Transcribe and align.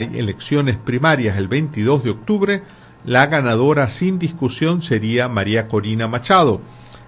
elecciones 0.00 0.76
primarias 0.76 1.38
el 1.38 1.48
22 1.48 2.04
de 2.04 2.10
octubre, 2.10 2.62
la 3.04 3.26
ganadora 3.26 3.88
sin 3.88 4.20
discusión 4.20 4.80
sería 4.80 5.28
María 5.28 5.66
Corina 5.66 6.06
Machado. 6.06 6.60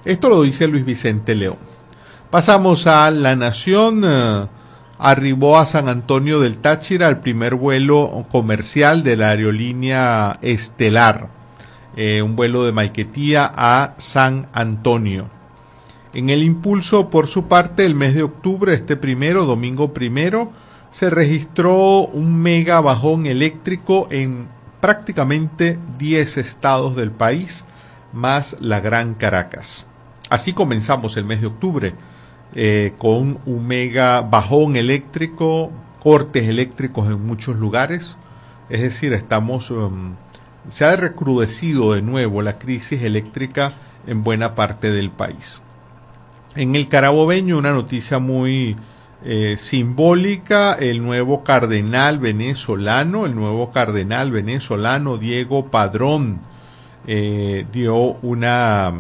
Esto 0.05 0.29
lo 0.29 0.43
dice 0.43 0.67
Luis 0.67 0.85
Vicente 0.85 1.37
León. 1.37 1.59
Pasamos 2.31 2.89
a 2.89 3.13
La 3.13 3.37
Nación. 3.37 4.03
Eh, 4.05 4.47
arribó 4.99 5.59
a 5.59 5.67
San 5.67 5.89
Antonio 5.89 6.41
del 6.41 6.57
Táchira 6.57 7.07
el 7.07 7.19
primer 7.19 7.55
vuelo 7.55 8.27
comercial 8.29 9.05
de 9.05 9.17
la 9.17 9.31
aerolínea 9.31 10.41
Estelar, 10.43 11.29
eh, 11.97 12.23
un 12.23 12.35
vuelo 12.35 12.65
de 12.65 12.73
Maiquetía 12.73 13.53
a 13.55 13.95
San 13.99 14.49
Antonio. 14.53 15.29
En 16.13 16.29
el 16.29 16.43
impulso, 16.43 17.09
por 17.09 17.29
su 17.29 17.47
parte, 17.47 17.87
el 17.87 17.95
mes 17.95 18.17
de 18.17 18.25
octubre, 18.25 18.75
este 18.75 18.97
primero, 18.97 19.45
domingo 19.45 19.95
primero, 19.95 20.51
se 20.91 21.09
registró 21.09 22.07
un 22.07 22.41
mega 22.43 22.81
bajón 22.81 23.27
eléctrico 23.27 24.09
en 24.11 24.49
prácticamente 24.81 25.79
10 25.99 26.39
estados 26.39 26.97
del 26.97 27.11
país, 27.13 27.65
más 28.13 28.57
la 28.61 28.81
Gran 28.81 29.15
Caracas. 29.15 29.87
Así 30.31 30.53
comenzamos 30.53 31.17
el 31.17 31.25
mes 31.25 31.41
de 31.41 31.47
octubre, 31.47 31.95
eh, 32.55 32.93
con 32.99 33.39
un 33.47 33.67
mega 33.67 34.21
bajón 34.23 34.77
eléctrico, 34.77 35.71
cortes 36.01 36.49
eléctricos 36.49 37.07
en 37.07 37.25
muchos 37.25 37.57
lugares. 37.57 38.17
Es 38.69 38.83
decir, 38.83 39.13
estamos, 39.13 39.71
um, 39.71 40.15
se 40.69 40.85
ha 40.85 40.97
recrudecido 40.97 41.93
de 41.93 42.03
nuevo 42.03 42.43
la 42.43 42.59
crisis 42.59 43.03
eléctrica 43.03 43.73
en 44.07 44.25
buena 44.25 44.55
parte 44.55 44.91
del 44.91 45.11
país. 45.11 45.61
En 46.57 46.75
el 46.75 46.89
Carabobeño, 46.89 47.59
una 47.59 47.73
noticia 47.73 48.19
muy 48.19 48.77
eh, 49.25 49.57
simbólica, 49.59 50.73
el 50.73 51.03
nuevo 51.03 51.45
cardenal 51.45 52.19
venezolano, 52.19 53.27
el 53.27 53.35
nuevo 53.35 53.71
cardenal 53.71 54.31
venezolano 54.31 55.19
Diego 55.19 55.67
Padrón 55.67 56.41
eh, 57.07 57.67
dio 57.73 57.97
una 57.97 58.93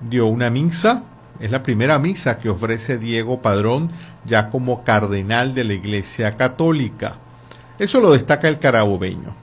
dio 0.00 0.26
una 0.26 0.48
misa, 0.50 1.02
es 1.40 1.50
la 1.50 1.62
primera 1.62 1.98
misa 1.98 2.38
que 2.38 2.50
ofrece 2.50 2.98
Diego 2.98 3.42
Padrón 3.42 3.90
ya 4.24 4.50
como 4.50 4.84
cardenal 4.84 5.54
de 5.54 5.64
la 5.64 5.74
Iglesia 5.74 6.32
Católica. 6.32 7.16
Eso 7.78 8.00
lo 8.00 8.12
destaca 8.12 8.48
el 8.48 8.58
carabobeño. 8.58 9.34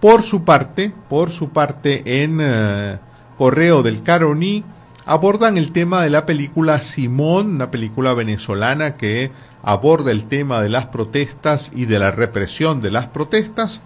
Por 0.00 0.22
su 0.22 0.44
parte, 0.44 0.92
por 1.08 1.30
su 1.30 1.50
parte 1.50 2.22
en 2.22 2.38
eh, 2.40 2.98
Correo 3.36 3.82
del 3.82 4.02
Caroní 4.02 4.64
abordan 5.04 5.56
el 5.56 5.72
tema 5.72 6.02
de 6.02 6.10
la 6.10 6.26
película 6.26 6.80
Simón, 6.80 7.54
una 7.56 7.70
película 7.70 8.14
venezolana 8.14 8.96
que 8.96 9.30
aborda 9.62 10.10
el 10.10 10.24
tema 10.24 10.62
de 10.62 10.68
las 10.68 10.86
protestas 10.86 11.70
y 11.74 11.84
de 11.84 11.98
la 11.98 12.10
represión 12.10 12.80
de 12.80 12.90
las 12.90 13.06
protestas. 13.06 13.80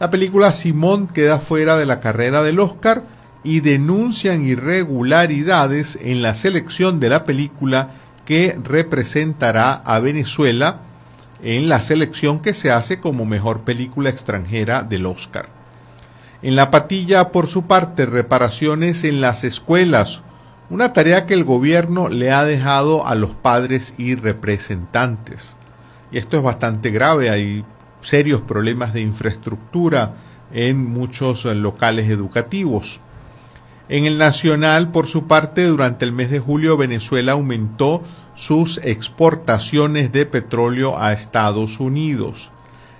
La 0.00 0.10
película 0.10 0.52
Simón 0.52 1.08
queda 1.08 1.38
fuera 1.38 1.76
de 1.76 1.86
la 1.86 2.00
carrera 2.00 2.42
del 2.42 2.60
Oscar 2.60 3.04
y 3.44 3.60
denuncian 3.60 4.44
irregularidades 4.44 5.98
en 6.00 6.22
la 6.22 6.34
selección 6.34 7.00
de 7.00 7.08
la 7.08 7.24
película 7.24 7.90
que 8.24 8.58
representará 8.62 9.72
a 9.72 9.98
Venezuela 10.00 10.80
en 11.42 11.68
la 11.68 11.80
selección 11.80 12.40
que 12.40 12.54
se 12.54 12.70
hace 12.70 13.00
como 13.00 13.24
mejor 13.24 13.62
película 13.62 14.10
extranjera 14.10 14.82
del 14.82 15.06
Oscar. 15.06 15.48
En 16.40 16.56
la 16.56 16.70
patilla, 16.70 17.30
por 17.30 17.46
su 17.46 17.66
parte, 17.66 18.06
reparaciones 18.06 19.04
en 19.04 19.20
las 19.20 19.44
escuelas, 19.44 20.22
una 20.70 20.92
tarea 20.92 21.26
que 21.26 21.34
el 21.34 21.44
gobierno 21.44 22.08
le 22.08 22.32
ha 22.32 22.44
dejado 22.44 23.06
a 23.06 23.14
los 23.14 23.30
padres 23.30 23.94
y 23.98 24.14
representantes. 24.14 25.56
Y 26.10 26.18
esto 26.18 26.36
es 26.36 26.42
bastante 26.42 26.90
grave, 26.90 27.30
hay 27.30 27.64
serios 28.00 28.40
problemas 28.42 28.92
de 28.92 29.00
infraestructura 29.00 30.14
en 30.52 30.84
muchos 30.84 31.44
locales 31.44 32.10
educativos. 32.10 33.00
En 33.88 34.04
el 34.04 34.18
nacional, 34.18 34.90
por 34.90 35.06
su 35.06 35.26
parte, 35.26 35.66
durante 35.66 36.04
el 36.04 36.12
mes 36.12 36.30
de 36.30 36.40
julio 36.40 36.76
Venezuela 36.76 37.32
aumentó 37.32 38.02
sus 38.34 38.78
exportaciones 38.78 40.12
de 40.12 40.26
petróleo 40.26 40.98
a 40.98 41.12
Estados 41.12 41.80
Unidos. 41.80 42.50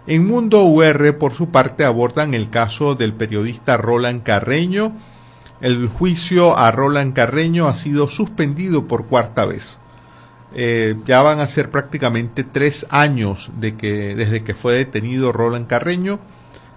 En 0.07 0.27
Mundo 0.27 0.65
UR, 0.65 1.17
por 1.19 1.33
su 1.33 1.51
parte, 1.51 1.85
abordan 1.85 2.35
el 2.35 2.51
caso 2.51 2.95
del 2.95 3.15
periodista 3.15 3.77
Roland 3.77 4.23
Carreño. 4.23 4.93
El 5.63 5.89
juicio 5.89 6.59
a 6.59 6.73
Roland 6.73 7.15
Carreño 7.15 7.69
ha 7.69 7.75
sido 7.75 8.11
suspendido 8.11 8.89
por 8.89 9.07
cuarta 9.07 9.47
vez. 9.47 9.79
Eh, 10.55 10.97
ya 11.07 11.23
van 11.23 11.39
a 11.39 11.47
ser 11.47 11.71
prácticamente 11.71 12.43
tres 12.45 12.85
años 12.91 13.51
desde 13.55 14.43
que 14.43 14.55
fue 14.55 14.75
detenido 14.75 15.33
Roland 15.33 15.69
Carreño 15.69 16.19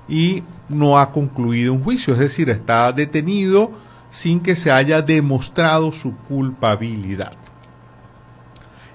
y 0.07 0.43
no 0.69 0.99
ha 0.99 1.11
concluido 1.11 1.73
un 1.73 1.83
juicio, 1.83 2.13
es 2.13 2.19
decir, 2.19 2.49
está 2.51 2.91
detenido 2.91 3.71
sin 4.11 4.39
que 4.39 4.55
se 4.55 4.71
haya 4.71 5.01
demostrado 5.01 5.91
su 5.91 6.15
culpabilidad. 6.15 7.33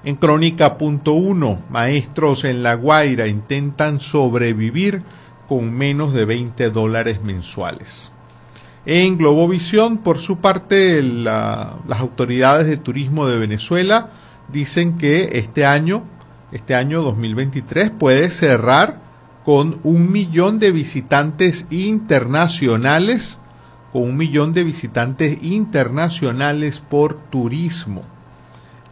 En 0.02 0.14
Crónica.1, 0.14 1.68
maestros 1.68 2.44
en 2.44 2.62
La 2.62 2.74
Guaira 2.74 3.26
intentan 3.26 4.00
sobrevivir 4.00 5.02
con 5.48 5.72
menos 5.72 6.14
de 6.14 6.24
20 6.24 6.70
dólares 6.70 7.22
mensuales. 7.22 8.12
En 8.86 9.18
Globovisión, 9.18 9.98
por 9.98 10.18
su 10.18 10.38
parte, 10.38 11.02
las 11.02 12.00
autoridades 12.00 12.66
de 12.66 12.76
turismo 12.76 13.26
de 13.26 13.38
Venezuela 13.38 14.10
dicen 14.52 14.96
que 14.96 15.38
este 15.38 15.66
año, 15.66 16.02
este 16.50 16.74
año 16.74 17.02
2023, 17.02 17.90
puede 17.90 18.30
cerrar 18.30 19.00
con 19.44 19.80
un 19.84 20.10
millón 20.10 20.58
de 20.58 20.72
visitantes 20.72 21.66
internacionales 21.70 23.38
con 23.92 24.02
un 24.02 24.16
millón 24.16 24.52
de 24.52 24.64
visitantes 24.64 25.42
internacionales 25.42 26.80
por 26.80 27.14
turismo. 27.14 28.02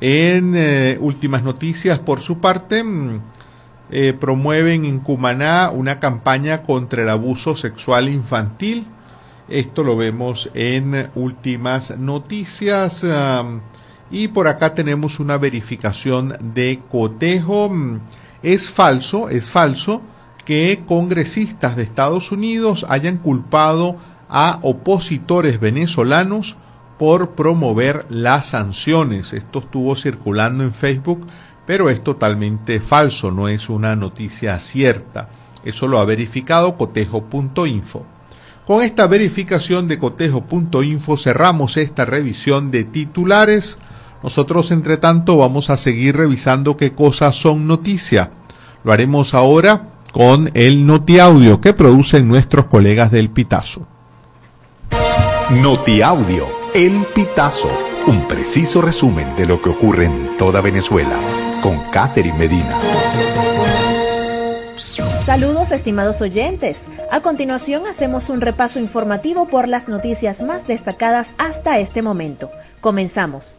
En 0.01 0.55
eh, 0.57 0.97
últimas 1.01 1.43
noticias, 1.43 1.99
por 1.99 2.21
su 2.21 2.39
parte, 2.39 2.85
mm, 2.85 3.21
eh, 3.91 4.17
promueven 4.19 4.85
en 4.85 5.01
Cumaná 5.01 5.71
una 5.71 5.99
campaña 5.99 6.63
contra 6.63 7.03
el 7.03 7.09
abuso 7.09 7.57
sexual 7.57 8.09
infantil. 8.09 8.87
Esto 9.49 9.83
lo 9.83 9.97
vemos 9.97 10.51
en 10.55 11.11
últimas 11.15 11.97
noticias. 11.99 13.05
y 14.11 14.29
por 14.29 14.49
acá 14.49 14.75
tenemos 14.75 15.21
una 15.21 15.39
verificación 15.39 16.37
de 16.55 16.81
cotejo. 16.91 17.71
Es 18.43 18.71
falso, 18.71 19.29
es 19.29 19.51
falso 19.51 20.03
que 20.45 20.83
congresistas 20.87 21.77
de 21.77 21.83
Estados 21.83 22.33
Unidos 22.33 22.87
hayan 22.89 23.19
culpado 23.19 23.97
a 24.29 24.61
opositores 24.63 25.61
venezolanos 25.61 26.57
por 26.99 27.31
promover 27.31 28.07
las 28.09 28.49
sanciones. 28.49 29.33
Esto 29.33 29.61
estuvo 29.61 29.97
circulando 29.97 30.65
en 30.65 30.73
Facebook, 30.73 31.27
pero 31.67 31.91
es 31.91 32.03
totalmente 32.03 32.81
falso, 32.81 33.31
no 33.31 33.49
es 33.49 33.69
una 33.69 33.97
noticia 33.97 34.59
cierta. 34.59 35.29
Eso 35.65 35.87
lo 35.87 35.99
ha 35.99 36.05
verificado 36.05 36.77
cotejo.info. 36.77 38.18
Con 38.69 38.83
esta 38.83 39.07
verificación 39.07 39.89
de 39.89 39.99
cotejo.info 39.99 41.17
cerramos 41.17 41.79
esta 41.79 42.05
revisión 42.05 42.71
de 42.71 42.85
titulares. 42.85 43.79
Nosotros, 44.23 44.71
entre 44.73 44.99
tanto, 44.99 45.39
vamos 45.39 45.71
a 45.71 45.79
seguir 45.79 46.19
revisando 46.19 46.77
qué 46.77 46.93
cosas 46.93 47.35
son 47.35 47.67
noticia. 47.67 48.31
Lo 48.85 48.93
haremos 48.93 49.33
ahora 49.33 49.89
con 50.13 50.51
el 50.53 50.85
notiaudio 50.85 51.63
que 51.63 51.73
producen 51.73 52.29
nuestros 52.29 52.67
colegas 52.67 53.11
del 53.11 53.31
Pitazo. 53.31 53.89
Notiaudio, 55.49 56.47
El 56.75 57.07
Pitazo, 57.15 57.71
un 58.07 58.29
preciso 58.29 58.83
resumen 58.83 59.35
de 59.35 59.47
lo 59.47 59.63
que 59.63 59.71
ocurre 59.71 60.05
en 60.05 60.37
toda 60.37 60.61
Venezuela, 60.61 61.17
con 61.63 61.85
Catherine 61.91 62.37
Medina. 62.37 62.79
Saludos 65.29 65.73
estimados 65.73 66.23
oyentes. 66.23 66.87
A 67.11 67.21
continuación 67.21 67.87
hacemos 67.87 68.31
un 68.31 68.41
repaso 68.41 68.81
informativo 68.81 69.47
por 69.47 69.69
las 69.69 69.87
noticias 69.87 70.41
más 70.41 70.67
destacadas 70.67 71.35
hasta 71.37 71.79
este 71.79 72.01
momento. 72.01 72.51
Comenzamos. 72.81 73.59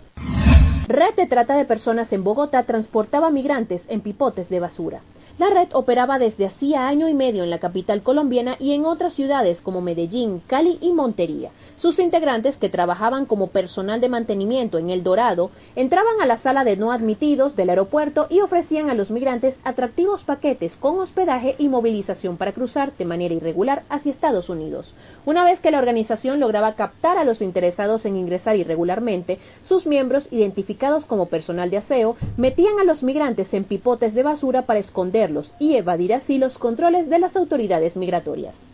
Red 0.88 1.14
de 1.16 1.28
trata 1.28 1.56
de 1.56 1.66
personas 1.66 2.12
en 2.12 2.24
Bogotá 2.24 2.64
transportaba 2.64 3.30
migrantes 3.30 3.86
en 3.90 4.02
pipotes 4.02 4.50
de 4.50 4.60
basura. 4.60 5.02
La 5.38 5.52
red 5.52 5.68
operaba 5.74 6.18
desde 6.18 6.48
hacía 6.48 6.88
año 6.88 7.08
y 7.08 7.14
medio 7.14 7.44
en 7.44 7.52
la 7.52 7.60
capital 7.60 8.02
colombiana 8.02 8.56
y 8.60 8.74
en 8.74 8.88
otras 8.88 9.14
ciudades 9.14 9.62
como 9.62 9.80
Medellín, 9.80 10.42
Cali 10.48 10.80
y 10.82 10.92
Montería. 10.92 11.52
Sus 11.80 12.00
integrantes, 12.00 12.58
que 12.58 12.68
trabajaban 12.68 13.26
como 13.26 13.48
personal 13.48 14.02
de 14.02 14.10
mantenimiento 14.10 14.80
en 14.80 14.90
El 14.90 15.04
Dorado, 15.04 15.52
entraban 15.78 16.20
a 16.22 16.26
la 16.26 16.36
sala 16.36 16.66
de 16.66 16.76
no 16.76 16.92
admitidos 16.92 17.56
del 17.56 17.70
aeropuerto 17.70 18.28
y 18.30 18.42
ofrecían 18.42 18.90
a 18.90 18.96
los 18.96 19.12
migrantes 19.12 19.62
atractivos 19.64 20.24
paquetes 20.24 20.76
con 20.76 21.00
hospedaje 21.00 21.56
y 21.58 21.70
movilización 21.70 22.36
para 22.36 22.52
cruzar 22.52 22.92
de 22.98 23.06
manera 23.06 23.34
irregular 23.34 23.84
hacia 23.88 24.12
Estados 24.12 24.50
Unidos. 24.50 24.94
Una 25.26 25.46
vez 25.46 25.62
que 25.62 25.72
la 25.72 25.80
organización 25.80 26.42
lograba 26.42 26.74
captar 26.74 27.18
a 27.18 27.24
los 27.24 27.42
interesados 27.42 28.06
en 28.06 28.18
ingresar 28.18 28.58
irregularmente, 28.58 29.40
sus 29.64 29.86
miembros, 29.86 30.28
identificados 30.34 31.06
como 31.06 31.28
personal 31.28 31.70
de 31.70 31.78
aseo, 31.78 32.18
metían 32.36 32.78
a 32.80 32.84
los 32.84 33.04
migrantes 33.04 33.54
en 33.54 33.64
pipotes 33.64 34.14
de 34.14 34.24
basura 34.24 34.64
para 34.64 34.80
esconder 34.80 35.30
protegerlos 35.30 35.54
y 35.60 35.76
evadir 35.76 36.14
así 36.14 36.38
los 36.38 36.58
controles 36.58 37.10
de 37.10 37.20
las 37.20 37.36
autoridades 37.36 37.98
migratorias. 37.98 38.68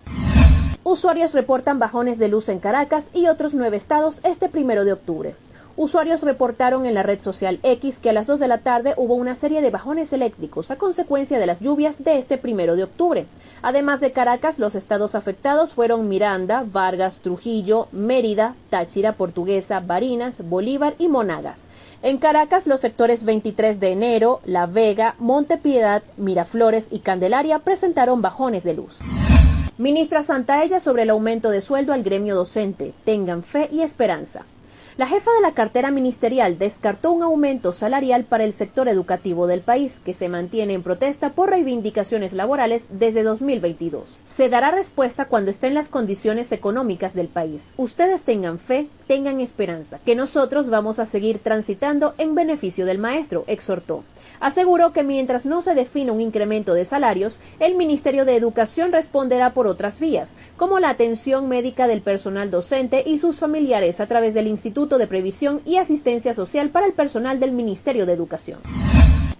Usuarios 0.88 1.34
reportan 1.34 1.80
bajones 1.80 2.20
de 2.20 2.28
luz 2.28 2.48
en 2.48 2.60
Caracas 2.60 3.10
y 3.12 3.26
otros 3.26 3.56
nueve 3.56 3.76
estados 3.76 4.20
este 4.22 4.50
primero 4.50 4.86
de 4.86 4.94
octubre. 4.94 5.34
Usuarios 5.78 6.22
reportaron 6.22 6.86
en 6.86 6.94
la 6.94 7.02
red 7.02 7.20
social 7.22 7.60
X 7.64 7.98
que 7.98 8.12
a 8.12 8.14
las 8.14 8.28
2 8.28 8.40
de 8.40 8.48
la 8.48 8.60
tarde 8.60 8.94
hubo 8.96 9.16
una 9.16 9.34
serie 9.34 9.64
de 9.64 9.72
bajones 9.72 10.14
eléctricos 10.14 10.70
a 10.70 10.76
consecuencia 10.76 11.40
de 11.40 11.48
las 11.48 11.60
lluvias 11.60 12.04
de 12.04 12.20
este 12.20 12.38
primero 12.38 12.76
de 12.76 12.84
octubre. 12.84 13.26
Además 13.64 14.00
de 14.00 14.12
Caracas, 14.12 14.60
los 14.60 14.76
estados 14.76 15.16
afectados 15.16 15.74
fueron 15.74 16.08
Miranda, 16.08 16.64
Vargas, 16.72 17.22
Trujillo, 17.22 17.88
Mérida, 17.92 18.54
Táchira, 18.70 19.14
Portuguesa, 19.14 19.80
Barinas, 19.80 20.48
Bolívar 20.48 20.94
y 21.00 21.08
Monagas. 21.08 21.68
En 22.04 22.20
Caracas, 22.20 22.68
los 22.68 22.82
sectores 22.82 23.26
23 23.26 23.80
de 23.80 23.92
enero, 23.92 24.40
La 24.46 24.68
Vega, 24.68 25.16
Montepiedad, 25.18 26.04
Miraflores 26.18 26.90
y 26.92 27.00
Candelaria 27.00 27.58
presentaron 27.58 28.22
bajones 28.22 28.64
de 28.64 28.76
luz. 28.76 29.00
Ministra 29.78 30.24
Santaella 30.24 30.80
sobre 30.80 31.04
el 31.04 31.10
aumento 31.10 31.50
de 31.50 31.60
sueldo 31.60 31.92
al 31.92 32.02
gremio 32.02 32.34
docente. 32.34 32.94
Tengan 33.04 33.44
fe 33.44 33.68
y 33.70 33.82
esperanza. 33.82 34.46
La 34.98 35.08
jefa 35.08 35.30
de 35.34 35.42
la 35.42 35.54
cartera 35.54 35.92
ministerial 35.92 36.58
descartó 36.58 37.12
un 37.12 37.22
aumento 37.22 37.74
salarial 37.74 38.24
para 38.24 38.46
el 38.46 38.54
sector 38.54 38.88
educativo 38.88 39.46
del 39.46 39.60
país, 39.60 40.00
que 40.00 40.14
se 40.14 40.30
mantiene 40.30 40.72
en 40.72 40.84
protesta 40.84 41.34
por 41.34 41.50
reivindicaciones 41.50 42.32
laborales 42.32 42.88
desde 42.90 43.22
2022. 43.22 44.18
Se 44.24 44.48
dará 44.48 44.72
respuesta 44.72 45.26
cuando 45.26 45.52
estén 45.52 45.74
las 45.74 45.90
condiciones 45.90 46.50
económicas 46.54 47.14
del 47.14 47.28
país. 47.28 47.74
Ustedes 47.76 48.24
tengan 48.24 48.58
fe, 48.58 48.88
tengan 49.06 49.42
esperanza, 49.42 50.00
que 50.06 50.16
nosotros 50.16 50.70
vamos 50.70 51.00
a 51.00 51.06
seguir 51.06 51.40
transitando 51.40 52.14
en 52.18 52.34
beneficio 52.34 52.86
del 52.86 52.98
maestro, 52.98 53.44
exhortó 53.48 54.06
aseguró 54.40 54.92
que 54.92 55.04
mientras 55.04 55.46
no 55.46 55.62
se 55.62 55.74
define 55.74 56.12
un 56.12 56.22
incremento 56.22 56.74
de 56.74 56.86
salarios, 56.86 57.40
el 57.60 57.76
Ministerio 57.76 58.26
de 58.26 58.36
Educación 58.36 58.92
responderá 58.92 59.52
por 59.52 59.68
otras 59.68 60.00
vías, 60.00 60.36
como 60.58 60.80
la 60.80 60.90
atención 60.90 61.48
médica 61.48 61.88
del 61.88 62.02
personal 62.02 62.52
docente 62.52 63.04
y 63.06 63.18
sus 63.18 63.38
familiares 63.38 64.00
a 64.00 64.08
través 64.08 64.34
del 64.34 64.48
Instituto 64.48 64.85
de 64.86 65.08
Previsión 65.08 65.62
y 65.66 65.78
Asistencia 65.78 66.36
Social 66.36 66.70
para 66.70 66.86
el 66.86 66.94
personal 66.94 67.40
del 67.40 67.52
Ministerio 67.52 68.06
de 68.06 68.14
Educación. 68.14 68.60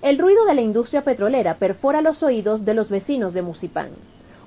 El 0.02 0.18
ruido 0.18 0.44
de 0.46 0.56
la 0.56 0.62
industria 0.62 1.04
petrolera 1.04 1.58
perfora 1.58 2.02
los 2.02 2.24
oídos 2.24 2.66
de 2.66 2.74
los 2.74 2.90
vecinos 2.90 3.34
de 3.34 3.44
Musipán. 3.44 3.90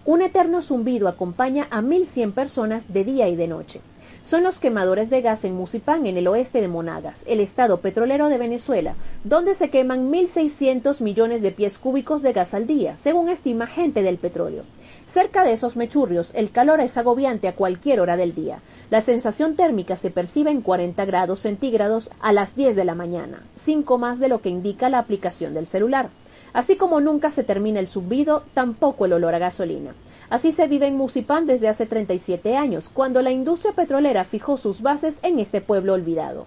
Un 0.04 0.22
eterno 0.22 0.60
zumbido 0.60 1.06
acompaña 1.06 1.68
a 1.70 1.80
1.100 1.80 2.32
personas 2.32 2.92
de 2.92 3.04
día 3.04 3.28
y 3.28 3.36
de 3.36 3.46
noche 3.46 3.80
son 4.22 4.42
los 4.42 4.58
quemadores 4.58 5.10
de 5.10 5.22
gas 5.22 5.44
en 5.44 5.54
Musipán, 5.54 6.06
en 6.06 6.16
el 6.16 6.28
oeste 6.28 6.60
de 6.60 6.68
Monagas, 6.68 7.24
el 7.26 7.40
estado 7.40 7.78
petrolero 7.78 8.28
de 8.28 8.36
Venezuela, 8.36 8.94
donde 9.24 9.54
se 9.54 9.70
queman 9.70 10.10
1.600 10.12 11.00
millones 11.00 11.40
de 11.40 11.50
pies 11.50 11.78
cúbicos 11.78 12.22
de 12.22 12.32
gas 12.32 12.52
al 12.52 12.66
día, 12.66 12.96
según 12.96 13.28
estima 13.28 13.66
gente 13.66 14.02
del 14.02 14.18
petróleo. 14.18 14.64
Cerca 15.08 15.42
de 15.42 15.52
esos 15.52 15.74
mechurrios, 15.74 16.32
el 16.34 16.50
calor 16.50 16.80
es 16.80 16.98
agobiante 16.98 17.48
a 17.48 17.54
cualquier 17.54 18.00
hora 18.00 18.18
del 18.18 18.34
día. 18.34 18.58
La 18.90 19.00
sensación 19.00 19.56
térmica 19.56 19.96
se 19.96 20.10
percibe 20.10 20.50
en 20.50 20.60
40 20.60 21.02
grados 21.06 21.40
centígrados 21.40 22.10
a 22.20 22.34
las 22.34 22.54
10 22.54 22.76
de 22.76 22.84
la 22.84 22.94
mañana, 22.94 23.42
cinco 23.54 23.96
más 23.96 24.18
de 24.18 24.28
lo 24.28 24.42
que 24.42 24.50
indica 24.50 24.90
la 24.90 24.98
aplicación 24.98 25.54
del 25.54 25.64
celular. 25.64 26.10
Así 26.52 26.76
como 26.76 27.00
nunca 27.00 27.30
se 27.30 27.42
termina 27.42 27.80
el 27.80 27.88
zumbido, 27.88 28.42
tampoco 28.52 29.06
el 29.06 29.14
olor 29.14 29.34
a 29.34 29.38
gasolina. 29.38 29.94
Así 30.28 30.52
se 30.52 30.68
vive 30.68 30.88
en 30.88 30.98
Musipán 30.98 31.46
desde 31.46 31.68
hace 31.68 31.86
37 31.86 32.58
años, 32.58 32.90
cuando 32.90 33.22
la 33.22 33.30
industria 33.30 33.72
petrolera 33.72 34.26
fijó 34.26 34.58
sus 34.58 34.82
bases 34.82 35.20
en 35.22 35.38
este 35.38 35.62
pueblo 35.62 35.94
olvidado. 35.94 36.46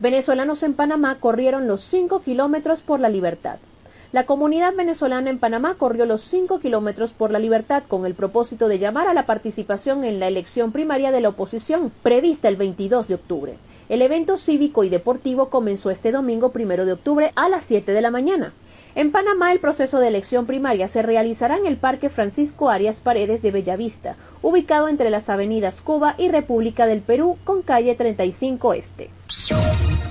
Venezolanos 0.00 0.62
en 0.64 0.74
Panamá 0.74 1.16
corrieron 1.18 1.66
los 1.66 1.80
5 1.80 2.20
kilómetros 2.20 2.82
por 2.82 3.00
la 3.00 3.08
libertad. 3.08 3.56
La 4.12 4.26
comunidad 4.26 4.74
venezolana 4.74 5.30
en 5.30 5.38
Panamá 5.38 5.76
corrió 5.78 6.04
los 6.04 6.22
5 6.22 6.58
kilómetros 6.58 7.12
por 7.12 7.30
la 7.30 7.38
libertad 7.38 7.84
con 7.86 8.06
el 8.06 8.14
propósito 8.14 8.66
de 8.66 8.80
llamar 8.80 9.06
a 9.06 9.14
la 9.14 9.24
participación 9.24 10.02
en 10.02 10.18
la 10.18 10.26
elección 10.26 10.72
primaria 10.72 11.12
de 11.12 11.20
la 11.20 11.28
oposición, 11.28 11.92
prevista 12.02 12.48
el 12.48 12.56
22 12.56 13.06
de 13.06 13.14
octubre. 13.14 13.54
El 13.88 14.02
evento 14.02 14.36
cívico 14.36 14.82
y 14.82 14.88
deportivo 14.88 15.48
comenzó 15.48 15.90
este 15.90 16.10
domingo 16.10 16.50
primero 16.50 16.86
de 16.86 16.94
octubre 16.94 17.30
a 17.36 17.48
las 17.48 17.62
7 17.64 17.92
de 17.92 18.00
la 18.00 18.10
mañana. 18.10 18.52
En 18.96 19.12
Panamá, 19.12 19.52
el 19.52 19.60
proceso 19.60 20.00
de 20.00 20.08
elección 20.08 20.44
primaria 20.44 20.88
se 20.88 21.02
realizará 21.02 21.56
en 21.56 21.66
el 21.66 21.76
Parque 21.76 22.10
Francisco 22.10 22.68
Arias 22.68 23.00
Paredes 23.00 23.42
de 23.42 23.52
Bellavista, 23.52 24.16
ubicado 24.42 24.88
entre 24.88 25.10
las 25.10 25.30
avenidas 25.30 25.82
Cuba 25.82 26.16
y 26.18 26.30
República 26.30 26.86
del 26.86 27.00
Perú, 27.00 27.38
con 27.44 27.62
calle 27.62 27.94
35 27.94 28.74
Este. 28.74 29.10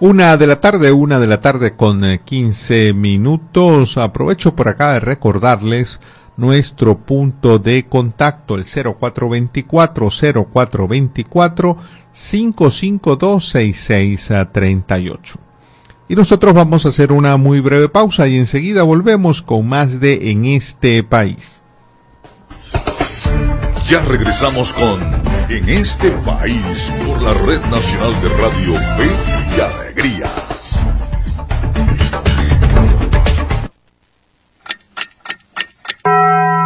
Una 0.00 0.38
de 0.38 0.46
la 0.46 0.60
tarde, 0.60 0.92
una 0.92 1.18
de 1.18 1.26
la 1.26 1.42
tarde 1.42 1.76
con 1.76 2.02
15 2.24 2.88
eh, 2.88 2.94
minutos. 2.94 3.98
Aprovecho 3.98 4.56
por 4.56 4.68
acá 4.68 4.94
de 4.94 5.00
recordarles 5.00 6.00
nuestro 6.38 6.96
punto 6.96 7.58
de 7.58 7.84
contacto, 7.84 8.54
el 8.54 8.64
0424 8.64 10.08
0424 10.10 11.76
552 12.14 13.48
6638. 13.50 15.38
Y 16.08 16.14
nosotros 16.14 16.54
vamos 16.54 16.86
a 16.86 16.88
hacer 16.88 17.12
una 17.12 17.36
muy 17.36 17.60
breve 17.60 17.90
pausa 17.90 18.26
y 18.26 18.38
enseguida 18.38 18.84
volvemos 18.84 19.42
con 19.42 19.68
más 19.68 20.00
de 20.00 20.30
En 20.30 20.46
este 20.46 21.02
país. 21.02 21.62
Ya 23.86 24.00
regresamos 24.00 24.72
con 24.72 24.98
En 25.50 25.68
este 25.68 26.10
país 26.24 26.90
por 27.06 27.20
la 27.20 27.34
Red 27.34 27.60
Nacional 27.70 28.14
de 28.22 28.28
Radio 28.30 28.72
P 28.96 29.39
y 29.60 29.62
Alegría. 29.62 30.30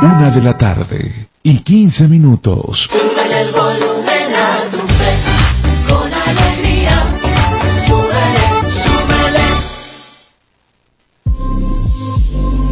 Una 0.02 0.31
de 0.31 0.43
la 0.43 0.56
tarde 0.56 1.29
y 1.43 1.58
quince 1.58 2.06
minutos. 2.08 2.88
el 2.93 3.52
volumen 3.52 4.35
a 4.35 4.70
tu 4.70 5.93
con 5.93 6.12
alegría. 6.12 7.20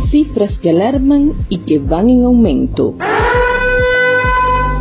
cifras 0.09 0.59
que 0.59 0.71
alarman 0.71 1.33
y 1.49 1.59
que 1.59 1.79
van 1.79 2.11
en 2.11 2.25
aumento. 2.25 2.95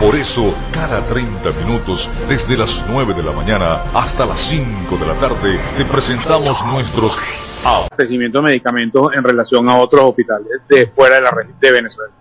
Por 0.00 0.14
eso, 0.14 0.54
cada 0.72 1.02
30 1.02 1.52
minutos, 1.52 2.10
desde 2.28 2.56
las 2.56 2.86
9 2.90 3.14
de 3.14 3.22
la 3.22 3.32
mañana 3.32 3.80
hasta 3.94 4.26
las 4.26 4.38
5 4.40 4.96
de 4.98 5.06
la 5.06 5.14
tarde, 5.14 5.58
te 5.78 5.86
presentamos 5.86 6.64
nuestros 6.66 7.18
abastecimiento 7.64 8.38
de 8.38 8.44
medicamentos 8.44 9.10
en 9.16 9.24
relación 9.24 9.68
a 9.70 9.78
otros 9.78 10.04
hospitales 10.04 10.60
de 10.68 10.86
fuera 10.88 11.16
de 11.16 11.22
la 11.22 11.30
región 11.30 11.56
de 11.58 11.72
Venezuela. 11.72 12.12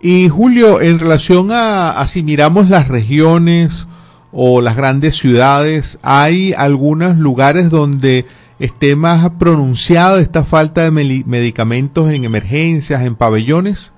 Y 0.00 0.28
Julio, 0.28 0.80
en 0.80 0.98
relación 0.98 1.52
a, 1.52 1.92
a 1.92 2.06
si 2.08 2.24
miramos 2.24 2.68
las 2.68 2.88
regiones 2.88 3.86
o 4.32 4.60
las 4.60 4.76
grandes 4.76 5.16
ciudades, 5.16 5.98
hay 6.02 6.52
algunos 6.52 7.16
lugares 7.16 7.70
donde 7.70 8.26
esté 8.58 8.96
más 8.96 9.30
pronunciada 9.38 10.20
esta 10.20 10.44
falta 10.44 10.82
de 10.82 10.90
medicamentos 10.90 12.10
en 12.10 12.24
emergencias, 12.24 13.02
en 13.02 13.14
pabellones? 13.14 13.92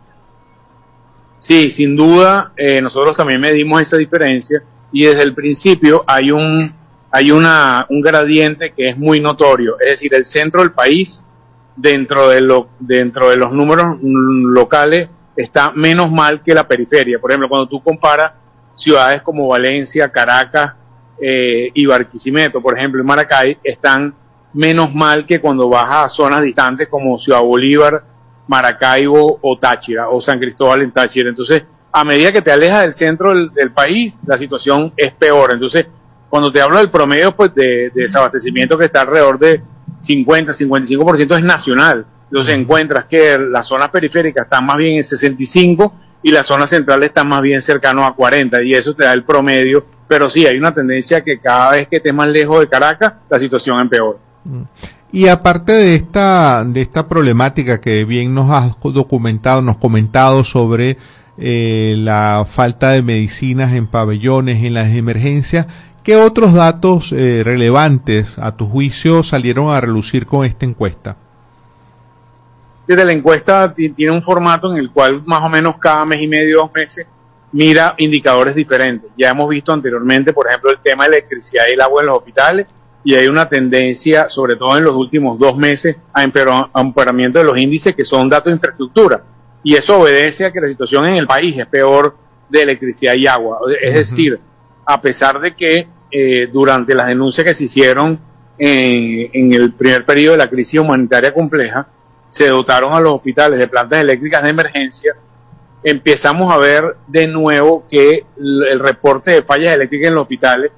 Sí, 1.41 1.71
sin 1.71 1.97
duda, 1.97 2.53
eh, 2.57 2.81
nosotros 2.81 3.17
también 3.17 3.41
medimos 3.41 3.83
esa 3.83 3.97
diferencia 3.97 4.63
y 4.93 5.05
desde 5.05 5.23
el 5.23 5.35
principio 5.35 6.05
hay 6.07 6.31
un 6.31 6.79
hay 7.13 7.33
una, 7.33 7.87
un 7.89 8.01
gradiente 8.01 8.73
que 8.73 8.91
es 8.91 8.97
muy 8.97 9.21
notorio, 9.21 9.77
es 9.81 9.89
decir, 9.91 10.15
el 10.15 10.25
centro 10.25 10.61
del 10.61 10.71
país 10.71 11.25
dentro 11.75 12.29
de 12.29 12.41
lo, 12.41 12.69
dentro 12.79 13.31
de 13.31 13.37
los 13.37 13.53
números 13.53 13.99
locales 14.01 15.09
está 15.35 15.73
menos 15.73 16.11
mal 16.11 16.43
que 16.43 16.55
la 16.55 16.69
periferia. 16.69 17.19
Por 17.19 17.31
ejemplo, 17.31 17.49
cuando 17.49 17.69
tú 17.69 17.83
comparas 17.83 18.33
ciudades 18.75 19.23
como 19.23 19.49
Valencia, 19.49 20.11
Caracas 20.11 20.77
eh, 21.21 21.69
y 21.75 21.87
Barquisimeto, 21.87 22.61
por 22.61 22.79
ejemplo, 22.79 23.01
en 23.01 23.07
Maracay, 23.07 23.59
están 23.65 24.15
menos 24.53 24.95
mal 24.95 25.27
que 25.27 25.41
cuando 25.41 25.69
vas 25.69 25.89
a 25.91 26.09
zonas 26.09 26.43
distantes 26.43 26.89
como 26.89 27.19
Ciudad 27.19 27.41
Bolívar, 27.41 28.03
Maracaibo 28.51 29.39
o 29.41 29.59
Táchira 29.59 30.09
o 30.09 30.21
San 30.21 30.41
Cristóbal 30.41 30.83
en 30.83 30.91
Táchira. 30.91 31.29
Entonces, 31.29 31.63
a 31.93 32.05
medida 32.05 32.33
que 32.33 32.43
te 32.43 32.51
alejas 32.51 32.83
del 32.83 32.95
centro 32.95 33.33
del, 33.33 33.71
país, 33.71 34.19
la 34.27 34.37
situación 34.37 34.93
es 34.97 35.13
peor. 35.13 35.53
Entonces, 35.53 35.87
cuando 36.29 36.51
te 36.51 36.61
hablo 36.61 36.79
del 36.79 36.91
promedio 36.91 37.35
pues, 37.37 37.55
de, 37.55 37.93
desabastecimiento 37.95 38.77
que 38.77 38.87
está 38.87 39.03
alrededor 39.03 39.39
de 39.39 39.63
50, 39.99 40.51
55% 40.51 41.37
es 41.37 41.45
nacional. 41.45 42.05
Entonces 42.25 42.57
encuentras 42.57 43.05
que 43.05 43.39
las 43.39 43.69
zonas 43.69 43.91
periféricas 43.91 44.47
están 44.47 44.67
más 44.67 44.79
bien 44.79 44.97
en 44.97 45.05
65 45.05 45.95
y 46.25 46.33
las 46.33 46.47
zonas 46.47 46.71
centrales 46.71 47.11
están 47.11 47.29
más 47.29 47.43
bien 47.43 47.63
cercanos 47.63 48.05
a 48.05 48.13
40 48.13 48.63
y 48.65 48.75
eso 48.75 48.95
te 48.95 49.05
da 49.05 49.13
el 49.13 49.23
promedio. 49.23 49.87
Pero 50.09 50.29
sí, 50.29 50.45
hay 50.45 50.59
una 50.59 50.75
tendencia 50.75 51.23
que 51.23 51.39
cada 51.39 51.71
vez 51.71 51.87
que 51.87 51.99
estés 51.99 52.13
más 52.13 52.27
lejos 52.27 52.59
de 52.59 52.69
Caracas, 52.69 53.13
la 53.29 53.39
situación 53.39 53.79
empeora. 53.79 54.19
Mm. 54.45 54.63
Y 55.13 55.27
aparte 55.27 55.73
de 55.73 55.95
esta, 55.97 56.65
de 56.65 56.83
esta 56.83 57.09
problemática 57.09 57.81
que 57.81 58.05
bien 58.05 58.33
nos 58.33 58.51
has 58.51 58.77
documentado, 58.81 59.61
nos 59.61 59.77
comentado 59.77 60.45
sobre 60.45 60.99
eh, 61.37 61.97
la 61.99 62.45
falta 62.47 62.91
de 62.91 63.03
medicinas 63.03 63.73
en 63.73 63.89
pabellones, 63.89 64.63
en 64.63 64.75
las 64.75 64.95
emergencias, 64.95 65.67
¿qué 66.05 66.15
otros 66.15 66.55
datos 66.55 67.13
eh, 67.13 67.43
relevantes 67.45 68.39
a 68.39 68.57
tu 68.57 68.69
juicio 68.69 69.25
salieron 69.25 69.71
a 69.71 69.81
relucir 69.81 70.27
con 70.27 70.47
esta 70.47 70.65
encuesta? 70.65 71.17
Desde 72.87 73.05
la 73.05 73.13
encuesta 73.13 73.73
tiene 73.75 74.13
un 74.13 74.23
formato 74.23 74.71
en 74.71 74.79
el 74.79 74.91
cual 74.91 75.23
más 75.25 75.43
o 75.43 75.49
menos 75.49 75.77
cada 75.79 76.05
mes 76.05 76.21
y 76.23 76.29
medio, 76.29 76.59
dos 76.59 76.71
meses, 76.73 77.07
mira 77.53 77.95
indicadores 77.99 78.55
diferentes. 78.55 79.11
Ya 79.17 79.31
hemos 79.31 79.49
visto 79.49 79.73
anteriormente, 79.73 80.33
por 80.33 80.47
ejemplo, 80.47 80.71
el 80.71 80.79
tema 80.79 81.05
de 81.05 81.17
electricidad 81.17 81.65
y 81.69 81.73
el 81.73 81.81
agua 81.81 82.03
en 82.03 82.07
los 82.09 82.19
hospitales, 82.19 82.67
y 83.03 83.15
hay 83.15 83.29
una 83.29 83.49
tendencia, 83.49 84.29
sobre 84.29 84.57
todo 84.57 84.77
en 84.77 84.85
los 84.85 84.95
últimos 84.95 85.39
dos 85.39 85.57
meses, 85.57 85.97
a 86.13 86.23
empeoramiento 86.23 87.39
de 87.39 87.45
los 87.45 87.57
índices 87.57 87.95
que 87.95 88.05
son 88.05 88.29
datos 88.29 88.47
de 88.47 88.57
infraestructura. 88.57 89.23
Y 89.63 89.75
eso 89.75 90.01
obedece 90.01 90.47
a 90.47 90.53
que 90.53 90.61
la 90.61 90.69
situación 90.69 91.07
en 91.07 91.15
el 91.15 91.27
país 91.27 91.59
es 91.59 91.67
peor 91.67 92.17
de 92.49 92.63
electricidad 92.63 93.15
y 93.15 93.27
agua. 93.27 93.59
Es 93.83 93.95
decir, 93.95 94.39
a 94.85 95.01
pesar 95.01 95.41
de 95.41 95.55
que 95.55 95.87
eh, 96.11 96.49
durante 96.53 96.95
las 96.95 97.07
denuncias 97.07 97.47
que 97.47 97.55
se 97.55 97.65
hicieron 97.65 98.19
en, 98.59 99.31
en 99.33 99.53
el 99.53 99.73
primer 99.73 100.05
periodo 100.05 100.33
de 100.33 100.39
la 100.39 100.51
crisis 100.51 100.81
humanitaria 100.81 101.33
compleja, 101.33 101.87
se 102.29 102.49
dotaron 102.49 102.93
a 102.93 103.01
los 103.01 103.15
hospitales 103.15 103.59
de 103.59 103.69
plantas 103.69 104.01
eléctricas 104.01 104.43
de 104.43 104.51
emergencia, 104.51 105.15
empezamos 105.83 106.53
a 106.53 106.59
ver 106.59 106.97
de 107.07 107.27
nuevo 107.27 107.85
que 107.91 108.25
el 108.39 108.81
reporte 108.81 109.31
de 109.33 109.43
fallas 109.43 109.75
eléctricas 109.75 110.09
en 110.09 110.15
los 110.15 110.23
hospitales 110.23 110.73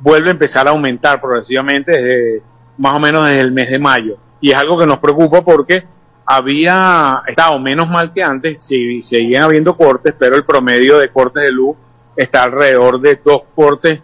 vuelve 0.00 0.28
a 0.28 0.32
empezar 0.32 0.66
a 0.66 0.70
aumentar 0.70 1.20
progresivamente 1.20 1.92
desde 1.92 2.42
más 2.76 2.94
o 2.94 3.00
menos 3.00 3.26
desde 3.26 3.40
el 3.40 3.52
mes 3.52 3.70
de 3.70 3.78
mayo. 3.78 4.16
Y 4.40 4.50
es 4.50 4.56
algo 4.56 4.78
que 4.78 4.86
nos 4.86 4.98
preocupa 4.98 5.42
porque 5.44 5.84
había 6.24 7.22
estado 7.26 7.58
menos 7.58 7.88
mal 7.88 8.12
que 8.12 8.22
antes, 8.22 8.62
sí, 8.64 9.02
seguían 9.02 9.44
habiendo 9.44 9.76
cortes, 9.76 10.14
pero 10.18 10.36
el 10.36 10.44
promedio 10.44 10.98
de 10.98 11.08
cortes 11.08 11.42
de 11.42 11.52
luz 11.52 11.76
está 12.14 12.44
alrededor 12.44 13.00
de 13.00 13.20
dos 13.24 13.42
cortes 13.54 14.00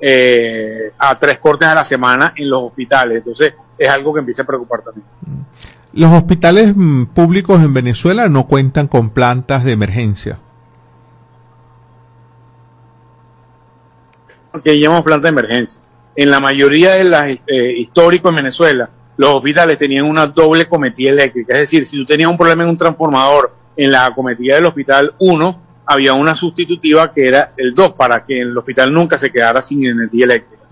eh, 0.00 0.92
a 0.98 1.18
tres 1.18 1.38
cortes 1.38 1.66
a 1.66 1.74
la 1.74 1.84
semana 1.84 2.32
en 2.36 2.48
los 2.48 2.64
hospitales. 2.64 3.18
Entonces 3.18 3.54
es 3.76 3.88
algo 3.88 4.12
que 4.12 4.20
empieza 4.20 4.42
a 4.42 4.46
preocupar 4.46 4.82
también. 4.82 5.06
Los 5.92 6.12
hospitales 6.12 6.74
mm, 6.76 7.06
públicos 7.06 7.62
en 7.62 7.72
Venezuela 7.72 8.28
no 8.28 8.46
cuentan 8.46 8.88
con 8.88 9.10
plantas 9.10 9.64
de 9.64 9.72
emergencia. 9.72 10.38
Que 14.62 14.78
llamamos 14.78 15.04
planta 15.04 15.28
de 15.28 15.32
emergencia. 15.32 15.80
En 16.16 16.30
la 16.30 16.40
mayoría 16.40 16.92
de 16.92 17.04
las 17.04 17.26
eh, 17.26 17.74
históricos 17.78 18.30
en 18.30 18.36
Venezuela, 18.36 18.88
los 19.16 19.30
hospitales 19.30 19.78
tenían 19.78 20.08
una 20.08 20.26
doble 20.26 20.66
cometida 20.66 21.10
eléctrica. 21.10 21.54
Es 21.54 21.60
decir, 21.60 21.86
si 21.86 21.96
tú 21.96 22.04
tenías 22.04 22.30
un 22.30 22.36
problema 22.36 22.62
en 22.62 22.70
un 22.70 22.78
transformador 22.78 23.52
en 23.76 23.90
la 23.90 24.12
cometida 24.14 24.56
del 24.56 24.66
hospital 24.66 25.14
1, 25.18 25.60
había 25.86 26.14
una 26.14 26.34
sustitutiva 26.34 27.12
que 27.12 27.28
era 27.28 27.52
el 27.56 27.74
2 27.74 27.92
para 27.92 28.24
que 28.24 28.40
el 28.40 28.56
hospital 28.56 28.92
nunca 28.92 29.18
se 29.18 29.30
quedara 29.30 29.60
sin 29.60 29.84
energía 29.84 30.24
eléctrica. 30.24 30.62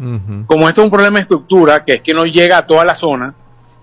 Como 0.47 0.69
esto 0.69 0.81
es 0.81 0.85
un 0.85 0.91
problema 0.91 1.19
de 1.19 1.23
estructura, 1.23 1.85
que 1.85 1.95
es 1.95 2.03
que 2.03 2.15
no 2.15 2.25
llega 2.25 2.59
a 2.59 2.67
toda 2.67 2.85
la 2.85 2.95
zona, 2.95 3.35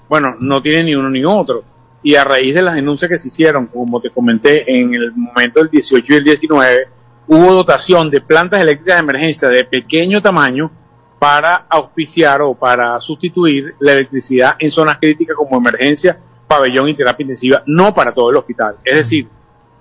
bueno, 0.09 0.35
no 0.39 0.61
tiene 0.61 0.83
ni 0.83 0.95
uno 0.95 1.09
ni 1.09 1.23
otro. 1.23 1.63
Y 2.01 2.15
a 2.15 2.23
raíz 2.23 2.55
de 2.55 2.61
las 2.61 2.75
denuncias 2.75 3.09
que 3.09 3.17
se 3.17 3.29
hicieron, 3.29 3.67
como 3.67 4.01
te 4.01 4.09
comenté, 4.09 4.79
en 4.79 4.93
el 4.93 5.13
momento 5.13 5.59
del 5.59 5.69
18 5.69 6.13
y 6.13 6.15
el 6.15 6.23
19, 6.23 6.87
hubo 7.29 7.53
dotación 7.53 8.09
de 8.09 8.21
plantas 8.21 8.59
eléctricas 8.59 8.95
de 8.95 9.01
emergencia 9.01 9.49
de 9.49 9.63
pequeño 9.63 10.19
tamaño 10.19 10.71
para 11.19 11.67
auspiciar 11.69 12.41
o 12.41 12.55
para 12.55 12.99
sustituir 12.99 13.75
la 13.79 13.93
electricidad 13.93 14.55
en 14.57 14.71
zonas 14.71 14.97
críticas 14.97 15.35
como 15.37 15.57
emergencia, 15.57 16.19
pabellón 16.47 16.89
y 16.89 16.95
terapia 16.95 17.23
intensiva, 17.23 17.61
no 17.67 17.93
para 17.93 18.13
todo 18.13 18.31
el 18.31 18.37
hospital. 18.37 18.77
Es 18.83 18.97
decir, 18.97 19.27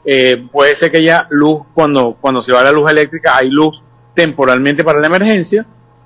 eh, 0.04 0.46
puede 0.52 0.76
ser 0.76 0.90
que 0.90 0.98
haya 0.98 1.26
luz 1.30 1.62
cuando, 1.72 2.18
cuando 2.20 2.42
se 2.42 2.52
va 2.52 2.62
la 2.62 2.72
luz 2.72 2.90
eléctrica, 2.90 3.36
hay 3.36 3.48
luz 3.48 3.82
temporalmente 4.14 4.84
para 4.84 5.00
la 5.00 5.06
emergencia, 5.06 5.64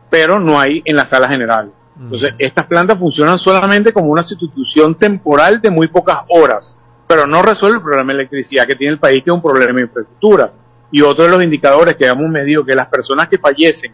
pero 0.09 0.39
no 0.39 0.61
hay 0.61 0.81
en 0.85 0.95
la 0.95 1.07
sala 1.07 1.29
general. 1.29 1.73
Entonces, 1.99 2.35
estas 2.39 2.67
plantas 2.67 2.99
funcionan 2.99 3.39
solamente 3.39 3.93
como 3.93 4.13
una 4.13 4.23
sustitución 4.23 4.95
temporal 4.95 5.61
de 5.61 5.71
muy 5.71 5.89
pocas 5.89 6.21
horas, 6.29 6.79
pero 7.07 7.27
no 7.27 7.43
resuelve 7.43 7.79
el 7.79 7.83
problema 7.83 8.13
de 8.13 8.21
electricidad 8.21 8.67
que 8.67 8.77
tiene 8.77 8.95
el 8.95 8.99
país, 8.99 9.25
que 9.25 9.31
es 9.31 9.35
un 9.35 9.43
problema 9.43 9.79
de 9.79 9.83
infraestructura. 9.83 10.53
Y 10.93 11.03
otro 11.03 11.25
de 11.25 11.31
los 11.31 11.43
indicadores 11.43 11.97
que 11.97 12.07
hemos 12.07 12.31
medido 12.31 12.65
que 12.65 12.77
las 12.77 12.87
personas 12.87 13.27
que 13.27 13.39
fallecen 13.39 13.93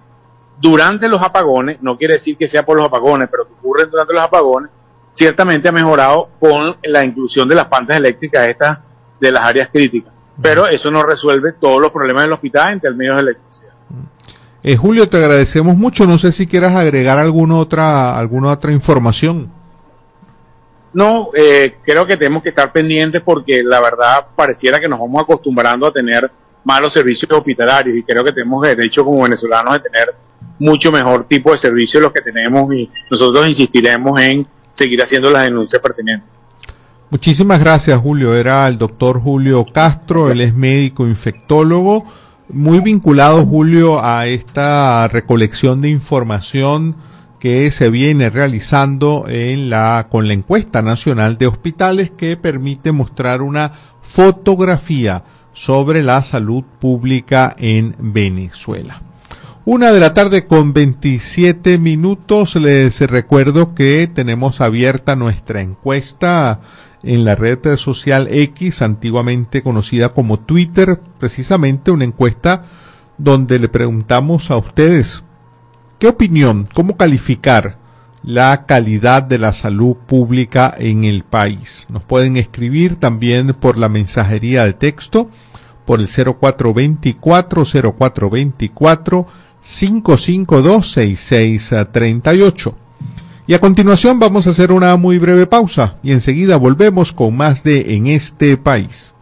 durante 0.60 1.08
los 1.08 1.22
apagones, 1.22 1.78
no 1.80 1.96
quiere 1.96 2.14
decir 2.14 2.36
que 2.36 2.46
sea 2.46 2.66
por 2.66 2.76
los 2.76 2.86
apagones, 2.86 3.28
pero 3.30 3.46
que 3.46 3.54
ocurren 3.54 3.88
durante 3.90 4.12
los 4.12 4.22
apagones, 4.22 4.70
ciertamente 5.10 5.68
ha 5.68 5.72
mejorado 5.72 6.28
con 6.40 6.76
la 6.82 7.04
inclusión 7.04 7.48
de 7.48 7.54
las 7.54 7.66
plantas 7.66 7.96
eléctricas 7.96 8.48
estas 8.48 8.78
de 9.20 9.32
las 9.32 9.44
áreas 9.44 9.68
críticas. 9.72 10.12
Pero 10.42 10.66
eso 10.66 10.90
no 10.90 11.02
resuelve 11.02 11.52
todos 11.52 11.80
los 11.80 11.90
problemas 11.90 12.24
del 12.24 12.32
hospital 12.32 12.74
en 12.74 12.80
términos 12.80 13.16
de 13.16 13.22
electricidad. 13.22 13.68
Eh, 14.62 14.76
Julio, 14.76 15.08
te 15.08 15.16
agradecemos 15.16 15.76
mucho. 15.76 16.06
No 16.06 16.18
sé 16.18 16.32
si 16.32 16.46
quieras 16.46 16.74
agregar 16.74 17.18
alguna 17.18 17.56
otra, 17.56 18.18
alguna 18.18 18.52
otra 18.52 18.72
información. 18.72 19.50
No, 20.92 21.30
eh, 21.34 21.76
creo 21.84 22.06
que 22.06 22.16
tenemos 22.16 22.42
que 22.42 22.48
estar 22.48 22.72
pendientes 22.72 23.22
porque 23.22 23.62
la 23.62 23.80
verdad 23.80 24.26
pareciera 24.34 24.80
que 24.80 24.88
nos 24.88 24.98
vamos 24.98 25.22
acostumbrando 25.22 25.86
a 25.86 25.92
tener 25.92 26.30
malos 26.68 26.92
servicios 26.92 27.32
hospitalarios 27.32 27.96
y 27.96 28.02
creo 28.02 28.22
que 28.22 28.30
tenemos 28.30 28.60
derecho 28.60 29.02
como 29.02 29.22
venezolanos 29.22 29.72
de 29.72 29.88
tener 29.88 30.14
mucho 30.58 30.92
mejor 30.92 31.24
tipo 31.26 31.50
de 31.52 31.56
servicios 31.56 32.02
los 32.02 32.12
que 32.12 32.20
tenemos 32.20 32.70
y 32.74 32.90
nosotros 33.10 33.48
insistiremos 33.48 34.20
en 34.20 34.46
seguir 34.74 35.02
haciendo 35.02 35.30
las 35.30 35.44
denuncias 35.44 35.80
pertinentes. 35.80 36.28
Muchísimas 37.08 37.60
gracias 37.60 37.98
Julio, 37.98 38.34
era 38.34 38.68
el 38.68 38.76
doctor 38.76 39.18
Julio 39.18 39.64
Castro, 39.64 40.30
él 40.30 40.42
es 40.42 40.54
médico 40.54 41.06
infectólogo, 41.06 42.04
muy 42.50 42.80
vinculado 42.80 43.46
Julio 43.46 44.04
a 44.04 44.26
esta 44.26 45.08
recolección 45.08 45.80
de 45.80 45.88
información 45.88 46.96
que 47.40 47.70
se 47.70 47.88
viene 47.88 48.28
realizando 48.28 49.24
en 49.26 49.70
la 49.70 50.08
con 50.10 50.28
la 50.28 50.34
encuesta 50.34 50.82
nacional 50.82 51.38
de 51.38 51.46
hospitales 51.46 52.10
que 52.10 52.36
permite 52.36 52.92
mostrar 52.92 53.40
una 53.40 53.72
fotografía 54.02 55.22
sobre 55.52 56.02
la 56.02 56.22
salud 56.22 56.64
pública 56.78 57.54
en 57.58 57.94
Venezuela. 57.98 59.02
Una 59.64 59.92
de 59.92 60.00
la 60.00 60.14
tarde 60.14 60.46
con 60.46 60.72
27 60.72 61.78
minutos. 61.78 62.56
Les 62.56 63.00
recuerdo 63.02 63.74
que 63.74 64.06
tenemos 64.06 64.62
abierta 64.62 65.14
nuestra 65.14 65.60
encuesta 65.60 66.60
en 67.02 67.24
la 67.24 67.34
red 67.34 67.76
social 67.76 68.28
X, 68.30 68.80
antiguamente 68.80 69.62
conocida 69.62 70.08
como 70.08 70.38
Twitter, 70.40 71.00
precisamente 71.18 71.90
una 71.90 72.04
encuesta 72.04 72.64
donde 73.18 73.58
le 73.58 73.68
preguntamos 73.68 74.50
a 74.50 74.56
ustedes 74.56 75.22
qué 75.98 76.08
opinión, 76.08 76.64
cómo 76.72 76.96
calificar 76.96 77.76
la 78.22 78.66
calidad 78.66 79.22
de 79.22 79.38
la 79.38 79.52
salud 79.52 79.96
pública 79.96 80.74
en 80.76 81.04
el 81.04 81.24
país. 81.24 81.86
Nos 81.90 82.02
pueden 82.02 82.36
escribir 82.36 82.96
también 82.96 83.54
por 83.54 83.78
la 83.78 83.88
mensajería 83.88 84.64
de 84.64 84.72
texto 84.72 85.30
por 85.84 86.00
el 86.00 86.08
0424 86.08 87.64
0424 87.64 89.26
552 89.60 90.92
6638. 90.92 92.74
Y 93.46 93.54
a 93.54 93.60
continuación 93.60 94.18
vamos 94.18 94.46
a 94.46 94.50
hacer 94.50 94.72
una 94.72 94.96
muy 94.96 95.18
breve 95.18 95.46
pausa 95.46 95.96
y 96.02 96.12
enseguida 96.12 96.58
volvemos 96.58 97.14
con 97.14 97.34
más 97.34 97.64
de 97.64 97.94
En 97.94 98.06
este 98.06 98.58
país. 98.58 99.14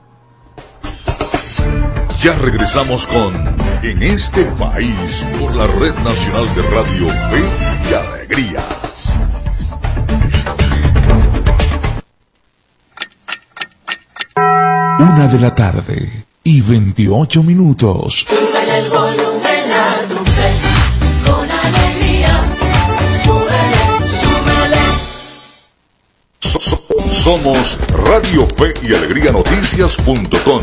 Ya 2.21 2.35
regresamos 2.35 3.07
con 3.07 3.33
En 3.85 4.03
este 4.03 4.43
país 4.59 5.25
por 5.38 5.55
la 5.55 5.69
Red 5.69 5.95
Nacional 6.03 6.47
de 6.57 6.62
Radio 6.62 7.07
y 7.07 8.15
Alegría. 8.28 8.61
Una 14.99 15.28
de 15.28 15.38
la 15.38 15.54
tarde 15.54 16.26
y 16.45 16.61
28 16.61 17.42
minutos. 17.42 18.26
Súbele 18.28 18.78
el 18.80 18.88
volumen 18.90 19.73
a 19.73 20.09
tu 20.09 20.16
fe, 20.25 20.50
con 21.25 21.50
alegría. 21.50 22.45
Súbele, 23.25 23.83
súbele. 24.21 24.83
So- 26.40 26.61
so- 26.61 26.80
somos 27.12 27.78
Radio 28.04 28.47
Fe 28.56 28.75
y 28.83 28.95
Alegría 28.95 29.33
Noticias.com. 29.33 30.62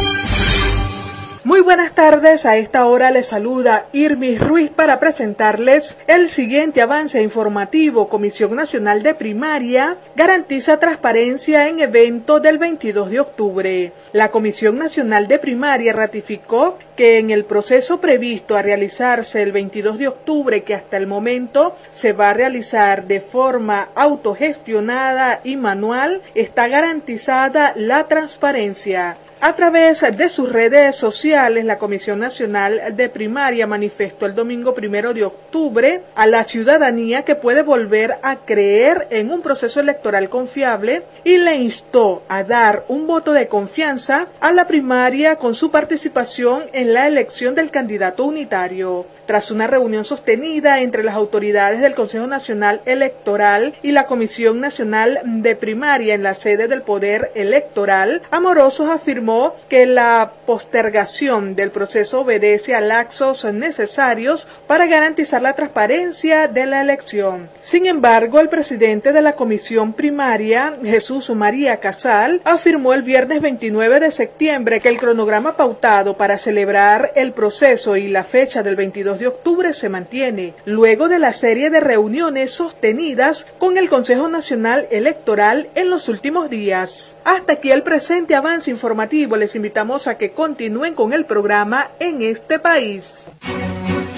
Muy 1.51 1.59
buenas 1.59 1.93
tardes, 1.93 2.45
a 2.45 2.55
esta 2.55 2.85
hora 2.85 3.11
les 3.11 3.25
saluda 3.25 3.87
Irmis 3.91 4.39
Ruiz 4.39 4.71
para 4.71 5.01
presentarles 5.01 5.97
el 6.07 6.29
siguiente 6.29 6.81
avance 6.81 7.21
informativo. 7.21 8.07
Comisión 8.07 8.55
Nacional 8.55 9.03
de 9.03 9.15
Primaria 9.15 9.97
garantiza 10.15 10.79
transparencia 10.79 11.67
en 11.67 11.81
evento 11.81 12.39
del 12.39 12.57
22 12.57 13.09
de 13.09 13.19
octubre. 13.19 13.91
La 14.13 14.31
Comisión 14.31 14.77
Nacional 14.77 15.27
de 15.27 15.39
Primaria 15.39 15.91
ratificó 15.91 16.77
que 16.95 17.19
en 17.19 17.31
el 17.31 17.43
proceso 17.43 17.99
previsto 17.99 18.55
a 18.55 18.61
realizarse 18.61 19.41
el 19.41 19.51
22 19.51 19.97
de 19.97 20.07
octubre, 20.07 20.63
que 20.63 20.75
hasta 20.75 20.95
el 20.95 21.05
momento 21.05 21.75
se 21.91 22.13
va 22.13 22.29
a 22.29 22.33
realizar 22.33 23.07
de 23.07 23.19
forma 23.19 23.89
autogestionada 23.95 25.41
y 25.43 25.57
manual, 25.57 26.21
está 26.33 26.69
garantizada 26.69 27.73
la 27.75 28.07
transparencia. 28.07 29.17
A 29.43 29.55
través 29.55 30.01
de 30.01 30.29
sus 30.29 30.51
redes 30.51 30.95
sociales, 30.95 31.65
la 31.65 31.79
Comisión 31.79 32.19
Nacional 32.19 32.95
de 32.95 33.09
Primaria 33.09 33.65
manifestó 33.65 34.27
el 34.27 34.35
domingo 34.35 34.75
primero 34.75 35.15
de 35.15 35.23
octubre 35.23 36.03
a 36.13 36.27
la 36.27 36.43
ciudadanía 36.43 37.23
que 37.23 37.33
puede 37.33 37.63
volver 37.63 38.19
a 38.21 38.35
creer 38.35 39.07
en 39.09 39.31
un 39.31 39.41
proceso 39.41 39.79
electoral 39.79 40.29
confiable 40.29 41.01
y 41.23 41.37
le 41.37 41.55
instó 41.55 42.21
a 42.29 42.43
dar 42.43 42.85
un 42.87 43.07
voto 43.07 43.31
de 43.31 43.47
confianza 43.47 44.27
a 44.41 44.51
la 44.51 44.67
primaria 44.67 45.37
con 45.37 45.55
su 45.55 45.71
participación 45.71 46.65
en 46.71 46.93
la 46.93 47.07
elección 47.07 47.55
del 47.55 47.71
candidato 47.71 48.25
unitario. 48.25 49.07
Tras 49.31 49.49
una 49.49 49.65
reunión 49.65 50.03
sostenida 50.03 50.81
entre 50.81 51.05
las 51.05 51.15
autoridades 51.15 51.79
del 51.79 51.93
Consejo 51.93 52.27
Nacional 52.27 52.81
Electoral 52.85 53.73
y 53.81 53.93
la 53.93 54.05
Comisión 54.05 54.59
Nacional 54.59 55.21
de 55.23 55.55
Primaria 55.55 56.15
en 56.15 56.21
la 56.21 56.33
sede 56.33 56.67
del 56.67 56.81
Poder 56.81 57.31
Electoral, 57.33 58.23
Amorosos 58.29 58.89
afirmó 58.89 59.55
que 59.69 59.85
la 59.85 60.33
postergación 60.45 61.55
del 61.55 61.71
proceso 61.71 62.19
obedece 62.19 62.75
a 62.75 62.81
laxos 62.81 63.45
necesarios 63.45 64.49
para 64.67 64.85
garantizar 64.85 65.41
la 65.41 65.53
transparencia 65.53 66.49
de 66.49 66.65
la 66.65 66.81
elección. 66.81 67.47
Sin 67.61 67.85
embargo, 67.85 68.41
el 68.41 68.49
presidente 68.49 69.13
de 69.13 69.21
la 69.21 69.37
Comisión 69.37 69.93
Primaria, 69.93 70.73
Jesús 70.83 71.29
María 71.29 71.77
Casal, 71.77 72.41
afirmó 72.43 72.93
el 72.93 73.03
viernes 73.03 73.39
29 73.39 74.01
de 74.01 74.11
septiembre 74.11 74.81
que 74.81 74.89
el 74.89 74.99
cronograma 74.99 75.55
pautado 75.55 76.17
para 76.17 76.37
celebrar 76.37 77.13
el 77.15 77.31
proceso 77.31 77.95
y 77.95 78.09
la 78.09 78.25
fecha 78.25 78.61
del 78.61 78.75
22 78.75 79.20
de 79.21 79.27
octubre 79.27 79.71
se 79.71 79.87
mantiene, 79.87 80.55
luego 80.65 81.07
de 81.07 81.19
la 81.19 81.31
serie 81.31 81.69
de 81.69 81.79
reuniones 81.79 82.51
sostenidas 82.51 83.45
con 83.59 83.77
el 83.77 83.87
Consejo 83.87 84.27
Nacional 84.27 84.87
Electoral 84.89 85.69
en 85.75 85.91
los 85.91 86.09
últimos 86.09 86.49
días. 86.49 87.17
Hasta 87.23 87.53
aquí 87.53 87.71
el 87.71 87.83
presente 87.83 88.33
avance 88.35 88.71
informativo. 88.71 89.37
Les 89.37 89.55
invitamos 89.55 90.07
a 90.07 90.17
que 90.17 90.31
continúen 90.31 90.95
con 90.95 91.13
el 91.13 91.25
programa 91.25 91.91
en 91.99 92.23
este 92.23 92.57
país. 92.57 93.29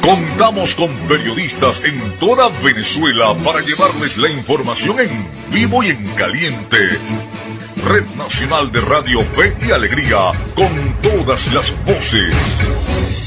Contamos 0.02 0.76
con 0.76 0.90
periodistas 1.08 1.84
en 1.84 2.18
toda 2.18 2.48
Venezuela 2.64 3.36
para 3.44 3.60
llevarles 3.60 4.18
la 4.18 4.30
información 4.30 5.00
en 5.02 5.28
vivo 5.52 5.84
y 5.84 5.90
en 5.90 6.08
caliente. 6.16 6.78
Red 7.86 8.06
Nacional 8.18 8.72
de 8.72 8.80
Radio 8.80 9.22
Fe 9.22 9.54
y 9.68 9.72
Alegría, 9.72 10.32
con 10.56 10.98
todas 11.02 11.54
las 11.54 11.74
voces. 11.86 13.23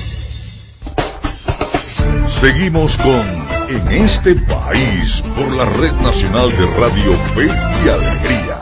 Seguimos 2.27 2.99
con 2.99 3.25
En 3.69 3.89
este 3.89 4.35
país 4.35 5.23
por 5.37 5.57
la 5.57 5.65
Red 5.65 5.93
Nacional 6.03 6.51
de 6.51 6.67
Radio 6.77 7.12
Fe 7.35 7.47
y 7.47 7.89
Alegría. 7.89 8.57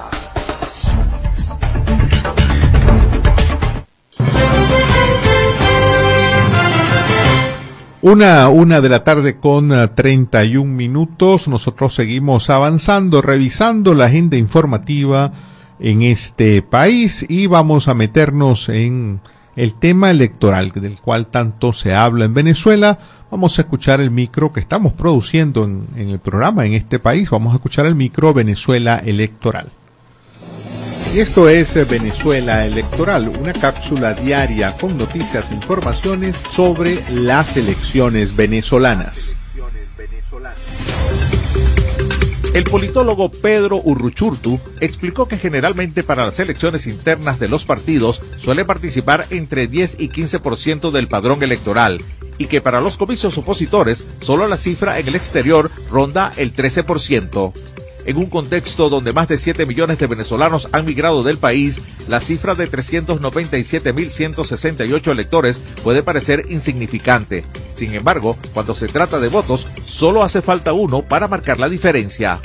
Una, 8.02 8.48
una 8.50 8.80
de 8.82 8.88
la 8.90 9.02
tarde 9.02 9.38
con 9.38 9.72
eh, 9.72 9.88
31 9.88 10.70
minutos. 10.70 11.48
Nosotros 11.48 11.94
seguimos 11.94 12.50
avanzando, 12.50 13.22
revisando 13.22 13.94
la 13.94 14.06
agenda 14.06 14.36
informativa 14.36 15.32
en 15.80 16.02
este 16.02 16.60
país 16.60 17.24
y 17.28 17.46
vamos 17.46 17.88
a 17.88 17.94
meternos 17.94 18.68
en 18.68 19.20
el 19.56 19.74
tema 19.74 20.10
electoral 20.10 20.72
del 20.72 21.00
cual 21.00 21.26
tanto 21.26 21.72
se 21.72 21.94
habla 21.94 22.24
en 22.24 22.34
Venezuela. 22.34 22.98
Vamos 23.30 23.58
a 23.58 23.62
escuchar 23.62 24.00
el 24.00 24.10
micro 24.10 24.52
que 24.52 24.60
estamos 24.60 24.92
produciendo 24.92 25.64
en, 25.64 25.86
el 25.96 26.18
programa 26.18 26.66
en 26.66 26.74
este 26.74 26.98
país. 26.98 27.30
Vamos 27.30 27.52
a 27.52 27.56
escuchar 27.56 27.86
el 27.86 27.94
micro 27.94 28.34
Venezuela 28.34 28.96
Electoral. 29.04 29.68
Y 31.14 31.20
esto 31.20 31.48
es 31.48 31.74
Venezuela 31.88 32.66
Electoral, 32.66 33.28
una 33.28 33.52
cápsula 33.52 34.14
diaria 34.14 34.72
con 34.76 34.98
noticias 34.98 35.48
e 35.50 35.54
informaciones 35.54 36.36
sobre 36.50 37.08
las 37.08 37.56
elecciones 37.56 38.34
venezolanas. 38.34 39.36
El 42.54 42.62
politólogo 42.62 43.32
Pedro 43.32 43.80
Urruchurtu 43.82 44.60
explicó 44.78 45.26
que 45.26 45.38
generalmente 45.38 46.04
para 46.04 46.24
las 46.24 46.38
elecciones 46.38 46.86
internas 46.86 47.40
de 47.40 47.48
los 47.48 47.64
partidos 47.64 48.22
suele 48.38 48.64
participar 48.64 49.26
entre 49.30 49.66
10 49.66 49.96
y 49.98 50.08
15% 50.08 50.92
del 50.92 51.08
padrón 51.08 51.42
electoral 51.42 52.00
y 52.38 52.46
que 52.46 52.60
para 52.60 52.80
los 52.80 52.96
comicios 52.96 53.36
opositores 53.38 54.06
solo 54.20 54.46
la 54.46 54.56
cifra 54.56 55.00
en 55.00 55.08
el 55.08 55.16
exterior 55.16 55.72
ronda 55.90 56.30
el 56.36 56.54
13%. 56.54 57.52
En 58.06 58.18
un 58.18 58.26
contexto 58.26 58.90
donde 58.90 59.14
más 59.14 59.28
de 59.28 59.38
7 59.38 59.64
millones 59.66 59.98
de 59.98 60.06
venezolanos 60.06 60.68
han 60.72 60.84
migrado 60.84 61.22
del 61.22 61.38
país, 61.38 61.80
la 62.06 62.20
cifra 62.20 62.54
de 62.54 62.70
397.168 62.70 65.10
electores 65.10 65.62
puede 65.82 66.02
parecer 66.02 66.44
insignificante. 66.50 67.46
Sin 67.72 67.94
embargo, 67.94 68.36
cuando 68.52 68.74
se 68.74 68.88
trata 68.88 69.20
de 69.20 69.28
votos, 69.28 69.66
solo 69.86 70.22
hace 70.22 70.42
falta 70.42 70.74
uno 70.74 71.00
para 71.02 71.28
marcar 71.28 71.58
la 71.58 71.70
diferencia. 71.70 72.42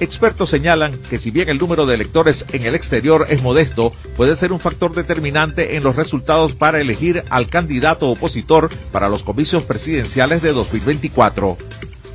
Expertos 0.00 0.50
señalan 0.50 0.96
que 1.10 1.18
si 1.18 1.32
bien 1.32 1.48
el 1.48 1.58
número 1.58 1.84
de 1.84 1.94
electores 1.94 2.46
en 2.52 2.64
el 2.64 2.76
exterior 2.76 3.26
es 3.28 3.42
modesto, 3.42 3.92
puede 4.16 4.36
ser 4.36 4.52
un 4.52 4.60
factor 4.60 4.94
determinante 4.94 5.76
en 5.76 5.82
los 5.82 5.96
resultados 5.96 6.54
para 6.54 6.80
elegir 6.80 7.24
al 7.30 7.48
candidato 7.48 8.08
opositor 8.08 8.70
para 8.92 9.08
los 9.08 9.24
comicios 9.24 9.64
presidenciales 9.64 10.40
de 10.40 10.52
2024. 10.52 11.58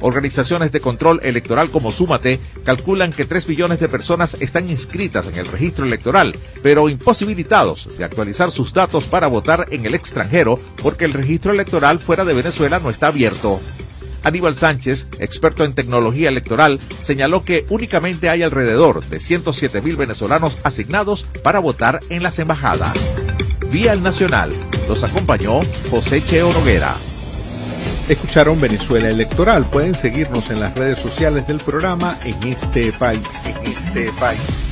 Organizaciones 0.04 0.74
de 0.74 0.82
control 0.82 1.22
electoral 1.24 1.70
como 1.70 1.94
Súmate 1.94 2.42
calculan 2.66 3.14
que 3.14 3.24
3 3.24 3.48
millones 3.48 3.80
de 3.80 3.88
personas 3.88 4.36
están 4.42 4.70
inscritas 4.70 5.28
en 5.28 5.36
el 5.36 5.48
registro 5.48 5.86
electoral, 5.86 6.36
pero 6.62 6.90
imposibilitados 6.90 7.90
de 7.98 8.04
actualizar 8.04 8.52
sus 8.52 8.74
datos 8.74 9.06
para 9.06 9.28
votar 9.28 9.68
en 9.72 9.86
el 9.86 9.96
extranjero 9.96 10.60
porque 10.82 11.06
el 11.06 11.14
registro 11.14 11.54
electoral 11.54 12.00
fuera 12.00 12.26
de 12.26 12.34
Venezuela 12.34 12.80
no 12.80 12.90
está 12.90 13.08
abierto. 13.08 13.62
Aníbal 14.24 14.56
Sánchez, 14.56 15.08
experto 15.20 15.64
en 15.64 15.74
tecnología 15.74 16.28
electoral, 16.28 16.82
señaló 17.02 17.46
que 17.46 17.66
únicamente 17.70 18.28
hay 18.28 18.44
alrededor 18.44 19.06
de 19.06 19.20
107 19.20 19.82
mil 19.82 19.96
venezolanos 19.96 20.58
asignados 20.64 21.26
para 21.44 21.60
votar 21.60 22.02
en 22.10 22.24
las 22.24 22.40
embajadas. 22.40 22.92
Vía 23.72 23.94
el 23.94 24.04
Nacional, 24.04 24.52
los 24.90 25.02
acompañó 25.06 25.62
José 25.90 26.22
Cheo 26.22 26.52
Noguera. 26.52 26.94
Escucharon 28.10 28.60
Venezuela 28.60 29.10
Electoral. 29.10 29.66
Pueden 29.66 29.96
seguirnos 29.96 30.50
en 30.50 30.60
las 30.60 30.76
redes 30.78 31.00
sociales 31.00 31.48
del 31.48 31.60
programa 31.60 32.18
en 32.26 32.36
este 32.44 32.92
país. 32.94 33.22
Este 33.64 34.12
país. 34.20 34.63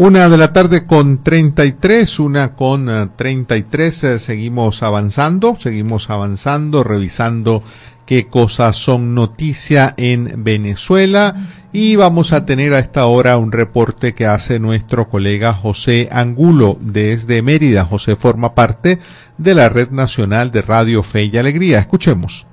Una 0.00 0.28
de 0.28 0.36
la 0.36 0.52
tarde 0.52 0.86
con 0.86 1.24
33, 1.24 2.20
una 2.20 2.54
con 2.54 2.88
uh, 2.88 3.08
33. 3.16 4.04
Eh, 4.04 4.18
seguimos 4.20 4.84
avanzando, 4.84 5.56
seguimos 5.58 6.08
avanzando, 6.08 6.84
revisando 6.84 7.64
qué 8.06 8.28
cosas 8.28 8.76
son 8.76 9.16
noticia 9.16 9.94
en 9.96 10.44
Venezuela 10.44 11.34
y 11.72 11.96
vamos 11.96 12.32
a 12.32 12.46
tener 12.46 12.74
a 12.74 12.78
esta 12.78 13.06
hora 13.06 13.38
un 13.38 13.50
reporte 13.50 14.14
que 14.14 14.26
hace 14.26 14.60
nuestro 14.60 15.08
colega 15.08 15.52
José 15.52 16.08
Angulo 16.12 16.78
desde 16.80 17.42
Mérida. 17.42 17.84
José 17.84 18.14
forma 18.14 18.54
parte 18.54 19.00
de 19.36 19.54
la 19.56 19.68
Red 19.68 19.90
Nacional 19.90 20.52
de 20.52 20.62
Radio 20.62 21.02
Fe 21.02 21.24
y 21.24 21.36
Alegría. 21.38 21.80
Escuchemos. 21.80 22.47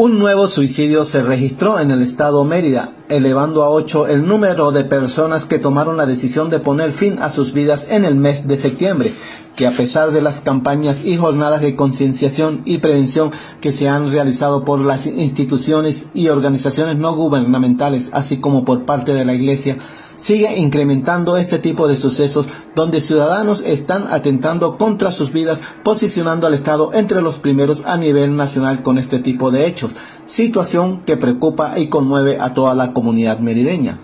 Un 0.00 0.18
nuevo 0.18 0.46
suicidio 0.46 1.04
se 1.04 1.20
registró 1.20 1.78
en 1.78 1.90
el 1.90 2.00
estado 2.00 2.42
Mérida, 2.46 2.94
elevando 3.10 3.64
a 3.64 3.68
ocho 3.68 4.06
el 4.06 4.26
número 4.26 4.72
de 4.72 4.84
personas 4.84 5.44
que 5.44 5.58
tomaron 5.58 5.98
la 5.98 6.06
decisión 6.06 6.48
de 6.48 6.58
poner 6.58 6.90
fin 6.90 7.18
a 7.20 7.28
sus 7.28 7.52
vidas 7.52 7.86
en 7.90 8.06
el 8.06 8.14
mes 8.14 8.48
de 8.48 8.56
septiembre, 8.56 9.12
que 9.56 9.66
a 9.66 9.72
pesar 9.72 10.10
de 10.10 10.22
las 10.22 10.40
campañas 10.40 11.04
y 11.04 11.18
jornadas 11.18 11.60
de 11.60 11.76
concienciación 11.76 12.62
y 12.64 12.78
prevención 12.78 13.30
que 13.60 13.72
se 13.72 13.90
han 13.90 14.10
realizado 14.10 14.64
por 14.64 14.80
las 14.80 15.04
instituciones 15.04 16.06
y 16.14 16.28
organizaciones 16.28 16.96
no 16.96 17.14
gubernamentales, 17.14 18.08
así 18.14 18.38
como 18.38 18.64
por 18.64 18.86
parte 18.86 19.12
de 19.12 19.26
la 19.26 19.34
Iglesia, 19.34 19.76
sigue 20.20 20.58
incrementando 20.58 21.36
este 21.36 21.58
tipo 21.58 21.88
de 21.88 21.96
sucesos 21.96 22.46
donde 22.74 23.00
ciudadanos 23.00 23.62
están 23.66 24.06
atentando 24.08 24.76
contra 24.76 25.12
sus 25.12 25.32
vidas, 25.32 25.62
posicionando 25.82 26.46
al 26.46 26.54
Estado 26.54 26.90
entre 26.92 27.22
los 27.22 27.38
primeros 27.38 27.86
a 27.86 27.96
nivel 27.96 28.36
nacional 28.36 28.82
con 28.82 28.98
este 28.98 29.18
tipo 29.18 29.50
de 29.50 29.66
hechos, 29.66 29.92
situación 30.24 31.02
que 31.04 31.16
preocupa 31.16 31.78
y 31.78 31.88
conmueve 31.88 32.38
a 32.40 32.54
toda 32.54 32.74
la 32.74 32.92
comunidad 32.92 33.38
merideña. 33.38 33.98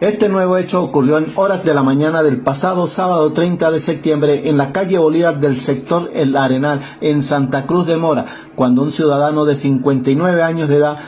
Este 0.00 0.28
nuevo 0.28 0.56
hecho 0.56 0.82
ocurrió 0.82 1.18
en 1.18 1.30
horas 1.36 1.64
de 1.64 1.74
la 1.74 1.84
mañana 1.84 2.24
del 2.24 2.40
pasado 2.40 2.88
sábado 2.88 3.32
30 3.32 3.70
de 3.70 3.78
septiembre 3.78 4.48
en 4.48 4.56
la 4.56 4.72
calle 4.72 4.98
Bolívar 4.98 5.38
del 5.38 5.54
sector 5.54 6.10
El 6.12 6.36
Arenal, 6.36 6.80
en 7.00 7.22
Santa 7.22 7.66
Cruz 7.66 7.86
de 7.86 7.98
Mora, 7.98 8.24
cuando 8.56 8.82
un 8.82 8.90
ciudadano 8.90 9.44
de 9.44 9.54
59 9.54 10.42
años 10.42 10.68
de 10.68 10.78
edad 10.78 10.98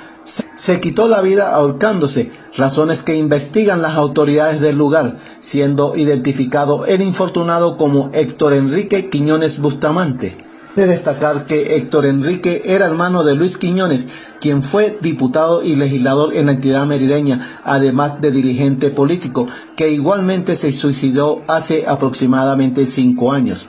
se 0.54 0.80
quitó 0.80 1.08
la 1.08 1.20
vida 1.20 1.52
ahorcándose, 1.52 2.30
razones 2.56 3.02
que 3.02 3.16
investigan 3.16 3.82
las 3.82 3.96
autoridades 3.96 4.60
del 4.60 4.78
lugar, 4.78 5.18
siendo 5.40 5.96
identificado 5.96 6.86
el 6.86 7.02
infortunado 7.02 7.76
como 7.76 8.10
Héctor 8.14 8.52
Enrique 8.52 9.10
Quiñones 9.10 9.60
Bustamante. 9.60 10.36
De 10.76 10.86
destacar 10.86 11.46
que 11.46 11.76
Héctor 11.76 12.06
Enrique 12.06 12.62
era 12.64 12.86
hermano 12.86 13.24
de 13.24 13.34
Luis 13.34 13.58
Quiñones, 13.58 14.08
quien 14.40 14.62
fue 14.62 14.96
diputado 15.00 15.62
y 15.62 15.74
legislador 15.74 16.34
en 16.34 16.46
la 16.46 16.52
entidad 16.52 16.86
merideña, 16.86 17.60
además 17.64 18.20
de 18.20 18.30
dirigente 18.30 18.90
político, 18.90 19.48
que 19.76 19.90
igualmente 19.90 20.56
se 20.56 20.72
suicidó 20.72 21.42
hace 21.48 21.84
aproximadamente 21.86 22.86
cinco 22.86 23.32
años. 23.32 23.68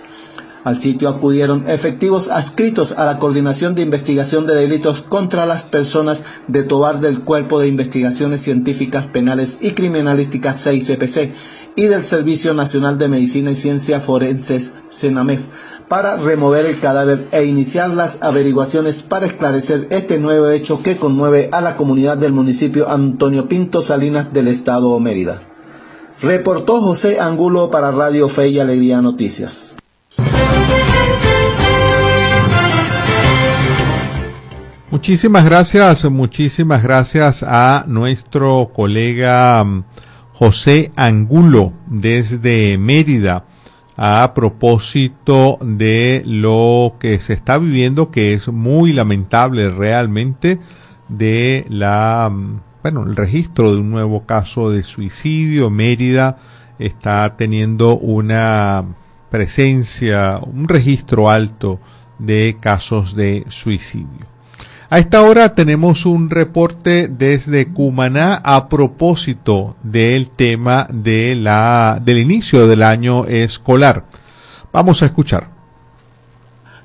Al 0.65 0.75
sitio 0.75 1.10
acudieron 1.10 1.65
efectivos 1.67 2.30
adscritos 2.30 2.93
a 2.93 3.06
la 3.06 3.19
Coordinación 3.19 3.75
de 3.75 3.84
Investigación 3.84 4.47
de 4.47 4.56
Delitos 4.56 5.04
contra 5.04 5.45
las 5.45 5.62
Personas 5.62 6.23
de 6.47 6.63
Tobar 6.63 7.01
del 7.01 7.21
Cuerpo 7.21 7.60
de 7.60 7.67
Investigaciones 7.67 8.41
Científicas 8.41 9.06
Penales 9.06 9.60
y 9.62 9.73
Criminalísticas 9.73 10.65
6CPC 10.65 11.34
y 11.75 11.84
del 11.84 12.04
Servicio 12.04 12.56
Nacional 12.56 12.97
de 12.97 13.08
Medicina 13.10 13.51
y 13.51 13.56
Ciencia 13.56 13.99
Forenses 13.99 14.73
CENAMEF 14.89 15.41
para 15.88 16.17
remover 16.17 16.65
el 16.65 16.80
cadáver 16.80 17.28
e 17.32 17.45
iniciar 17.45 17.91
las 17.91 18.23
averiguaciones 18.23 19.04
para 19.04 19.28
esclarecer 19.28 19.86
este 19.91 20.17
nuevo 20.17 20.49
hecho 20.49 20.82
que 20.82 20.97
conmueve 20.97 21.47
a 21.51 21.62
la 21.62 21.78
comunidad 21.78 22.17
del 22.17 22.34
municipio 22.34 22.89
Antonio 22.89 23.47
Pinto 23.47 23.82
Salinas 23.82 24.34
del 24.34 24.47
estado 24.47 24.99
Mérida. 24.99 25.43
Reportó 26.23 26.82
José 26.82 27.19
Angulo 27.19 27.69
para 27.69 27.91
Radio 27.91 28.28
Fe 28.28 28.47
y 28.47 28.58
Alegría 28.58 29.04
Noticias. 29.04 29.75
Muchísimas 34.95 35.43
gracias, 35.43 36.10
muchísimas 36.10 36.81
gracias 36.81 37.43
a 37.43 37.84
nuestro 37.86 38.71
colega 38.73 39.62
mm, 39.62 39.84
José 40.31 40.93
Angulo 40.95 41.73
desde 41.86 42.77
Mérida 42.77 43.43
a 43.97 44.34
propósito 44.34 45.60
de 45.62 46.23
lo 46.25 46.95
que 46.97 47.19
se 47.19 47.34
está 47.34 47.58
viviendo, 47.58 48.10
que 48.10 48.36
es 48.36 48.47
muy 48.47 48.93
lamentable 48.93 49.69
realmente, 49.69 50.60
de 51.10 51.65
la, 51.67 52.31
mm, 52.34 52.62
bueno, 52.81 53.03
el 53.03 53.17
registro 53.17 53.73
de 53.73 53.81
un 53.81 53.91
nuevo 53.91 54.25
caso 54.25 54.71
de 54.71 54.84
suicidio. 54.84 55.69
Mérida 55.69 56.38
está 56.79 57.36
teniendo 57.36 57.97
una 57.97 58.86
presencia, 59.29 60.39
un 60.41 60.69
registro 60.69 61.29
alto 61.29 61.81
de 62.17 62.55
casos 62.62 63.13
de 63.13 63.43
suicidio. 63.49 64.34
A 64.87 64.99
esta 64.99 65.23
hora 65.23 65.55
tenemos 65.55 66.05
un 66.05 66.29
reporte 66.29 67.07
desde 67.07 67.73
Cumaná 67.73 68.35
a 68.35 68.69
propósito 68.69 69.75
del 69.81 70.29
tema 70.29 70.87
de 70.93 71.35
la, 71.35 71.99
del 72.03 72.19
inicio 72.19 72.67
del 72.67 72.83
año 72.83 73.25
escolar. 73.25 74.05
Vamos 74.71 75.01
a 75.01 75.07
escuchar. 75.07 75.49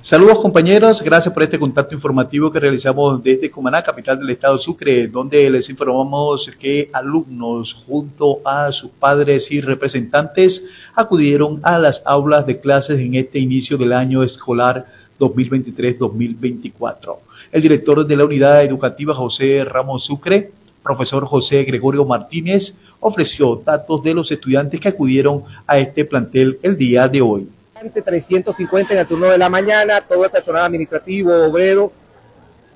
Saludos 0.00 0.40
compañeros, 0.40 1.02
gracias 1.02 1.34
por 1.34 1.42
este 1.42 1.58
contacto 1.58 1.94
informativo 1.94 2.50
que 2.50 2.58
realizamos 2.58 3.22
desde 3.22 3.50
Cumaná, 3.50 3.82
capital 3.82 4.18
del 4.18 4.30
estado 4.30 4.56
Sucre, 4.56 5.08
donde 5.08 5.50
les 5.50 5.68
informamos 5.68 6.50
que 6.58 6.88
alumnos 6.94 7.74
junto 7.86 8.40
a 8.46 8.72
sus 8.72 8.92
padres 8.92 9.50
y 9.52 9.60
representantes 9.60 10.64
acudieron 10.94 11.60
a 11.64 11.78
las 11.78 12.02
aulas 12.06 12.46
de 12.46 12.60
clases 12.60 12.98
en 12.98 13.14
este 13.14 13.40
inicio 13.40 13.76
del 13.76 13.92
año 13.92 14.22
escolar 14.22 14.86
2023-2024. 15.20 17.16
El 17.52 17.62
director 17.62 18.04
de 18.06 18.16
la 18.16 18.24
unidad 18.24 18.64
educativa 18.64 19.14
José 19.14 19.64
Ramos 19.64 20.04
Sucre, 20.04 20.50
profesor 20.83 21.26
José 21.26 21.62
Gregorio 21.64 22.04
Martínez, 22.04 22.74
ofreció 22.98 23.56
datos 23.56 24.02
de 24.02 24.14
los 24.14 24.30
estudiantes 24.33 24.80
que 24.80 24.88
acudieron 24.88 25.44
a 25.66 25.78
este 25.78 26.04
plantel 26.04 26.59
el 26.62 26.76
día 26.76 27.06
de 27.06 27.20
hoy. 27.20 27.48
350 28.04 28.92
en 28.92 29.00
el 29.00 29.06
turno 29.06 29.26
de 29.26 29.38
la 29.38 29.48
mañana, 29.48 30.00
todo 30.02 30.24
el 30.24 30.30
personal 30.30 30.64
administrativo, 30.64 31.33
obrero, 31.33 31.90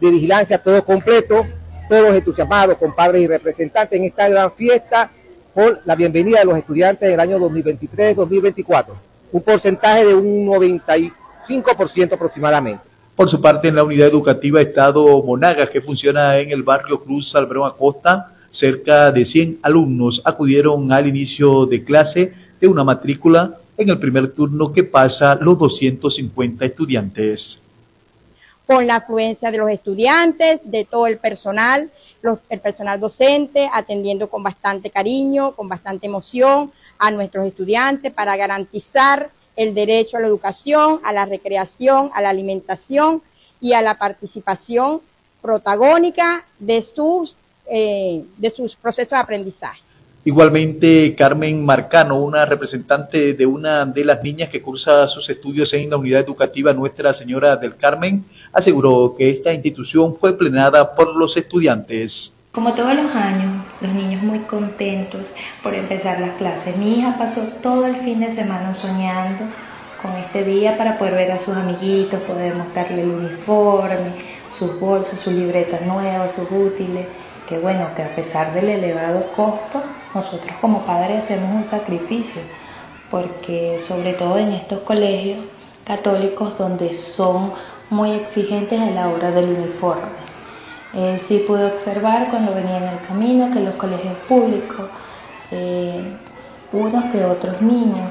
de 0.00 0.10
vigilancia, 0.10 0.56
todo 0.58 0.82
completo, 0.84 1.46
todos 1.88 2.14
entusiasmados 2.14 2.78
con 2.78 2.94
padres 2.94 3.22
y 3.22 3.26
representantes 3.26 3.98
en 3.98 4.06
esta 4.06 4.28
gran 4.28 4.52
fiesta 4.52 5.10
por 5.52 5.80
la 5.84 5.94
bienvenida 5.94 6.40
de 6.40 6.46
los 6.46 6.58
estudiantes 6.58 7.08
del 7.08 7.20
año 7.20 7.38
2023-2024. 7.38 8.86
Un 9.32 9.42
porcentaje 9.42 10.06
de 10.06 10.14
un 10.14 10.48
95% 11.46 12.12
aproximadamente. 12.12 12.82
Por 13.16 13.28
su 13.28 13.40
parte, 13.40 13.68
en 13.68 13.76
la 13.76 13.84
unidad 13.84 14.08
educativa 14.08 14.60
Estado 14.60 15.22
Monagas, 15.22 15.70
que 15.70 15.80
funciona 15.80 16.36
en 16.38 16.50
el 16.50 16.62
barrio 16.62 17.00
Cruz 17.00 17.34
Alberón 17.36 17.68
Acosta, 17.68 18.32
cerca 18.50 19.12
de 19.12 19.24
100 19.24 19.60
alumnos 19.62 20.22
acudieron 20.24 20.90
al 20.92 21.06
inicio 21.06 21.66
de 21.66 21.84
clase 21.84 22.34
de 22.60 22.68
una 22.68 22.84
matrícula 22.84 23.58
en 23.76 23.88
el 23.88 23.98
primer 23.98 24.32
turno 24.32 24.72
que 24.72 24.84
pasa 24.84 25.34
los 25.36 25.58
250 25.58 26.64
estudiantes. 26.64 27.60
Con 28.66 28.86
la 28.86 28.96
afluencia 28.96 29.50
de 29.50 29.58
los 29.58 29.70
estudiantes, 29.70 30.60
de 30.64 30.84
todo 30.84 31.06
el 31.06 31.18
personal, 31.18 31.90
los, 32.22 32.40
el 32.48 32.60
personal 32.60 32.98
docente, 32.98 33.68
atendiendo 33.72 34.28
con 34.28 34.42
bastante 34.42 34.90
cariño, 34.90 35.52
con 35.52 35.68
bastante 35.68 36.06
emoción 36.06 36.72
a 36.98 37.10
nuestros 37.10 37.46
estudiantes 37.46 38.12
para 38.12 38.36
garantizar 38.36 39.30
el 39.56 39.74
derecho 39.74 40.16
a 40.16 40.20
la 40.20 40.26
educación, 40.26 41.00
a 41.04 41.12
la 41.12 41.24
recreación, 41.24 42.10
a 42.14 42.22
la 42.22 42.30
alimentación 42.30 43.22
y 43.60 43.72
a 43.72 43.82
la 43.82 43.96
participación 43.96 45.00
protagónica 45.40 46.44
de 46.58 46.82
sus, 46.82 47.36
eh, 47.66 48.24
de 48.36 48.50
sus 48.50 48.74
procesos 48.76 49.10
de 49.10 49.16
aprendizaje. 49.16 49.80
Igualmente, 50.26 51.14
Carmen 51.14 51.62
Marcano, 51.62 52.22
una 52.22 52.46
representante 52.46 53.34
de 53.34 53.44
una 53.44 53.84
de 53.84 54.06
las 54.06 54.22
niñas 54.22 54.48
que 54.48 54.62
cursa 54.62 55.06
sus 55.06 55.28
estudios 55.28 55.74
en 55.74 55.90
la 55.90 55.98
unidad 55.98 56.20
educativa 56.20 56.72
Nuestra 56.72 57.12
Señora 57.12 57.56
del 57.56 57.76
Carmen, 57.76 58.24
aseguró 58.50 59.14
que 59.18 59.28
esta 59.28 59.52
institución 59.52 60.16
fue 60.18 60.32
plenada 60.32 60.94
por 60.94 61.14
los 61.14 61.36
estudiantes. 61.36 62.32
Como 62.52 62.72
todos 62.72 62.94
los 62.94 63.14
años, 63.14 63.63
los 63.80 63.92
niños 63.92 64.22
muy 64.22 64.40
contentos 64.40 65.32
por 65.62 65.74
empezar 65.74 66.20
las 66.20 66.32
clases. 66.32 66.76
Mi 66.76 66.98
hija 66.98 67.16
pasó 67.18 67.42
todo 67.62 67.86
el 67.86 67.96
fin 67.96 68.20
de 68.20 68.30
semana 68.30 68.74
soñando 68.74 69.44
con 70.00 70.12
este 70.12 70.44
día 70.44 70.76
para 70.76 70.98
poder 70.98 71.14
ver 71.14 71.32
a 71.32 71.38
sus 71.38 71.56
amiguitos, 71.56 72.20
poder 72.22 72.54
mostrarle 72.54 73.02
el 73.02 73.10
uniforme, 73.10 74.12
sus 74.50 74.78
bolsos, 74.78 75.18
sus 75.18 75.32
libretas 75.32 75.82
nuevas, 75.82 76.32
sus 76.32 76.50
útiles 76.50 77.06
que 77.48 77.58
bueno, 77.58 77.88
que 77.94 78.02
a 78.02 78.14
pesar 78.14 78.54
del 78.54 78.68
elevado 78.68 79.26
costo, 79.36 79.82
nosotros 80.14 80.56
como 80.60 80.86
padres 80.86 81.24
hacemos 81.24 81.54
un 81.54 81.64
sacrificio, 81.64 82.40
porque 83.10 83.78
sobre 83.78 84.14
todo 84.14 84.38
en 84.38 84.52
estos 84.52 84.80
colegios 84.80 85.44
católicos 85.84 86.56
donde 86.56 86.94
son 86.94 87.52
muy 87.90 88.12
exigentes 88.12 88.80
a 88.80 88.90
la 88.90 89.08
hora 89.08 89.30
del 89.30 89.50
uniforme. 89.50 90.33
Eh, 90.96 91.18
sí 91.18 91.44
pude 91.46 91.64
observar 91.64 92.30
cuando 92.30 92.54
venía 92.54 92.76
en 92.76 92.84
el 92.84 93.00
camino 93.00 93.52
que 93.52 93.60
los 93.60 93.74
colegios 93.74 94.16
públicos, 94.28 94.88
eh, 95.50 96.00
unos 96.72 97.04
que 97.06 97.24
otros 97.24 97.60
niños, 97.60 98.08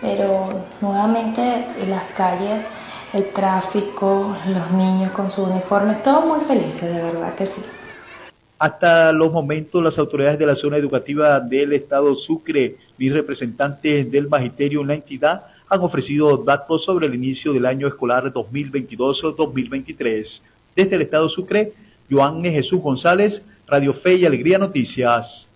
pero 0.00 0.62
nuevamente 0.80 1.66
en 1.78 1.90
las 1.90 2.04
calles, 2.16 2.64
el 3.12 3.30
tráfico, 3.32 4.34
los 4.48 4.70
niños 4.70 5.12
con 5.12 5.30
sus 5.30 5.48
uniformes, 5.48 6.02
todos 6.02 6.24
muy 6.24 6.40
felices, 6.46 6.82
de 6.82 7.02
verdad 7.02 7.34
que 7.34 7.46
sí. 7.46 7.60
Hasta 8.58 9.12
los 9.12 9.30
momentos, 9.30 9.82
las 9.82 9.98
autoridades 9.98 10.38
de 10.38 10.46
la 10.46 10.54
zona 10.54 10.78
educativa 10.78 11.38
del 11.40 11.74
Estado 11.74 12.14
Sucre 12.14 12.78
y 12.96 13.10
representantes 13.10 14.10
del 14.10 14.28
magisterio 14.28 14.80
en 14.80 14.86
la 14.86 14.94
entidad 14.94 15.48
han 15.68 15.80
ofrecido 15.80 16.38
datos 16.38 16.84
sobre 16.84 17.06
el 17.06 17.14
inicio 17.14 17.52
del 17.52 17.66
año 17.66 17.86
escolar 17.86 18.32
2022-2023. 18.32 20.40
Desde 20.74 20.96
el 20.96 21.02
Estado 21.02 21.28
Sucre, 21.28 21.74
Joan 22.10 22.42
Jesús 22.42 22.80
González, 22.80 23.44
Radio 23.66 23.92
Fe 23.92 24.16
y 24.16 24.26
Alegría 24.26 24.58
Noticias. 24.58 25.48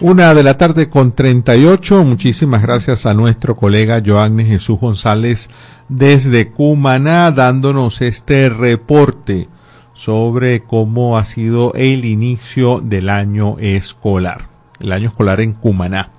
Una 0.00 0.32
de 0.32 0.44
la 0.44 0.56
tarde 0.56 0.88
con 0.88 1.12
38. 1.12 2.04
Muchísimas 2.04 2.62
gracias 2.62 3.04
a 3.04 3.14
nuestro 3.14 3.56
colega 3.56 4.00
Joanne 4.04 4.44
Jesús 4.44 4.78
González 4.78 5.50
desde 5.88 6.50
Cumaná 6.52 7.32
dándonos 7.32 8.00
este 8.00 8.48
reporte 8.48 9.48
sobre 9.94 10.62
cómo 10.62 11.18
ha 11.18 11.24
sido 11.24 11.74
el 11.74 12.04
inicio 12.04 12.80
del 12.80 13.08
año 13.08 13.56
escolar. 13.58 14.48
El 14.80 14.92
año 14.92 15.08
escolar 15.08 15.40
en 15.40 15.54
Cumaná. 15.54 16.12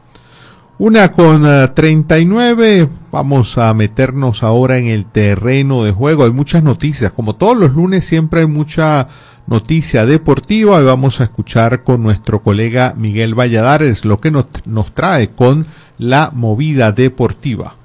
Una 0.79 1.11
con 1.11 1.43
39. 1.75 2.79
Eh, 2.79 2.87
Vamos 3.11 3.57
a 3.57 3.73
meternos 3.73 4.43
ahora 4.43 4.77
en 4.77 4.87
el 4.87 5.05
terreno 5.05 5.83
de 5.83 5.91
juego. 5.91 6.25
Hay 6.25 6.31
muchas 6.31 6.63
noticias. 6.63 7.11
Como 7.11 7.35
todos 7.35 7.57
los 7.57 7.73
lunes 7.73 8.05
siempre 8.05 8.41
hay 8.41 8.47
mucha 8.47 9.07
noticia 9.47 10.05
deportiva 10.05 10.79
y 10.79 10.83
vamos 10.83 11.19
a 11.19 11.23
escuchar 11.23 11.83
con 11.83 12.03
nuestro 12.03 12.43
colega 12.43 12.93
Miguel 12.95 13.33
Valladares 13.33 14.05
lo 14.05 14.21
que 14.21 14.29
nos, 14.29 14.45
nos 14.65 14.93
trae 14.93 15.31
con 15.31 15.65
la 15.97 16.31
movida 16.33 16.91
deportiva. 16.91 17.75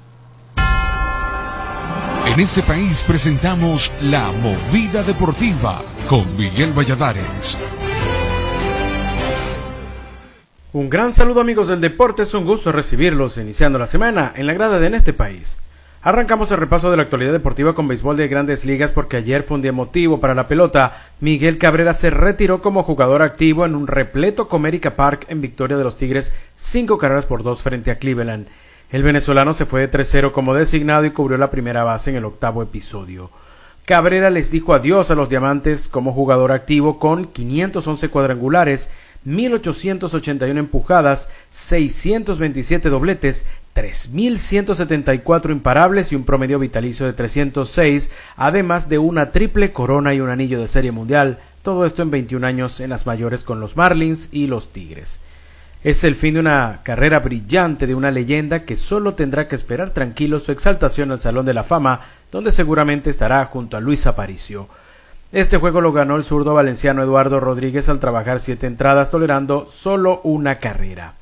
En 2.27 2.39
este 2.39 2.61
país 2.61 3.03
presentamos 3.05 3.91
la 4.03 4.31
movida 4.31 5.03
deportiva 5.03 5.81
con 6.07 6.23
Miguel 6.37 6.71
Valladares. 6.71 7.57
Un 10.75 10.89
gran 10.89 11.13
saludo 11.13 11.39
amigos 11.39 11.69
del 11.69 11.79
deporte, 11.79 12.23
es 12.23 12.33
un 12.33 12.43
gusto 12.43 12.69
recibirlos 12.73 13.37
iniciando 13.37 13.79
la 13.79 13.87
semana 13.87 14.33
en 14.35 14.45
la 14.45 14.53
grada 14.53 14.77
de 14.77 14.87
En 14.87 14.93
este 14.93 15.13
país. 15.13 15.57
Arrancamos 16.01 16.51
el 16.51 16.57
repaso 16.57 16.91
de 16.91 16.97
la 16.97 17.03
actualidad 17.03 17.31
deportiva 17.31 17.73
con 17.73 17.87
béisbol 17.87 18.17
de 18.17 18.27
grandes 18.27 18.65
ligas 18.65 18.91
porque 18.91 19.15
ayer 19.15 19.43
fue 19.43 19.55
un 19.55 19.61
día 19.61 19.69
emotivo 19.69 20.19
para 20.19 20.35
la 20.35 20.49
pelota. 20.49 21.01
Miguel 21.21 21.59
Cabrera 21.59 21.93
se 21.93 22.09
retiró 22.09 22.61
como 22.61 22.83
jugador 22.83 23.21
activo 23.21 23.65
en 23.65 23.73
un 23.73 23.87
repleto 23.87 24.49
Comerica 24.49 24.97
Park 24.97 25.27
en 25.29 25.39
victoria 25.39 25.77
de 25.77 25.85
los 25.85 25.95
Tigres, 25.95 26.33
cinco 26.55 26.97
carreras 26.97 27.25
por 27.25 27.41
dos 27.41 27.61
frente 27.61 27.89
a 27.89 27.97
Cleveland. 27.97 28.47
El 28.91 29.03
venezolano 29.03 29.53
se 29.53 29.65
fue 29.65 29.79
de 29.79 29.89
3-0 29.89 30.33
como 30.33 30.53
designado 30.53 31.05
y 31.05 31.11
cubrió 31.11 31.37
la 31.37 31.51
primera 31.51 31.85
base 31.85 32.09
en 32.09 32.17
el 32.17 32.25
octavo 32.25 32.61
episodio. 32.61 33.29
Cabrera 33.85 34.31
les 34.31 34.49
dijo 34.49 34.73
adiós 34.73 35.11
a 35.11 35.15
los 35.15 35.29
Diamantes 35.29 35.87
como 35.87 36.11
jugador 36.11 36.51
activo 36.51 36.97
con 36.97 37.25
511 37.25 38.09
cuadrangulares, 38.09 38.89
1881 39.25 40.59
empujadas, 40.59 41.29
627 41.49 42.89
dobletes, 42.89 43.45
3.174 43.75 45.51
imparables 45.51 46.11
y 46.11 46.15
un 46.15 46.23
promedio 46.23 46.59
vitalicio 46.59 47.05
de 47.05 47.13
306, 47.13 48.11
además 48.37 48.87
de 48.87 48.99
una 48.99 49.31
triple 49.31 49.73
corona 49.73 50.13
y 50.13 50.21
un 50.21 50.29
anillo 50.29 50.61
de 50.61 50.67
serie 50.67 50.91
mundial, 50.91 51.39
todo 51.61 51.85
esto 51.85 52.03
en 52.03 52.11
21 52.11 52.45
años 52.45 52.79
en 52.79 52.91
las 52.91 53.05
mayores 53.05 53.43
con 53.43 53.59
los 53.59 53.75
Marlins 53.75 54.29
y 54.31 54.47
los 54.47 54.71
Tigres. 54.71 55.19
Es 55.83 56.03
el 56.03 56.15
fin 56.15 56.35
de 56.35 56.39
una 56.39 56.81
carrera 56.83 57.19
brillante 57.19 57.85
de 57.85 57.93
una 57.93 58.11
leyenda 58.11 58.61
que 58.61 58.75
solo 58.75 59.13
tendrá 59.13 59.47
que 59.47 59.55
esperar 59.55 59.91
tranquilo 59.91 60.39
su 60.39 60.51
exaltación 60.51 61.11
al 61.11 61.21
Salón 61.21 61.45
de 61.45 61.53
la 61.53 61.63
Fama, 61.63 62.01
donde 62.31 62.51
seguramente 62.51 63.09
estará 63.09 63.45
junto 63.45 63.77
a 63.77 63.81
Luis 63.81 64.07
Aparicio. 64.07 64.67
Este 65.35 65.57
juego 65.57 65.81
lo 65.81 65.91
ganó 65.91 66.15
el 66.15 66.23
zurdo 66.23 66.53
valenciano 66.53 67.03
Eduardo 67.03 67.41
Rodríguez 67.41 67.89
al 67.89 67.99
trabajar 67.99 68.39
siete 68.39 68.67
entradas, 68.67 69.11
tolerando 69.11 69.67
solo 69.69 70.21
una 70.23 70.59
carrera. 70.59 71.15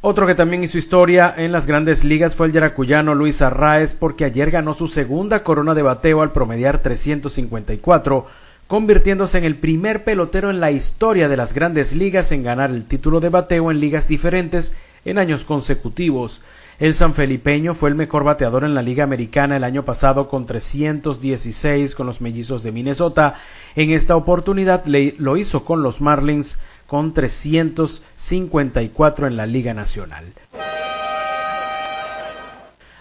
Otro 0.00 0.26
que 0.26 0.34
también 0.34 0.64
hizo 0.64 0.78
historia 0.78 1.32
en 1.36 1.52
las 1.52 1.68
grandes 1.68 2.02
ligas 2.02 2.34
fue 2.34 2.48
el 2.48 2.52
yaracuyano 2.52 3.14
Luis 3.14 3.40
Arraez 3.40 3.94
porque 3.94 4.24
ayer 4.24 4.50
ganó 4.50 4.74
su 4.74 4.88
segunda 4.88 5.44
corona 5.44 5.74
de 5.74 5.82
bateo 5.82 6.22
al 6.22 6.32
promediar 6.32 6.78
354, 6.78 8.26
convirtiéndose 8.66 9.38
en 9.38 9.44
el 9.44 9.54
primer 9.54 10.02
pelotero 10.02 10.50
en 10.50 10.58
la 10.58 10.72
historia 10.72 11.28
de 11.28 11.36
las 11.36 11.54
grandes 11.54 11.94
ligas 11.94 12.32
en 12.32 12.42
ganar 12.42 12.70
el 12.70 12.84
título 12.84 13.20
de 13.20 13.28
bateo 13.28 13.70
en 13.70 13.78
ligas 13.78 14.08
diferentes 14.08 14.74
en 15.04 15.18
años 15.18 15.44
consecutivos. 15.44 16.42
El 16.82 16.92
sanfelipeño 16.94 17.74
fue 17.74 17.90
el 17.90 17.94
mejor 17.94 18.24
bateador 18.24 18.64
en 18.64 18.74
la 18.74 18.82
Liga 18.82 19.04
Americana 19.04 19.56
el 19.56 19.62
año 19.62 19.84
pasado 19.84 20.28
con 20.28 20.46
316 20.46 21.94
con 21.94 22.08
los 22.08 22.20
mellizos 22.20 22.64
de 22.64 22.72
Minnesota. 22.72 23.36
En 23.76 23.90
esta 23.90 24.16
oportunidad 24.16 24.84
lo 24.86 25.36
hizo 25.36 25.64
con 25.64 25.84
los 25.84 26.00
Marlins 26.00 26.58
con 26.88 27.14
354 27.14 29.28
en 29.28 29.36
la 29.36 29.46
Liga 29.46 29.74
Nacional. 29.74 30.24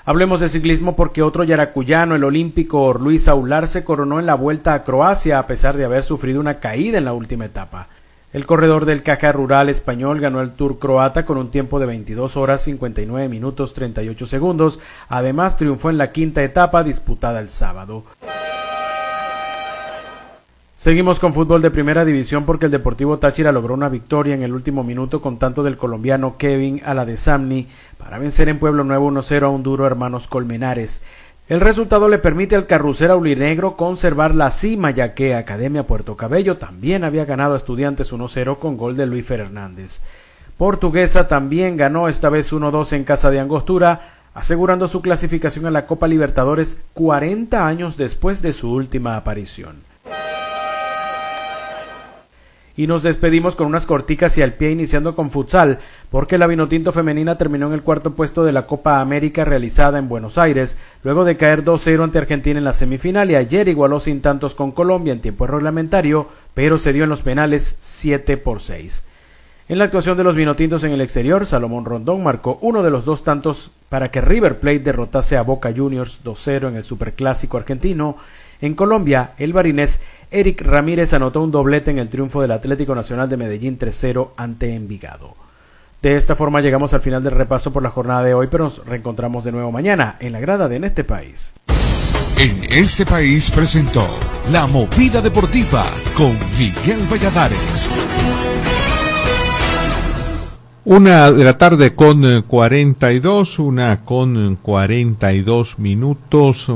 Hablemos 0.06 0.41
de 0.41 0.50
ciclismo 0.50 0.96
porque 0.96 1.24
otro 1.24 1.44
yaracuyano, 1.44 2.13
el 2.13 2.24
olímpico 2.24 2.94
Luis 2.94 3.28
Aular, 3.28 3.67
se 3.67 3.84
coronó 3.84 4.20
en 4.20 4.28
la 4.28 4.36
vuelta 4.36 4.76
a 4.76 4.84
Croacia 4.84 5.39
a 5.39 5.48
pesar 5.48 5.76
de 5.76 5.86
haber 5.86 6.04
sufrido 6.04 6.39
una 6.39 6.60
caída 6.60 7.00
en 7.00 7.06
la 7.06 7.13
última 7.13 7.46
etapa. 7.46 7.88
El 8.34 8.46
corredor 8.46 8.86
del 8.86 9.04
Caja 9.04 9.34
Rural 9.34 9.67
español 9.67 10.22
ganó 10.22 10.41
el 10.41 10.54
Tour 10.54 10.80
croata 10.80 11.26
con 11.26 11.38
un 11.38 11.52
tiempo 11.52 11.82
de 11.82 11.86
22 11.86 12.38
horas 12.38 12.62
59 12.62 13.28
minutos 13.28 13.74
38 13.74 14.26
segundos. 14.26 14.80
Además, 15.10 15.58
triunfó 15.58 15.89
en 15.89 15.98
la 15.98 16.13
quinta 16.13 16.41
etapa 16.41 16.82
disputada 16.84 17.41
el 17.41 17.50
sábado. 17.50 18.06
Seguimos 20.78 21.20
con 21.20 21.34
fútbol 21.34 21.62
de 21.62 21.70
primera 21.70 22.06
división 22.06 22.44
porque 22.44 22.65
el 22.65 22.72
Deportivo 22.72 23.20
Táchira 23.20 23.52
logró 23.52 23.76
una 23.76 23.88
victoria 23.88 24.34
en 24.34 24.41
el 24.41 24.54
último 24.54 24.84
minuto 24.84 25.22
con 25.22 25.38
tanto 25.38 25.62
del 25.62 25.78
colombiano 25.78 26.38
Kevin 26.38 26.82
a 26.84 26.96
la 26.96 27.06
de 27.06 27.17
Samni 27.17 27.67
para 28.00 28.17
vencer 28.17 28.50
en 28.50 28.58
Pueblo 28.58 28.84
Nuevo 28.84 29.12
1-0 29.12 29.44
a 29.44 29.50
un 29.50 29.62
duro 29.62 29.86
hermanos 29.86 30.26
Colmenares. 30.26 31.04
El 31.52 31.60
resultado 31.60 32.08
le 32.08 32.18
permite 32.18 32.56
al 32.56 32.66
carrusel 32.66 33.12
aulinegro 33.12 33.76
conservar 33.76 34.34
la 34.34 34.52
cima 34.52 34.90
ya 34.92 35.14
que 35.14 35.36
Academia 35.36 35.86
Puerto 35.86 36.16
Cabello 36.16 36.56
también 36.56 37.04
había 37.04 37.26
ganado 37.26 37.56
a 37.56 37.58
Estudiantes 37.58 38.14
1-0 38.14 38.58
con 38.58 38.78
gol 38.78 38.96
de 38.96 39.06
Luis 39.06 39.26
Fernández. 39.26 40.02
Portuguesa 40.56 41.28
también 41.28 41.76
ganó 41.76 42.08
esta 42.08 42.30
vez 42.30 42.54
1-2 42.54 42.94
en 42.94 43.04
casa 43.04 43.30
de 43.32 43.42
Angostura, 43.42 44.30
asegurando 44.34 44.88
su 44.88 45.02
clasificación 45.02 45.66
a 45.66 45.72
la 45.72 45.88
Copa 45.88 46.08
Libertadores 46.08 46.86
40 46.94 47.68
años 47.68 47.98
después 47.98 48.42
de 48.42 48.54
su 48.54 48.72
última 48.72 49.18
aparición. 49.18 49.90
Y 52.78 52.88
nos 52.88 53.04
despedimos 53.04 53.56
con 53.56 53.68
unas 53.68 53.86
corticas 53.86 54.38
y 54.38 54.42
al 54.42 54.54
pie 54.54 54.72
iniciando 54.72 55.16
con 55.16 55.30
futsal, 55.30 55.80
porque 56.10 56.38
la 56.38 56.48
Vinotinto 56.48 56.92
femenina 56.92 57.38
terminó 57.38 57.68
en 57.68 57.74
el 57.74 57.84
cuarto 57.84 58.14
puesto 58.14 58.44
de 58.44 58.52
la 58.52 58.66
Copa 58.66 59.02
América 59.02 59.46
realizada 59.46 60.00
en 60.00 60.08
Buenos 60.08 60.38
Aires, 60.38 60.78
luego 61.04 61.26
de 61.26 61.38
caer 61.38 61.64
2-0 61.64 62.04
ante 62.04 62.18
Argentina 62.18 62.58
en 62.58 62.66
la 62.66 62.74
semifinal 62.74 63.30
y 63.30 63.36
ayer 63.36 63.68
igualó 63.68 64.00
sin 64.00 64.22
tantos 64.22 64.56
con 64.56 64.72
Colombia 64.72 65.14
en 65.14 65.20
tiempo 65.22 65.48
reglamentario, 65.48 66.28
pero 66.54 66.78
se 66.78 66.94
dio 66.94 67.04
en 67.04 67.10
los 67.10 67.22
penales 67.22 67.78
7 67.80 68.38
por 68.38 68.62
6. 68.62 69.06
En 69.72 69.78
la 69.78 69.86
actuación 69.86 70.18
de 70.18 70.26
los 70.26 70.36
vinotintos 70.36 70.84
en 70.84 70.92
el 70.92 71.00
exterior, 71.00 71.46
Salomón 71.46 71.86
Rondón 71.86 72.22
marcó 72.22 72.58
uno 72.60 72.84
de 72.84 72.90
los 72.90 73.06
dos 73.06 73.24
tantos 73.24 73.72
para 73.88 74.12
que 74.12 74.20
River 74.20 74.60
Plate 74.60 74.80
derrotase 74.80 75.38
a 75.38 75.44
Boca 75.44 75.72
Juniors 75.74 76.20
2-0 76.26 76.68
en 76.68 76.76
el 76.76 76.84
Superclásico 76.84 77.56
argentino 77.56 78.18
en 78.62 78.76
Colombia, 78.76 79.32
el 79.38 79.54
barinés 79.54 80.02
Eric 80.30 80.62
Ramírez 80.62 81.13
anotó 81.13 81.41
un 81.41 81.52
doblete 81.52 81.91
en 81.91 82.00
el 82.00 82.10
triunfo 82.10 82.41
del 82.41 82.52
Atlético 82.52 82.93
Nacional 82.95 83.28
de 83.28 83.38
Medellín 83.38 83.78
3-0 83.78 84.30
ante 84.38 84.76
Envigado. 84.76 85.36
De 86.02 86.15
esta 86.15 86.36
forma 86.36 86.62
llegamos 86.62 86.93
al 86.93 87.02
final 87.02 87.24
del 87.24 87.34
repaso 87.34 87.74
por 87.74 87.84
la 87.84 87.89
jornada 87.89 88.24
de 88.24 88.34
hoy, 88.34 88.47
pero 88.50 88.65
nos 88.65 88.86
reencontramos 88.86 89.43
de 89.43 89.52
nuevo 89.52 89.71
mañana 89.71 90.17
en 90.19 90.32
la 90.32 90.39
grada 90.39 90.67
de 90.67 90.78
En 90.78 90.84
este 90.84 91.04
país. 91.04 91.54
En 92.38 92.63
este 92.71 93.06
país 93.06 93.52
presentó 93.52 94.08
La 94.52 94.65
Movida 94.65 95.21
Deportiva 95.21 95.86
con 96.15 96.38
Miguel 96.58 97.02
Valladares. 97.12 97.91
Una 100.86 101.32
de 101.32 101.43
la 101.43 101.58
tarde 101.60 101.93
con 101.93 102.41
42, 102.41 103.60
eh, 103.60 103.62
una 103.62 104.04
con 104.04 104.56
42 104.56 105.78
minutos. 105.78 106.67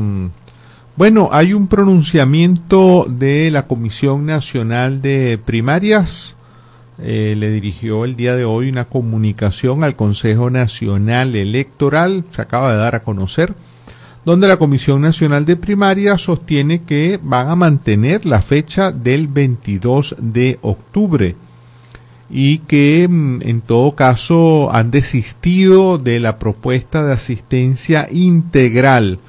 Bueno, 0.97 1.27
hay 1.33 1.51
un 1.51 1.67
pronunciamiento 1.67 3.05
de 3.09 3.51
la 3.51 3.67
Comisión 3.67 4.25
Nacional 4.25 5.01
de 5.01 5.37
Primarias. 5.43 6.35
Eh, 7.01 7.35
le 7.37 7.51
dirigió 7.51 8.05
el 8.05 8.15
día 8.15 8.37
de 8.37 8.45
hoy 8.45 8.69
una 8.69 8.85
comunicación 8.85 9.83
al 9.83 9.97
Consejo 9.97 10.49
Nacional 10.49 11.35
Electoral, 11.35 12.23
se 12.33 12.41
acaba 12.41 12.71
de 12.71 12.77
dar 12.77 12.95
a 12.95 13.03
conocer, 13.03 13.53
donde 14.23 14.47
la 14.47 14.55
Comisión 14.55 15.01
Nacional 15.01 15.43
de 15.43 15.57
Primaria 15.57 16.17
sostiene 16.17 16.83
que 16.83 17.19
van 17.21 17.49
a 17.49 17.57
mantener 17.57 18.25
la 18.25 18.41
fecha 18.41 18.93
del 18.93 19.27
22 19.27 20.15
de 20.17 20.59
octubre 20.61 21.35
y 22.29 22.59
que 22.59 23.05
mm, 23.09 23.41
en 23.41 23.59
todo 23.59 23.95
caso 23.95 24.73
han 24.73 24.91
desistido 24.91 25.97
de 25.97 26.21
la 26.21 26.39
propuesta 26.39 27.03
de 27.03 27.11
asistencia 27.11 28.07
integral 28.09 29.19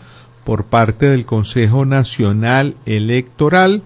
por 0.46 0.64
parte 0.66 1.10
del 1.10 1.26
Consejo 1.26 1.84
Nacional 1.84 2.76
Electoral 2.86 3.82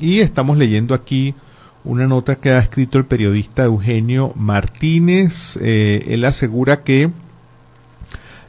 y 0.00 0.18
estamos 0.18 0.58
leyendo 0.58 0.92
aquí 0.92 1.36
una 1.84 2.08
nota 2.08 2.34
que 2.34 2.50
ha 2.50 2.58
escrito 2.58 2.98
el 2.98 3.04
periodista 3.04 3.62
Eugenio 3.62 4.32
Martínez. 4.34 5.56
Eh, 5.62 6.06
él 6.08 6.24
asegura 6.24 6.82
que 6.82 7.10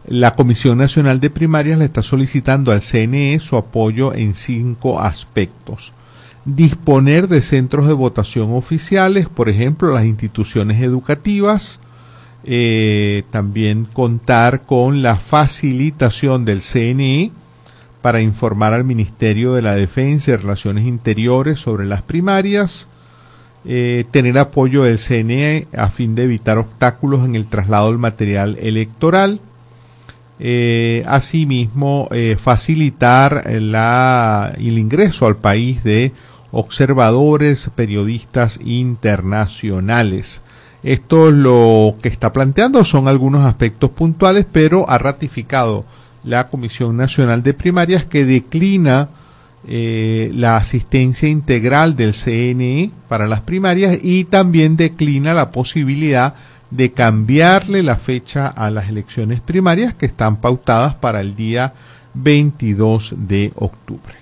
la 0.08 0.34
Comisión 0.34 0.80
Nacional 0.80 1.19
de 1.19 1.30
Primarias 1.30 1.78
le 1.78 1.86
está 1.86 2.02
solicitando 2.02 2.71
al 2.71 2.82
CNE 2.82 3.39
su 3.39 3.56
apoyo 3.56 4.12
en 4.15 4.34
cinco 4.34 5.00
aspectos. 5.00 5.93
Disponer 6.45 7.28
de 7.28 7.43
centros 7.43 7.88
de 7.88 7.93
votación 7.93 8.54
oficiales, 8.54 9.30
por 9.30 9.50
ejemplo, 9.50 9.93
las 9.93 10.06
instituciones 10.06 10.82
educativas. 10.82 11.80
Eh, 12.43 13.21
también 13.30 13.86
contar 13.86 14.63
con 14.63 15.04
la 15.04 15.17
facilitación 15.17 16.43
del 16.43 16.62
CNE 16.62 17.32
para 18.01 18.21
informar 18.21 18.73
al 18.73 18.83
Ministerio 18.83 19.53
de 19.53 19.61
la 19.61 19.75
Defensa 19.75 20.31
y 20.31 20.35
Relaciones 20.35 20.85
Interiores 20.85 21.59
sobre 21.59 21.85
las 21.85 22.01
primarias 22.01 22.87
eh, 23.63 24.05
tener 24.09 24.39
apoyo 24.39 24.83
del 24.83 24.97
CNE 24.97 25.67
a 25.77 25.89
fin 25.89 26.15
de 26.15 26.23
evitar 26.23 26.57
obstáculos 26.57 27.23
en 27.25 27.35
el 27.35 27.45
traslado 27.45 27.89
del 27.89 27.99
material 27.99 28.57
electoral. 28.59 29.39
Eh, 30.39 31.03
asimismo, 31.05 32.09
eh, 32.11 32.37
facilitar 32.39 33.43
el 33.45 34.77
ingreso 34.79 35.27
al 35.27 35.37
país 35.37 35.83
de 35.83 36.11
observadores, 36.51 37.69
periodistas 37.75 38.59
internacionales. 38.63 40.41
Esto 40.81 41.29
es 41.29 41.35
lo 41.35 41.95
que 42.01 42.09
está 42.09 42.33
planteando, 42.33 42.83
son 42.83 43.07
algunos 43.07 43.45
aspectos 43.45 43.91
puntuales, 43.91 44.47
pero 44.51 44.89
ha 44.89 44.97
ratificado 44.97 45.85
la 46.23 46.47
Comisión 46.49 46.97
Nacional 46.97 47.43
de 47.43 47.53
Primarias 47.53 48.05
que 48.05 48.25
declina 48.25 49.10
eh, 49.67 50.31
la 50.34 50.57
asistencia 50.57 51.29
integral 51.29 51.95
del 51.95 52.13
CNE 52.13 52.91
para 53.07 53.27
las 53.27 53.41
primarias 53.41 53.97
y 54.01 54.23
también 54.25 54.75
declina 54.75 55.34
la 55.34 55.51
posibilidad 55.51 56.34
de 56.71 56.93
cambiarle 56.93 57.84
la 57.84 57.97
fecha 57.97 58.47
a 58.47 58.71
las 58.71 58.89
elecciones 58.89 59.41
primarias 59.41 59.93
que 59.93 60.05
están 60.05 60.38
pautadas 60.38 60.95
para 60.95 61.21
el 61.21 61.36
día 61.36 61.73
22 62.13 63.13
de 63.17 63.51
octubre. 63.55 64.15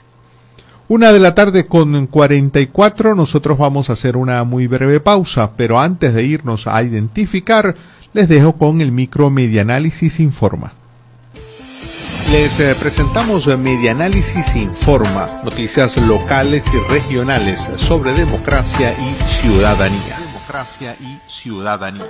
Una 0.90 1.12
de 1.14 1.20
la 1.20 1.36
tarde 1.36 1.68
con 1.68 2.08
44, 2.08 3.14
nosotros 3.14 3.60
vamos 3.60 3.90
a 3.90 3.94
hacer 3.94 4.18
una 4.18 4.44
muy 4.44 4.66
breve 4.66 5.00
pausa, 5.00 5.52
pero 5.56 5.80
antes 5.80 6.16
de 6.16 6.24
irnos 6.24 6.66
a 6.66 6.82
identificar, 6.82 7.76
les 8.12 8.28
dejo 8.28 8.54
con 8.54 8.82
el 8.82 8.92
micro 8.92 9.30
Medianálisis 9.30 10.20
Informa. 10.20 10.74
Les 12.32 12.60
eh, 12.60 12.76
presentamos 12.80 13.48
Medianálisis 13.48 14.56
Informa, 14.56 15.42
noticias 15.44 15.98
locales 15.98 16.64
y 16.72 16.78
regionales 16.94 17.60
sobre 17.78 18.14
democracia 18.14 18.94
y 18.94 19.16
ciudadanía. 19.42 20.20
Democracia 20.28 20.96
y 21.00 21.20
ciudadanía. 21.28 22.06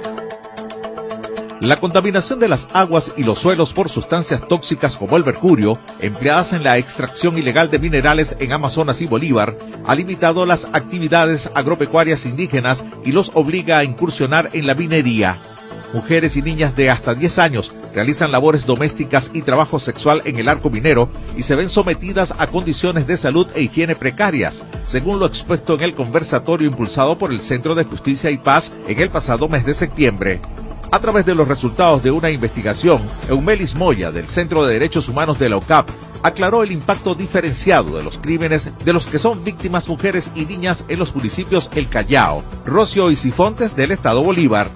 La 1.62 1.78
contaminación 1.78 2.38
de 2.40 2.50
las 2.50 2.68
aguas 2.74 3.14
y 3.16 3.24
los 3.24 3.40
suelos 3.40 3.72
por 3.72 3.88
sustancias 3.88 4.46
tóxicas 4.46 4.98
como 4.98 5.16
el 5.16 5.24
mercurio, 5.24 5.80
empleadas 6.02 6.52
en 6.52 6.64
la 6.66 6.78
extracción 6.78 7.38
ilegal 7.38 7.72
de 7.72 7.80
minerales 7.80 8.36
en 8.40 8.52
Amazonas 8.52 9.02
y 9.02 9.06
Bolívar, 9.06 9.58
ha 9.86 9.96
limitado 9.96 10.46
las 10.46 10.66
actividades 10.74 11.50
agropecuarias 11.56 12.26
indígenas 12.26 12.86
y 13.06 13.14
los 13.14 13.32
obliga 13.36 13.78
a 13.78 13.84
incursionar 13.86 14.50
en 14.52 14.68
la 14.68 14.74
minería. 14.74 15.40
Mujeres 15.94 16.38
y 16.38 16.44
niñas 16.44 16.76
de 16.76 16.92
hasta 16.92 17.16
10 17.16 17.40
años 17.40 17.74
realizan 17.94 18.32
labores 18.32 18.68
domésticas 18.68 19.32
y 19.34 19.42
trabajo 19.42 19.80
sexual 19.80 20.22
en 20.26 20.38
el 20.38 20.48
arco 20.48 20.70
minero 20.70 21.10
y 21.36 21.44
se 21.44 21.56
ven 21.56 21.68
sometidas 21.68 22.34
a 22.38 22.46
condiciones 22.48 23.08
de 23.08 23.18
salud 23.18 23.48
e 23.56 23.64
higiene 23.64 23.96
precarias, 23.96 24.64
según 24.86 25.20
lo 25.20 25.26
expuesto 25.26 25.74
en 25.74 25.82
el 25.82 25.96
conversatorio 25.96 26.68
impulsado 26.68 27.18
por 27.18 27.32
el 27.32 27.42
Centro 27.42 27.74
de 27.74 27.86
Justicia 27.86 28.30
y 28.30 28.38
Paz 28.38 28.72
en 28.88 29.00
el 29.00 29.10
pasado 29.10 29.50
mes 29.50 29.66
de 29.66 29.74
septiembre. 29.74 30.40
A 30.92 31.00
través 31.00 31.26
de 31.26 31.36
los 31.36 31.48
resultados 31.48 32.04
de 32.04 32.12
una 32.12 32.30
investigación, 32.30 33.02
Eumelis 33.28 33.76
Moya, 33.76 34.12
del 34.12 34.28
Centro 34.28 34.66
de 34.66 34.74
Derechos 34.74 35.10
Humanos 35.10 35.40
de 35.40 35.50
la 35.50 35.58
OCAP, 35.58 35.90
aclaró 36.24 36.64
el 36.64 36.72
impacto 36.72 37.16
diferenciado 37.16 37.98
de 37.98 38.04
los 38.04 38.18
crímenes 38.18 38.72
de 38.84 38.94
los 38.94 39.08
que 39.08 39.20
son 39.20 39.44
víctimas 39.44 39.88
mujeres 39.88 40.32
y 40.36 40.46
niñas 40.46 40.86
en 40.88 41.00
los 41.00 41.16
municipios 41.16 41.70
El 41.74 41.90
Callao, 41.90 42.44
Rocio 42.66 43.10
y 43.12 43.16
Sifontes 43.16 43.76
del 43.76 43.92
Estado 43.92 44.22
Bolívar, 44.24 44.70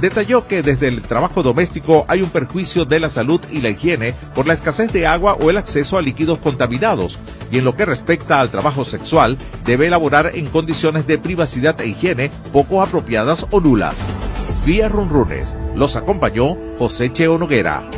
detalló 0.00 0.46
que 0.46 0.62
desde 0.62 0.88
el 0.88 1.02
trabajo 1.02 1.42
doméstico 1.42 2.04
hay 2.08 2.22
un 2.22 2.30
perjuicio 2.30 2.84
de 2.84 3.00
la 3.00 3.08
salud 3.08 3.40
y 3.50 3.60
la 3.60 3.70
higiene 3.70 4.14
por 4.34 4.46
la 4.46 4.54
escasez 4.54 4.92
de 4.92 5.06
agua 5.06 5.36
o 5.40 5.50
el 5.50 5.56
acceso 5.56 5.98
a 5.98 6.02
líquidos 6.02 6.38
contaminados, 6.38 7.18
y 7.50 7.58
en 7.58 7.64
lo 7.64 7.76
que 7.76 7.86
respecta 7.86 8.40
al 8.40 8.50
trabajo 8.50 8.84
sexual, 8.84 9.36
debe 9.64 9.86
elaborar 9.86 10.32
en 10.34 10.46
condiciones 10.46 11.06
de 11.06 11.18
privacidad 11.18 11.80
e 11.80 11.88
higiene 11.88 12.30
poco 12.52 12.82
apropiadas 12.82 13.46
o 13.50 13.60
nulas. 13.60 13.96
Vía 14.64 14.88
Runrunes, 14.88 15.56
los 15.74 15.96
acompañó 15.96 16.56
José 16.78 17.12
Cheo 17.12 17.38
Noguera. 17.38 17.88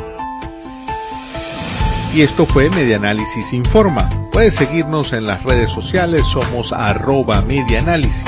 Y 2.13 2.21
esto 2.21 2.45
fue 2.45 2.69
Medianálisis 2.71 3.53
Informa. 3.53 4.09
Puedes 4.31 4.55
seguirnos 4.55 5.13
en 5.13 5.25
las 5.25 5.43
redes 5.43 5.71
sociales, 5.71 6.23
somos 6.31 6.73
arroba 6.73 7.41
medianálisis 7.41 8.23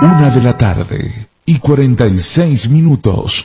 Una 0.00 0.30
de 0.30 0.42
la 0.42 0.56
tarde 0.56 1.26
y 1.44 1.58
46 1.58 2.70
minutos. 2.70 3.44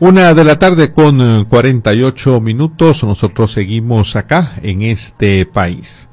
Una 0.00 0.34
de 0.34 0.42
la 0.42 0.58
tarde 0.58 0.92
con 0.92 1.44
48 1.44 2.40
minutos, 2.40 3.04
nosotros 3.04 3.52
seguimos 3.52 4.16
acá 4.16 4.54
en 4.60 4.82
este 4.82 5.46
país. 5.46 6.08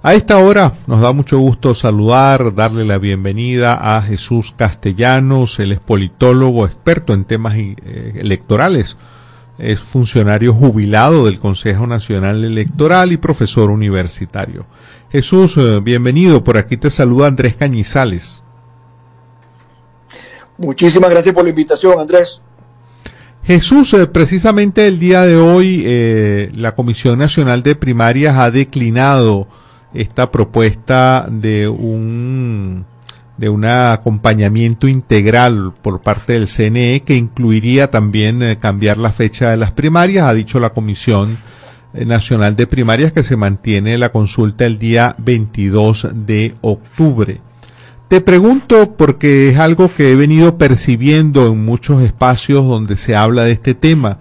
A 0.00 0.14
esta 0.14 0.38
hora 0.38 0.74
nos 0.86 1.00
da 1.00 1.12
mucho 1.12 1.40
gusto 1.40 1.74
saludar, 1.74 2.54
darle 2.54 2.84
la 2.84 2.98
bienvenida 2.98 3.96
a 3.96 4.00
Jesús 4.00 4.54
Castellanos, 4.56 5.58
él 5.58 5.72
es 5.72 5.80
politólogo, 5.80 6.64
experto 6.66 7.14
en 7.14 7.24
temas 7.24 7.56
eh, 7.56 8.12
electorales, 8.14 8.96
es 9.58 9.80
funcionario 9.80 10.54
jubilado 10.54 11.26
del 11.26 11.40
Consejo 11.40 11.88
Nacional 11.88 12.44
Electoral 12.44 13.10
y 13.10 13.16
profesor 13.16 13.70
universitario. 13.70 14.66
Jesús, 15.10 15.56
eh, 15.56 15.80
bienvenido, 15.82 16.44
por 16.44 16.58
aquí 16.58 16.76
te 16.76 16.92
saluda 16.92 17.26
Andrés 17.26 17.56
Cañizales. 17.56 18.44
Muchísimas 20.58 21.10
gracias 21.10 21.34
por 21.34 21.42
la 21.42 21.50
invitación, 21.50 21.98
Andrés. 21.98 22.40
Jesús, 23.46 23.94
eh, 23.94 24.06
precisamente 24.06 24.86
el 24.86 24.98
día 24.98 25.22
de 25.22 25.36
hoy 25.36 26.50
la 26.54 26.74
Comisión 26.74 27.18
Nacional 27.18 27.62
de 27.62 27.76
Primarias 27.76 28.36
ha 28.36 28.50
declinado 28.50 29.48
esta 29.94 30.30
propuesta 30.30 31.26
de 31.30 31.68
un 31.68 32.84
de 33.36 33.48
un 33.48 33.64
acompañamiento 33.64 34.88
integral 34.88 35.72
por 35.82 36.00
parte 36.00 36.34
del 36.34 36.48
CNE 36.48 37.02
que 37.04 37.16
incluiría 37.16 37.90
también 37.90 38.42
eh, 38.42 38.58
cambiar 38.58 38.98
la 38.98 39.12
fecha 39.12 39.50
de 39.50 39.56
las 39.56 39.72
primarias. 39.72 40.26
Ha 40.26 40.34
dicho 40.34 40.58
la 40.58 40.70
Comisión 40.70 41.36
eh, 41.92 42.04
Nacional 42.04 42.56
de 42.56 42.66
Primarias 42.66 43.12
que 43.12 43.24
se 43.24 43.36
mantiene 43.36 43.98
la 43.98 44.10
consulta 44.10 44.64
el 44.64 44.78
día 44.78 45.14
22 45.18 46.08
de 46.14 46.54
octubre. 46.62 47.40
Te 48.08 48.20
pregunto 48.20 48.92
porque 48.96 49.48
es 49.48 49.58
algo 49.58 49.92
que 49.92 50.12
he 50.12 50.14
venido 50.14 50.58
percibiendo 50.58 51.48
en 51.48 51.64
muchos 51.64 52.02
espacios 52.02 52.64
donde 52.64 52.96
se 52.96 53.16
habla 53.16 53.44
de 53.44 53.52
este 53.52 53.74
tema 53.74 54.18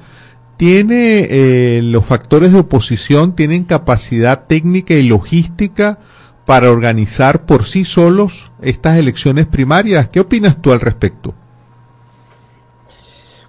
tiene 0.57 1.27
eh, 1.29 1.81
los 1.83 2.05
factores 2.05 2.53
de 2.53 2.59
oposición 2.59 3.36
tienen 3.36 3.65
capacidad 3.65 4.45
técnica 4.45 4.93
y 4.93 5.03
logística 5.03 5.99
para 6.45 6.71
organizar 6.71 7.45
por 7.45 7.65
sí 7.65 7.86
solos 7.86 8.51
estas 8.61 8.97
elecciones 8.97 9.47
primarias. 9.47 10.09
¿Qué 10.09 10.19
opinas 10.19 10.61
tú 10.61 10.71
al 10.71 10.79
respecto? 10.79 11.33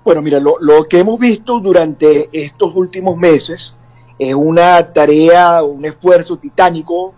Bueno, 0.03 0.23
mira, 0.23 0.41
lo, 0.41 0.85
que 0.89 1.01
hemos 1.01 1.19
visto 1.19 1.61
durante 1.61 2.29
estos 2.33 2.75
últimos 2.75 3.17
meses 3.17 3.75
es 4.19 4.35
una 4.35 4.93
tarea, 4.93 5.63
un 5.63 5.85
esfuerzo 5.85 6.39
titánico 6.39 7.13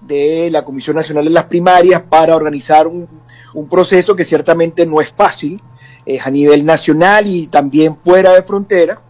de 0.00 0.48
la 0.50 0.64
Comisión 0.64 0.96
Nacional 0.96 1.24
de 1.24 1.30
las 1.30 1.44
Primarias 1.44 2.02
para 2.08 2.36
organizar 2.36 2.86
un, 2.86 3.08
un 3.54 3.68
proceso 3.68 4.14
que 4.14 4.24
ciertamente 4.24 4.86
no 4.86 5.00
es 5.00 5.12
fácil, 5.12 5.60
es 6.04 6.26
a 6.26 6.30
nivel 6.30 6.64
nacional 6.64 7.26
y 7.26 7.46
también 7.46 7.96
fuera 7.96 8.32
de 8.34 8.42
frontera, 8.42 9.00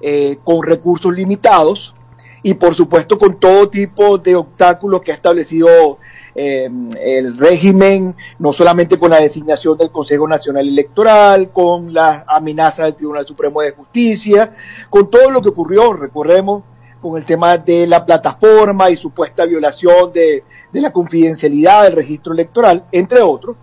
eh, 0.00 0.38
con 0.44 0.62
recursos 0.62 1.14
limitados 1.14 1.94
y 2.42 2.52
por 2.54 2.74
supuesto 2.74 3.18
con 3.18 3.40
todo 3.40 3.70
tipo 3.70 4.18
de 4.18 4.36
obstáculos 4.36 5.00
que 5.00 5.12
ha 5.12 5.14
establecido 5.14 5.98
eh, 6.34 6.68
el 7.00 7.36
régimen, 7.38 8.14
no 8.38 8.52
solamente 8.52 8.98
con 8.98 9.10
la 9.10 9.20
designación 9.20 9.78
del 9.78 9.90
Consejo 9.90 10.28
Nacional 10.28 10.68
Electoral, 10.68 11.50
con 11.52 11.94
las 11.94 12.22
amenazas 12.26 12.86
del 12.86 12.94
Tribunal 12.96 13.26
Supremo 13.26 13.62
de 13.62 13.70
Justicia, 13.70 14.54
con 14.90 15.08
todo 15.08 15.30
lo 15.30 15.40
que 15.40 15.48
ocurrió, 15.48 15.94
recordemos, 15.94 16.64
con 17.04 17.18
el 17.18 17.26
tema 17.26 17.58
de 17.58 17.86
la 17.86 18.06
plataforma 18.06 18.88
y 18.88 18.96
supuesta 18.96 19.44
violación 19.44 20.10
de, 20.10 20.42
la 20.72 20.90
confidencialidad 20.90 21.82
del 21.82 21.92
registro 21.92 22.32
electoral, 22.32 22.86
entre 22.90 23.20
otros. 23.20 23.56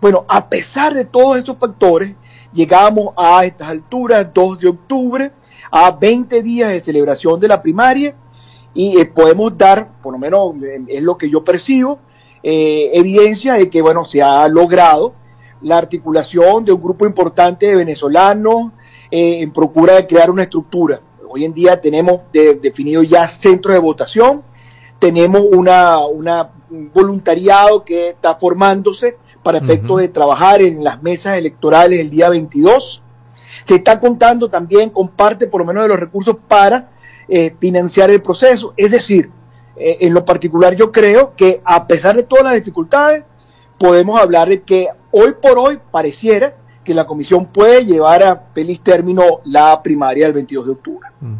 Bueno, 0.00 0.24
a 0.26 0.48
pesar 0.48 0.94
de 0.94 1.04
todos 1.04 1.38
estos 1.38 1.56
factores, 1.58 2.16
llegamos 2.52 3.14
a 3.16 3.44
estas 3.44 3.68
alturas, 3.68 4.26
2 4.34 4.58
de 4.58 4.68
octubre, 4.68 5.30
a 5.70 5.92
20 5.92 6.42
días 6.42 6.70
de 6.70 6.80
celebración 6.80 7.38
de 7.38 7.46
la 7.46 7.62
primaria 7.62 8.16
y 8.74 8.98
eh, 8.98 9.04
podemos 9.04 9.56
dar, 9.56 9.92
por 10.02 10.14
lo 10.14 10.18
menos 10.18 10.56
eh, 10.64 10.82
es 10.88 11.02
lo 11.04 11.16
que 11.16 11.30
yo 11.30 11.44
percibo, 11.44 12.00
eh, 12.42 12.90
evidencia 12.94 13.54
de 13.54 13.70
que 13.70 13.80
bueno 13.80 14.06
se 14.06 14.22
ha 14.22 14.48
logrado 14.48 15.14
la 15.62 15.78
articulación 15.78 16.64
de 16.64 16.72
un 16.72 16.82
grupo 16.82 17.06
importante 17.06 17.66
de 17.66 17.76
venezolanos 17.76 18.72
en 19.08 19.52
procura 19.52 19.94
de 19.94 20.06
crear 20.08 20.32
una 20.32 20.42
estructura. 20.42 21.00
Hoy 21.28 21.44
en 21.44 21.52
día 21.52 21.80
tenemos 21.80 22.22
definido 22.32 23.02
ya 23.02 23.26
centros 23.28 23.74
de 23.74 23.80
votación, 23.80 24.42
tenemos 24.98 25.42
una, 25.52 26.04
una, 26.06 26.50
un 26.70 26.90
voluntariado 26.92 27.84
que 27.84 28.10
está 28.10 28.34
formándose 28.34 29.16
para 29.42 29.58
efecto 29.58 29.96
de 29.96 30.08
trabajar 30.08 30.60
en 30.60 30.82
las 30.82 31.02
mesas 31.02 31.36
electorales 31.36 32.00
el 32.00 32.10
día 32.10 32.28
22 32.28 33.02
se 33.68 33.74
está 33.74 34.00
contando 34.00 34.48
también 34.48 34.88
con 34.88 35.08
parte 35.08 35.46
por 35.46 35.60
lo 35.60 35.66
menos 35.66 35.82
de 35.82 35.90
los 35.90 36.00
recursos 36.00 36.36
para 36.48 36.88
eh, 37.28 37.54
financiar 37.60 38.10
el 38.10 38.22
proceso. 38.22 38.72
Es 38.78 38.92
decir, 38.92 39.30
eh, 39.76 39.98
en 40.00 40.14
lo 40.14 40.24
particular 40.24 40.74
yo 40.74 40.90
creo 40.90 41.34
que 41.36 41.60
a 41.64 41.86
pesar 41.86 42.16
de 42.16 42.22
todas 42.22 42.44
las 42.44 42.54
dificultades, 42.54 43.24
podemos 43.78 44.18
hablar 44.18 44.48
de 44.48 44.62
que 44.62 44.88
hoy 45.10 45.34
por 45.42 45.58
hoy 45.58 45.78
pareciera 45.90 46.56
que 46.88 46.94
la 46.94 47.06
comisión 47.06 47.44
puede 47.44 47.84
llevar 47.84 48.22
a 48.22 48.44
feliz 48.54 48.80
término 48.80 49.22
la 49.44 49.82
primaria 49.82 50.24
del 50.24 50.32
22 50.32 50.64
de 50.64 50.72
octubre. 50.72 51.08
Mm. 51.20 51.34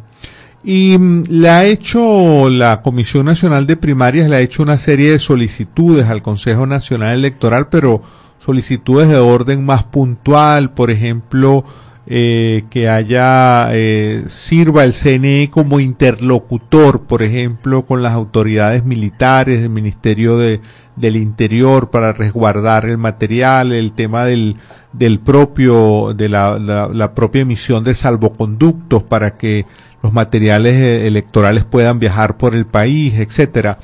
Y 0.62 0.99
mm, 0.99 1.22
le 1.30 1.49
ha 1.49 1.64
hecho 1.64 2.51
la 2.51 2.82
Comisión 2.82 3.24
Nacional 3.24 3.66
de 3.66 3.78
Primarias, 3.78 4.28
le 4.28 4.36
ha 4.36 4.40
hecho 4.40 4.62
una 4.62 4.76
serie 4.76 5.11
de 5.11 5.18
solicitudes 5.18 6.11
al 6.11 6.20
Consejo 6.20 6.66
Nacional 6.66 7.14
Electoral, 7.14 7.68
pero 7.70 8.03
solicitudes 8.38 9.09
de 9.09 9.16
orden 9.16 9.64
más 9.64 9.84
puntual, 9.84 10.70
por 10.72 10.90
ejemplo, 10.90 11.64
eh, 12.07 12.64
que 12.68 12.90
haya 12.90 13.68
eh, 13.72 14.24
sirva 14.28 14.84
el 14.84 14.92
CNE 14.92 15.49
como 15.51 15.80
interlocutor, 15.80 17.05
por 17.05 17.22
ejemplo, 17.22 17.86
con 17.86 18.03
las 18.03 18.12
autoridades 18.12 18.84
militares 18.84 19.62
del 19.62 19.70
Ministerio 19.70 20.36
de, 20.36 20.61
del 20.99 21.16
Interior 21.16 21.90
para 21.90 22.12
resguardar 22.12 22.86
el 22.86 22.99
material, 22.99 23.72
el 23.72 23.92
tema 23.92 24.24
del, 24.24 24.57
del 24.92 25.20
propio, 25.20 26.14
de 26.14 26.28
la, 26.28 26.59
la, 26.59 27.14
propia 27.14 27.42
emisión 27.42 27.84
de 27.84 27.94
salvoconductos 27.94 29.03
para 29.03 29.36
que 29.36 29.66
los 30.03 30.12
materiales 30.12 30.74
eh, 30.74 31.07
electorales 31.07 31.64
puedan 31.64 31.99
viajar 31.99 32.36
por 32.36 32.55
el 32.55 32.66
país, 32.66 33.14
etcétera. 33.14 33.78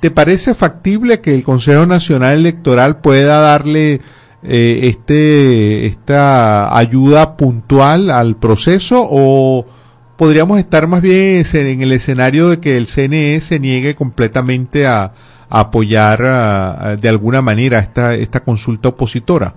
¿Te 0.00 0.10
parece 0.10 0.54
factible 0.54 1.20
que 1.20 1.34
el 1.34 1.42
Consejo 1.42 1.86
Nacional 1.86 2.38
Electoral 2.38 3.00
pueda 3.00 3.40
darle 3.40 4.00
eh, 4.42 4.80
este, 4.84 5.84
esta 5.84 6.76
ayuda 6.76 7.36
puntual 7.36 8.10
al 8.10 8.36
proceso 8.36 9.06
o 9.10 9.66
podríamos 10.16 10.58
estar 10.58 10.86
más 10.86 11.02
bien 11.02 11.44
en 11.52 11.82
el 11.82 11.92
escenario 11.92 12.48
de 12.48 12.60
que 12.60 12.78
el 12.78 12.86
CNE 12.86 13.40
se 13.40 13.60
niegue 13.60 13.94
completamente 13.94 14.86
a, 14.86 15.12
apoyar 15.50 16.98
de 16.98 17.08
alguna 17.08 17.42
manera 17.42 17.78
esta, 17.78 18.14
esta 18.14 18.40
consulta 18.40 18.88
opositora? 18.88 19.54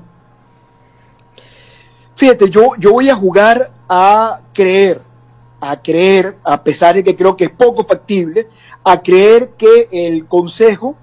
Fíjate, 2.15 2.49
yo, 2.49 2.71
yo 2.77 2.93
voy 2.93 3.09
a 3.09 3.15
jugar 3.15 3.71
a 3.89 4.41
creer, 4.53 5.01
a 5.59 5.81
creer, 5.81 6.37
a 6.43 6.63
pesar 6.63 6.95
de 6.95 7.03
que 7.03 7.15
creo 7.15 7.35
que 7.35 7.45
es 7.45 7.49
poco 7.51 7.83
factible, 7.83 8.47
a 8.83 9.01
creer 9.01 9.51
que 9.57 9.87
el 9.91 10.25
Consejo 10.27 10.95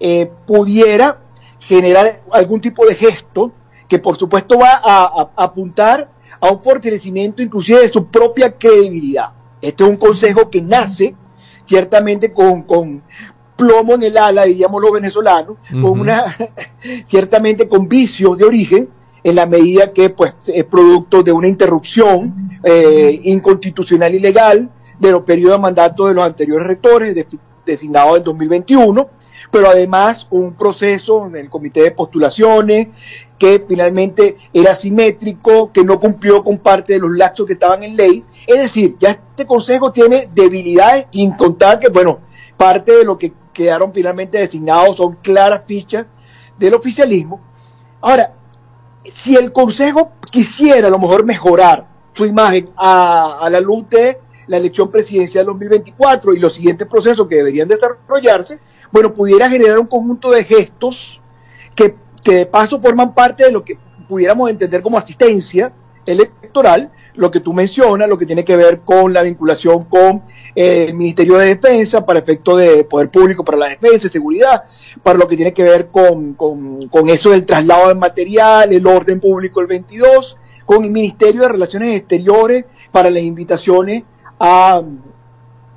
eh, 0.00 0.30
pudiera 0.46 1.18
generar 1.60 2.22
algún 2.32 2.60
tipo 2.60 2.84
de 2.86 2.94
gesto 2.94 3.52
que 3.88 3.98
por 3.98 4.16
supuesto 4.16 4.58
va 4.58 4.80
a, 4.82 5.30
apuntar 5.36 6.10
a 6.40 6.50
un 6.50 6.62
fortalecimiento 6.62 7.42
inclusive 7.42 7.80
de 7.80 7.88
su 7.88 8.06
propia 8.06 8.50
credibilidad. 8.50 9.30
Este 9.60 9.84
es 9.84 9.90
un 9.90 9.96
consejo 9.96 10.50
que 10.50 10.60
nace 10.60 11.14
ciertamente 11.66 12.32
con, 12.32 12.62
con 12.62 13.02
plomo 13.62 13.94
en 13.94 14.02
el 14.02 14.18
ala, 14.18 14.44
diríamos 14.44 14.82
los 14.82 14.92
venezolanos, 14.92 15.56
con 15.70 16.00
una, 16.00 16.36
ciertamente 17.06 17.68
con 17.68 17.88
vicios 17.88 18.36
de 18.36 18.44
origen, 18.44 18.88
en 19.22 19.36
la 19.36 19.46
medida 19.46 19.92
que 19.92 20.10
pues 20.10 20.34
es 20.46 20.64
producto 20.64 21.22
de 21.22 21.30
una 21.30 21.46
interrupción 21.46 22.58
eh, 22.64 23.20
inconstitucional 23.22 24.12
y 24.14 24.18
legal 24.18 24.68
de 24.98 25.12
los 25.12 25.22
periodos 25.22 25.58
de 25.58 25.62
mandato 25.62 26.08
de 26.08 26.14
los 26.14 26.24
anteriores 26.24 26.66
rectores 26.66 27.26
designados 27.64 28.18
en 28.18 28.24
2021 28.24 29.08
pero 29.52 29.68
además 29.68 30.26
un 30.30 30.54
proceso 30.54 31.26
en 31.26 31.36
el 31.36 31.50
comité 31.50 31.82
de 31.82 31.90
postulaciones 31.90 32.88
que 33.38 33.62
finalmente 33.68 34.36
era 34.52 34.74
simétrico, 34.74 35.70
que 35.72 35.84
no 35.84 36.00
cumplió 36.00 36.42
con 36.42 36.58
parte 36.58 36.94
de 36.94 37.00
los 37.00 37.10
lazos 37.10 37.46
que 37.46 37.52
estaban 37.52 37.82
en 37.82 37.96
ley. 37.96 38.24
Es 38.46 38.58
decir, 38.58 38.96
ya 38.98 39.10
este 39.10 39.46
consejo 39.46 39.92
tiene 39.92 40.28
debilidades, 40.32 41.06
sin 41.12 41.32
contar 41.32 41.80
que, 41.80 41.88
bueno, 41.88 42.20
parte 42.56 42.96
de 42.96 43.04
lo 43.04 43.18
que 43.18 43.32
quedaron 43.52 43.92
finalmente 43.92 44.38
designados 44.38 44.96
son 44.96 45.16
claras 45.16 45.62
fichas 45.66 46.06
del 46.58 46.74
oficialismo. 46.74 47.40
Ahora, 48.00 48.34
si 49.12 49.36
el 49.36 49.52
consejo 49.52 50.12
quisiera 50.30 50.88
a 50.88 50.90
lo 50.90 50.98
mejor 50.98 51.24
mejorar 51.24 51.86
su 52.12 52.26
imagen 52.26 52.70
a, 52.76 53.48
la 53.50 53.60
luz 53.60 53.88
de 53.88 54.18
la 54.46 54.56
elección 54.56 54.90
presidencial 54.90 55.46
2024 55.46 56.34
y 56.34 56.38
los 56.38 56.54
siguientes 56.54 56.86
procesos 56.86 57.26
que 57.26 57.36
deberían 57.36 57.68
desarrollarse, 57.68 58.58
bueno, 58.90 59.14
pudiera 59.14 59.48
generar 59.48 59.78
un 59.78 59.86
conjunto 59.86 60.30
de 60.30 60.44
gestos 60.44 61.20
que, 61.74 61.96
de 62.24 62.46
paso 62.46 62.80
forman 62.80 63.14
parte 63.14 63.44
de 63.44 63.52
lo 63.52 63.64
que 63.64 63.78
pudiéramos 64.08 64.50
entender 64.50 64.82
como 64.82 64.98
asistencia 64.98 65.72
electoral 66.06 66.92
lo 67.14 67.30
que 67.30 67.40
tú 67.40 67.52
mencionas, 67.52 68.08
lo 68.08 68.16
que 68.16 68.26
tiene 68.26 68.44
que 68.44 68.56
ver 68.56 68.80
con 68.80 69.12
la 69.12 69.22
vinculación 69.22 69.84
con 69.84 70.22
eh, 70.54 70.86
el 70.88 70.94
Ministerio 70.94 71.36
de 71.36 71.46
Defensa 71.46 72.04
para 72.04 72.20
efecto 72.20 72.56
de 72.56 72.84
poder 72.84 73.10
público 73.10 73.44
para 73.44 73.58
la 73.58 73.68
defensa 73.68 74.06
y 74.06 74.10
seguridad, 74.10 74.64
para 75.02 75.18
lo 75.18 75.28
que 75.28 75.36
tiene 75.36 75.52
que 75.52 75.62
ver 75.62 75.88
con, 75.88 76.34
con, 76.34 76.88
con 76.88 77.08
eso 77.08 77.30
del 77.30 77.44
traslado 77.44 77.88
de 77.88 77.94
material, 77.94 78.72
el 78.72 78.86
orden 78.86 79.20
público 79.20 79.60
el 79.60 79.66
22, 79.66 80.36
con 80.64 80.84
el 80.84 80.90
Ministerio 80.90 81.42
de 81.42 81.48
Relaciones 81.48 81.96
Exteriores 81.96 82.64
para 82.90 83.10
las 83.10 83.22
invitaciones 83.22 84.04
a, 84.38 84.82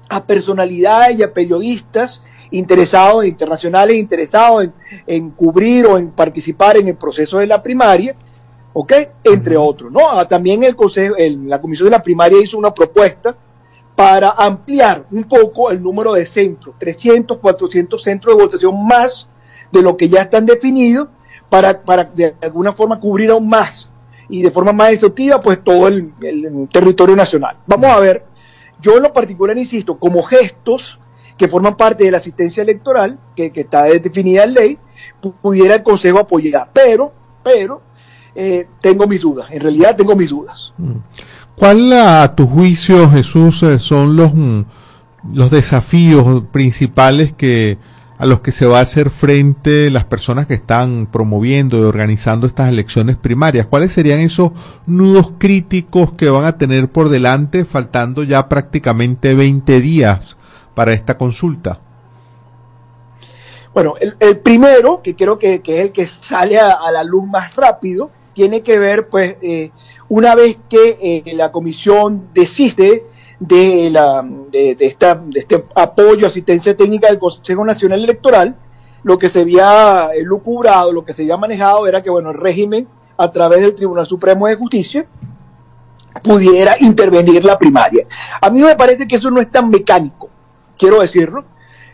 a 0.09 0.23
personalidades 0.25 1.19
y 1.19 1.23
a 1.23 1.33
periodistas 1.33 2.21
interesados, 2.51 3.25
internacionales 3.25 3.97
interesados 3.97 4.65
en, 4.65 4.73
en 5.07 5.29
cubrir 5.31 5.85
o 5.87 5.97
en 5.97 6.11
participar 6.11 6.77
en 6.77 6.87
el 6.87 6.95
proceso 6.95 7.39
de 7.39 7.47
la 7.47 7.61
primaria, 7.61 8.15
¿ok? 8.77 8.93
Entre 9.23 9.55
otros, 9.55 9.89
¿no? 9.91 10.09
Ah, 10.11 10.27
También 10.27 10.63
el 10.65 10.75
consejo, 10.75 11.15
el- 11.15 11.47
la 11.49 11.61
comisión 11.61 11.85
de 11.87 11.91
la 11.97 12.03
primaria 12.03 12.41
hizo 12.41 12.57
una 12.57 12.73
propuesta 12.73 13.35
para 13.95 14.31
ampliar 14.31 15.05
un 15.11 15.23
poco 15.23 15.71
el 15.71 15.81
número 15.81 16.11
de 16.13 16.25
centros, 16.25 16.75
300, 16.77 17.37
400 17.37 18.03
centros 18.03 18.35
de 18.35 18.43
votación 18.43 18.85
más 18.85 19.29
de 19.71 19.81
lo 19.81 19.95
que 19.95 20.09
ya 20.09 20.23
están 20.23 20.45
definidos 20.45 21.07
para, 21.49 21.81
para 21.81 22.03
de 22.03 22.35
alguna 22.41 22.73
forma 22.73 22.99
cubrir 22.99 23.29
aún 23.31 23.47
más 23.47 23.89
y 24.27 24.41
de 24.41 24.51
forma 24.51 24.73
más 24.73 24.91
exhaustiva 24.91 25.39
pues 25.39 25.63
todo 25.63 25.87
el, 25.87 26.11
el 26.21 26.67
territorio 26.69 27.15
nacional. 27.15 27.55
Vamos 27.65 27.89
a 27.89 27.99
ver, 28.01 28.25
yo 28.81 28.97
en 28.97 29.03
lo 29.03 29.13
particular 29.13 29.57
insisto, 29.57 29.97
como 29.97 30.21
gestos 30.23 30.99
que 31.37 31.47
forman 31.47 31.77
parte 31.77 32.03
de 32.03 32.11
la 32.11 32.17
asistencia 32.17 32.63
electoral, 32.63 33.17
que, 33.35 33.51
que 33.51 33.61
está 33.61 33.83
definida 33.83 34.43
en 34.43 34.53
ley, 34.53 34.77
pu- 35.21 35.33
pudiera 35.41 35.75
el 35.75 35.83
Consejo 35.83 36.19
apoyar, 36.19 36.69
pero, 36.73 37.13
pero, 37.43 37.81
eh, 38.35 38.67
tengo 38.81 39.07
mis 39.07 39.21
dudas, 39.21 39.47
en 39.49 39.61
realidad 39.61 39.95
tengo 39.95 40.15
mis 40.15 40.29
dudas. 40.29 40.73
¿Cuál 41.55 41.93
a 41.93 42.35
tu 42.35 42.47
juicio, 42.47 43.09
Jesús, 43.09 43.63
eh, 43.63 43.79
son 43.79 44.17
los, 44.17 44.33
mm, 44.33 44.61
los 45.33 45.49
desafíos 45.49 46.43
principales 46.51 47.31
que 47.33 47.77
a 48.17 48.25
los 48.25 48.39
que 48.39 48.51
se 48.51 48.65
va 48.65 48.79
a 48.79 48.83
hacer 48.83 49.09
frente 49.09 49.89
las 49.89 50.05
personas 50.05 50.47
que 50.47 50.53
están 50.53 51.07
promoviendo 51.07 51.77
y 51.77 51.83
organizando 51.83 52.47
estas 52.47 52.69
elecciones 52.69 53.17
primarias? 53.17 53.65
¿Cuáles 53.65 53.93
serían 53.93 54.19
esos 54.19 54.51
nudos 54.85 55.33
críticos 55.37 56.13
que 56.13 56.29
van 56.29 56.45
a 56.45 56.57
tener 56.57 56.89
por 56.89 57.09
delante, 57.09 57.65
faltando 57.65 58.23
ya 58.23 58.47
prácticamente 58.47 59.35
20 59.35 59.81
días 59.81 60.37
para 60.73 60.93
esta 60.93 61.17
consulta? 61.17 61.79
Bueno, 63.73 63.95
el, 63.99 64.15
el 64.21 64.37
primero, 64.37 65.01
que 65.01 65.15
creo 65.15 65.37
que, 65.37 65.61
que 65.61 65.79
es 65.79 65.81
el 65.85 65.91
que 65.91 66.07
sale 66.07 66.57
a, 66.57 66.71
a 66.71 66.91
la 66.91 67.03
luz 67.03 67.27
más 67.27 67.53
rápido, 67.55 68.09
tiene 68.35 68.61
que 68.61 68.77
ver, 68.77 69.07
pues, 69.07 69.37
eh, 69.41 69.71
una 70.09 70.35
vez 70.35 70.57
que 70.69 70.99
eh, 71.01 71.33
la 71.33 71.51
comisión 71.53 72.27
decide 72.33 73.05
de, 73.39 73.89
la, 73.89 74.23
de, 74.51 74.75
de 74.75 74.85
esta, 74.85 75.15
de 75.15 75.39
este 75.39 75.63
apoyo, 75.73 76.27
asistencia 76.27 76.75
técnica 76.75 77.07
del 77.07 77.17
Consejo 77.17 77.63
Nacional 77.63 78.03
Electoral, 78.03 78.55
lo 79.03 79.17
que 79.17 79.29
se 79.29 79.39
había 79.39 80.09
eh, 80.13 80.21
lucubrado, 80.21 80.91
lo 80.91 81.05
que 81.05 81.13
se 81.13 81.21
había 81.21 81.37
manejado 81.37 81.87
era 81.87 82.03
que, 82.03 82.09
bueno, 82.09 82.31
el 82.31 82.37
régimen, 82.37 82.87
a 83.17 83.31
través 83.31 83.61
del 83.61 83.73
Tribunal 83.73 84.05
Supremo 84.05 84.47
de 84.47 84.55
Justicia, 84.55 85.05
pudiera 86.21 86.75
intervenir 86.81 87.45
la 87.45 87.57
primaria. 87.57 88.05
A 88.41 88.49
mí 88.49 88.61
me 88.61 88.75
parece 88.75 89.07
que 89.07 89.15
eso 89.15 89.31
no 89.31 89.39
es 89.39 89.49
tan 89.49 89.69
mecánico, 89.69 90.29
quiero 90.77 90.99
decirlo. 90.99 91.45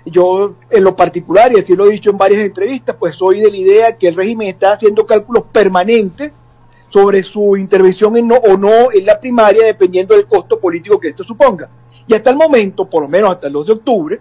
Yo, 0.05 0.55
en 0.69 0.83
lo 0.83 0.95
particular, 0.95 1.51
y 1.53 1.59
así 1.59 1.75
lo 1.75 1.85
he 1.85 1.91
dicho 1.91 2.09
en 2.09 2.17
varias 2.17 2.41
entrevistas, 2.41 2.95
pues 2.99 3.15
soy 3.15 3.39
de 3.39 3.51
la 3.51 3.57
idea 3.57 3.97
que 3.97 4.07
el 4.07 4.15
régimen 4.15 4.47
está 4.47 4.73
haciendo 4.73 5.05
cálculos 5.05 5.43
permanentes 5.51 6.31
sobre 6.89 7.23
su 7.23 7.55
intervención 7.55 8.17
en 8.17 8.27
no, 8.27 8.35
o 8.35 8.57
no 8.57 8.91
en 8.91 9.05
la 9.05 9.19
primaria, 9.19 9.65
dependiendo 9.65 10.15
del 10.15 10.25
costo 10.27 10.59
político 10.59 10.99
que 10.99 11.09
esto 11.09 11.23
suponga. 11.23 11.69
Y 12.07 12.13
hasta 12.13 12.31
el 12.31 12.35
momento, 12.35 12.89
por 12.89 13.03
lo 13.03 13.07
menos 13.07 13.31
hasta 13.31 13.47
el 13.47 13.53
2 13.53 13.67
de 13.67 13.73
octubre, 13.73 14.19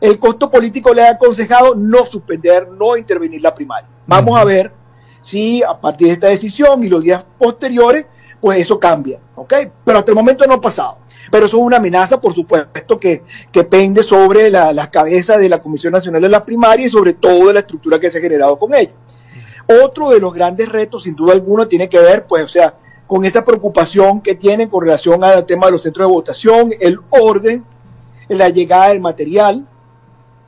el 0.00 0.18
costo 0.18 0.50
político 0.50 0.94
le 0.94 1.02
ha 1.02 1.10
aconsejado 1.10 1.74
no 1.74 2.06
suspender, 2.06 2.68
no 2.68 2.96
intervenir 2.96 3.42
la 3.42 3.54
primaria. 3.54 3.88
Vamos 4.06 4.38
a 4.38 4.44
ver 4.44 4.72
si 5.22 5.62
a 5.62 5.74
partir 5.78 6.08
de 6.08 6.12
esta 6.14 6.28
decisión 6.28 6.84
y 6.84 6.88
los 6.88 7.02
días 7.02 7.26
posteriores, 7.38 8.06
pues 8.40 8.60
eso 8.60 8.78
cambia, 8.78 9.18
¿ok? 9.34 9.54
Pero 9.84 9.98
hasta 9.98 10.10
el 10.10 10.16
momento 10.16 10.46
no 10.46 10.54
ha 10.54 10.60
pasado. 10.60 10.98
Pero 11.30 11.46
eso 11.46 11.56
es 11.56 11.62
una 11.62 11.78
amenaza, 11.78 12.20
por 12.20 12.34
supuesto, 12.34 13.00
que, 13.00 13.22
que 13.50 13.64
pende 13.64 14.02
sobre 14.02 14.50
la, 14.50 14.72
las 14.72 14.90
cabezas 14.90 15.38
de 15.38 15.48
la 15.48 15.60
Comisión 15.60 15.92
Nacional 15.92 16.22
de 16.22 16.28
las 16.28 16.42
Primarias 16.42 16.88
y 16.88 16.90
sobre 16.90 17.14
todo 17.14 17.48
de 17.48 17.54
la 17.54 17.60
estructura 17.60 17.98
que 17.98 18.10
se 18.10 18.18
ha 18.18 18.20
generado 18.20 18.58
con 18.58 18.74
ello. 18.74 18.92
Otro 19.82 20.10
de 20.10 20.20
los 20.20 20.32
grandes 20.32 20.68
retos, 20.68 21.02
sin 21.02 21.16
duda 21.16 21.32
alguna, 21.32 21.66
tiene 21.66 21.88
que 21.88 21.98
ver, 21.98 22.26
pues, 22.26 22.44
o 22.44 22.48
sea, 22.48 22.74
con 23.06 23.24
esa 23.24 23.44
preocupación 23.44 24.20
que 24.20 24.34
tienen 24.34 24.68
con 24.68 24.82
relación 24.82 25.22
al 25.24 25.46
tema 25.46 25.66
de 25.66 25.72
los 25.72 25.82
centros 25.82 26.08
de 26.08 26.12
votación, 26.12 26.70
el 26.80 26.98
orden, 27.10 27.64
la 28.28 28.48
llegada 28.48 28.88
del 28.88 29.00
material, 29.00 29.66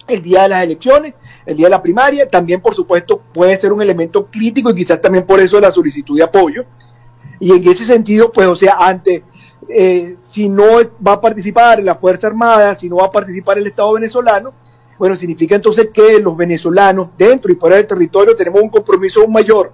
el 0.08 0.22
día 0.22 0.42
de 0.42 0.48
las 0.48 0.64
elecciones, 0.64 1.14
el 1.46 1.56
día 1.56 1.66
de 1.66 1.70
la 1.70 1.82
primaria, 1.82 2.28
también 2.28 2.60
por 2.60 2.74
supuesto 2.74 3.20
puede 3.32 3.56
ser 3.56 3.72
un 3.72 3.82
elemento 3.82 4.26
crítico 4.26 4.70
y 4.70 4.74
quizás 4.74 5.00
también 5.00 5.26
por 5.26 5.38
eso 5.40 5.60
la 5.60 5.70
solicitud 5.70 6.16
de 6.16 6.24
apoyo. 6.24 6.64
Y 7.40 7.52
en 7.52 7.68
ese 7.68 7.84
sentido, 7.84 8.32
pues, 8.32 8.46
o 8.48 8.54
sea, 8.54 8.76
ante, 8.78 9.24
eh, 9.68 10.16
si 10.24 10.48
no 10.48 10.64
va 11.06 11.12
a 11.12 11.20
participar 11.20 11.82
la 11.82 11.96
Fuerza 11.96 12.26
Armada, 12.26 12.74
si 12.74 12.88
no 12.88 12.96
va 12.96 13.06
a 13.06 13.10
participar 13.12 13.58
el 13.58 13.66
Estado 13.66 13.92
venezolano, 13.92 14.52
bueno, 14.98 15.14
significa 15.14 15.54
entonces 15.54 15.90
que 15.92 16.18
los 16.18 16.36
venezolanos 16.36 17.10
dentro 17.16 17.52
y 17.52 17.56
fuera 17.56 17.76
del 17.76 17.86
territorio 17.86 18.34
tenemos 18.34 18.60
un 18.60 18.68
compromiso 18.68 19.20
aún 19.20 19.32
mayor 19.32 19.72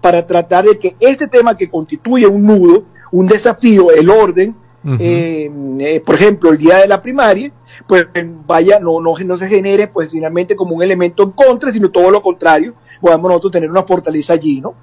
para 0.00 0.26
tratar 0.26 0.64
de 0.64 0.78
que 0.78 0.96
ese 0.98 1.28
tema 1.28 1.56
que 1.56 1.68
constituye 1.68 2.26
un 2.26 2.44
nudo, 2.44 2.84
un 3.12 3.26
desafío, 3.26 3.90
el 3.90 4.08
orden, 4.08 4.56
eh, 4.98 5.48
eh, 5.78 6.02
por 6.04 6.16
ejemplo, 6.16 6.50
el 6.50 6.58
día 6.58 6.78
de 6.78 6.88
la 6.88 7.00
primaria, 7.00 7.52
pues 7.86 8.08
vaya, 8.46 8.80
no, 8.80 9.00
no, 9.00 9.16
no 9.16 9.36
se 9.36 9.46
genere 9.46 9.86
pues 9.86 10.10
finalmente 10.10 10.56
como 10.56 10.74
un 10.74 10.82
elemento 10.82 11.22
en 11.22 11.30
contra, 11.30 11.70
sino 11.70 11.90
todo 11.90 12.10
lo 12.10 12.20
contrario, 12.20 12.74
podamos 13.02 13.28
nosotros 13.28 13.52
tener 13.52 13.68
una 13.68 13.82
fortaleza 13.82 14.34
allí, 14.34 14.60
¿no? 14.60 14.76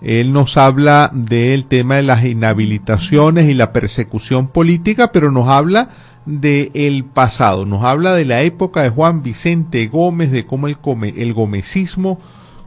Él 0.00 0.32
nos 0.32 0.56
habla 0.56 1.10
del 1.14 1.66
tema 1.66 1.96
de 1.96 2.02
las 2.02 2.24
inhabilitaciones 2.24 3.46
y 3.48 3.54
la 3.54 3.72
persecución 3.72 4.48
política, 4.48 5.12
pero 5.12 5.30
nos 5.30 5.48
habla 5.48 5.90
de 6.26 6.70
el 6.74 7.04
pasado, 7.04 7.66
nos 7.66 7.84
habla 7.84 8.14
de 8.14 8.24
la 8.24 8.42
época 8.42 8.82
de 8.82 8.90
Juan 8.90 9.22
Vicente 9.22 9.86
Gómez, 9.88 10.30
de 10.30 10.46
cómo 10.46 10.68
el, 10.68 10.78
come, 10.78 11.14
el 11.16 11.32
gomecismo 11.32 12.20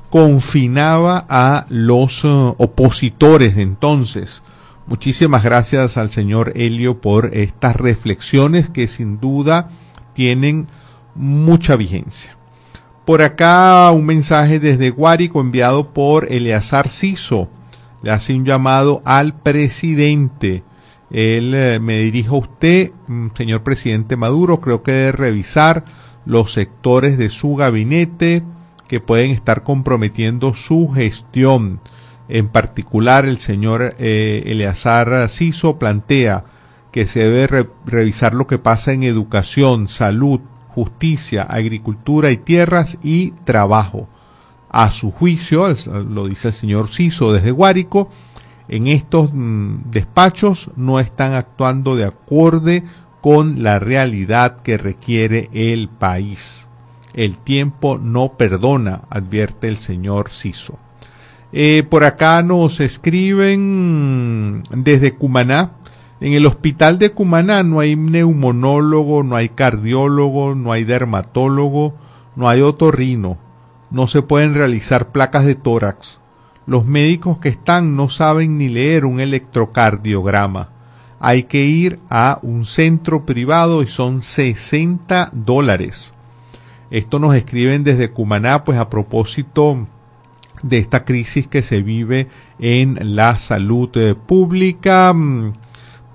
confinaba 0.09 1.25
a 1.29 1.65
los 1.69 2.23
uh, 2.23 2.55
opositores 2.57 3.55
de 3.55 3.61
entonces. 3.63 4.43
Muchísimas 4.87 5.43
gracias 5.43 5.97
al 5.97 6.11
señor 6.11 6.53
Helio 6.55 7.01
por 7.01 7.31
estas 7.33 7.75
reflexiones 7.75 8.69
que 8.69 8.87
sin 8.87 9.19
duda 9.19 9.71
tienen 10.13 10.67
mucha 11.15 11.75
vigencia. 11.75 12.37
Por 13.03 13.21
acá 13.21 13.91
un 13.91 14.05
mensaje 14.05 14.59
desde 14.59 14.89
Guárico 14.89 15.41
enviado 15.41 15.93
por 15.93 16.31
Eleazar 16.31 16.89
Ciso. 16.89 17.49
Le 18.01 18.11
hace 18.11 18.33
un 18.33 18.45
llamado 18.45 19.01
al 19.05 19.33
presidente. 19.33 20.63
Él 21.15 21.53
eh, 21.55 21.79
me 21.79 21.99
dirijo 22.01 22.35
a 22.35 22.39
usted, 22.39 22.91
mm, 23.07 23.27
señor 23.37 23.63
presidente 23.63 24.17
Maduro, 24.17 24.59
creo 24.59 24.83
que 24.83 24.91
debe 24.91 25.11
revisar 25.13 25.85
los 26.25 26.51
sectores 26.51 27.17
de 27.17 27.29
su 27.29 27.55
gabinete 27.55 28.43
que 28.89 28.99
pueden 28.99 29.31
estar 29.31 29.63
comprometiendo 29.63 30.53
su 30.55 30.89
gestión. 30.89 31.79
En 32.27 32.49
particular, 32.49 33.25
el 33.25 33.37
señor 33.37 33.95
eh, 33.97 34.43
Eleazar 34.47 35.29
Ciso 35.29 35.79
plantea 35.79 36.43
que 36.91 37.07
se 37.07 37.19
debe 37.21 37.47
re- 37.47 37.69
revisar 37.85 38.33
lo 38.33 38.45
que 38.45 38.57
pasa 38.57 38.91
en 38.91 39.03
educación, 39.03 39.87
salud, 39.87 40.41
justicia, 40.67 41.43
agricultura 41.43 42.29
y 42.31 42.37
tierras 42.37 42.97
y 43.01 43.31
trabajo. 43.45 44.09
A 44.69 44.91
su 44.91 45.11
juicio, 45.11 45.73
lo 46.09 46.27
dice 46.27 46.49
el 46.49 46.53
señor 46.53 46.89
Ciso 46.89 47.31
desde 47.31 47.51
Guárico, 47.51 48.09
en 48.67 48.87
estos 48.87 49.31
mm, 49.33 49.91
despachos 49.91 50.71
no 50.75 50.99
están 50.99 51.33
actuando 51.33 51.95
de 51.95 52.05
acorde 52.05 52.83
con 53.21 53.63
la 53.63 53.79
realidad 53.79 54.61
que 54.61 54.77
requiere 54.77 55.49
el 55.53 55.89
país. 55.89 56.67
El 57.13 57.37
tiempo 57.37 57.97
no 57.97 58.33
perdona, 58.37 59.01
advierte 59.09 59.67
el 59.67 59.77
señor 59.77 60.29
Ciso. 60.31 60.77
Eh, 61.53 61.83
por 61.89 62.03
acá 62.03 62.43
nos 62.43 62.81
escriben 62.81 64.63
desde 64.71 65.13
Cumaná. 65.13 65.71
En 66.19 66.33
el 66.33 66.45
hospital 66.45 66.99
de 66.99 67.11
Cumaná 67.11 67.63
no 67.63 67.79
hay 67.79 67.95
neumonólogo, 67.95 69.23
no 69.23 69.35
hay 69.35 69.49
cardiólogo, 69.49 70.53
no 70.55 70.71
hay 70.71 70.83
dermatólogo, 70.83 71.95
no 72.35 72.49
hay 72.49 72.61
otorrino. 72.61 73.37
No 73.89 74.07
se 74.07 74.21
pueden 74.21 74.53
realizar 74.53 75.11
placas 75.11 75.45
de 75.45 75.55
tórax. 75.55 76.19
Los 76.67 76.85
médicos 76.85 77.37
que 77.37 77.49
están 77.49 77.95
no 77.95 78.09
saben 78.09 78.57
ni 78.57 78.69
leer 78.69 79.05
un 79.05 79.19
electrocardiograma. 79.19 80.69
Hay 81.19 81.43
que 81.43 81.65
ir 81.65 81.99
a 82.09 82.39
un 82.41 82.65
centro 82.65 83.25
privado 83.25 83.83
y 83.83 83.87
son 83.87 84.21
60 84.21 85.29
dólares. 85.33 86.13
Esto 86.91 87.19
nos 87.19 87.35
escriben 87.35 87.83
desde 87.83 88.11
Cumaná, 88.11 88.63
pues 88.63 88.77
a 88.77 88.89
propósito 88.89 89.87
de 90.61 90.77
esta 90.79 91.05
crisis 91.05 91.47
que 91.47 91.61
se 91.61 91.81
vive 91.81 92.27
en 92.59 93.15
la 93.15 93.37
salud 93.37 93.89
eh, 93.95 94.15
pública. 94.15 95.13
Mm, 95.13 95.53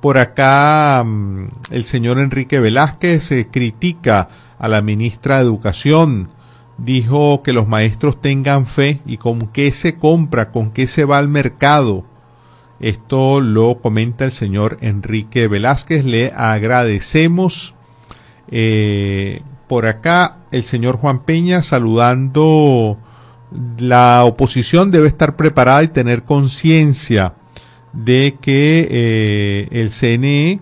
Por 0.00 0.18
acá 0.18 1.02
mm, 1.04 1.48
el 1.70 1.84
señor 1.84 2.18
Enrique 2.18 2.58
Velázquez 2.58 3.30
eh, 3.32 3.48
critica 3.50 4.28
a 4.58 4.68
la 4.68 4.82
ministra 4.82 5.36
de 5.36 5.42
Educación. 5.42 6.30
Dijo 6.84 7.42
que 7.42 7.52
los 7.52 7.68
maestros 7.68 8.20
tengan 8.20 8.64
fe 8.66 9.00
y 9.04 9.18
con 9.18 9.48
qué 9.48 9.70
se 9.70 9.96
compra, 9.96 10.50
con 10.50 10.70
qué 10.70 10.86
se 10.86 11.04
va 11.04 11.18
al 11.18 11.28
mercado. 11.28 12.04
Esto 12.80 13.40
lo 13.40 13.80
comenta 13.80 14.24
el 14.24 14.32
señor 14.32 14.78
Enrique 14.80 15.46
Velázquez. 15.46 16.04
Le 16.04 16.32
agradecemos. 16.34 17.74
Eh, 18.50 19.42
por 19.68 19.86
acá 19.86 20.38
el 20.50 20.64
señor 20.64 20.96
Juan 20.96 21.20
Peña 21.20 21.62
saludando. 21.62 22.98
La 23.78 24.24
oposición 24.24 24.90
debe 24.90 25.08
estar 25.08 25.36
preparada 25.36 25.82
y 25.82 25.88
tener 25.88 26.22
conciencia 26.22 27.34
de 27.92 28.36
que 28.40 28.88
eh, 28.90 29.68
el 29.70 29.90
CNE 29.90 30.60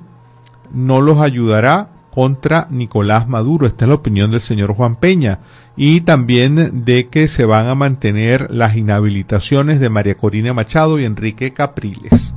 no 0.73 1.01
los 1.01 1.19
ayudará 1.19 1.91
contra 2.11 2.67
Nicolás 2.71 3.29
Maduro. 3.29 3.67
Esta 3.67 3.85
es 3.85 3.89
la 3.89 3.95
opinión 3.95 4.31
del 4.31 4.41
señor 4.41 4.75
Juan 4.75 4.97
Peña. 4.97 5.39
Y 5.81 6.01
también 6.01 6.85
de 6.85 7.07
que 7.07 7.29
se 7.29 7.45
van 7.45 7.69
a 7.69 7.77
mantener 7.77 8.51
las 8.51 8.75
inhabilitaciones 8.75 9.79
de 9.79 9.89
María 9.89 10.17
Corina 10.17 10.53
Machado 10.53 10.99
y 10.99 11.05
Enrique 11.05 11.53
Capriles. 11.53 12.35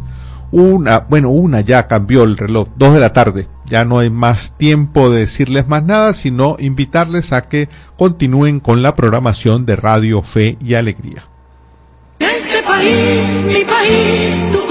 Una, 0.52 1.00
bueno, 1.00 1.32
una 1.32 1.62
ya 1.62 1.88
cambió 1.88 2.22
el 2.24 2.38
reloj, 2.38 2.68
dos 2.76 2.94
de 2.94 3.00
la 3.00 3.14
tarde. 3.14 3.48
Ya 3.66 3.84
no 3.84 3.98
hay 3.98 4.12
más 4.12 4.56
tiempo 4.58 5.10
de 5.10 5.22
decirles 5.22 5.68
más 5.68 5.84
nada, 5.84 6.14
sino 6.14 6.56
invitarles 6.60 7.34
a 7.34 7.42
que 7.42 7.68
continúen 7.98 8.60
con 8.60 8.84
la 8.84 8.94
programación 8.94 9.66
de 9.66 9.76
Radio 9.76 10.22
Fe 10.22 10.58
y 10.64 10.76
Alegría. 10.76 11.24
Este 12.20 12.62
país, 12.62 13.44
mi 13.44 13.66
país, 13.66 14.52
tu. 14.52 14.70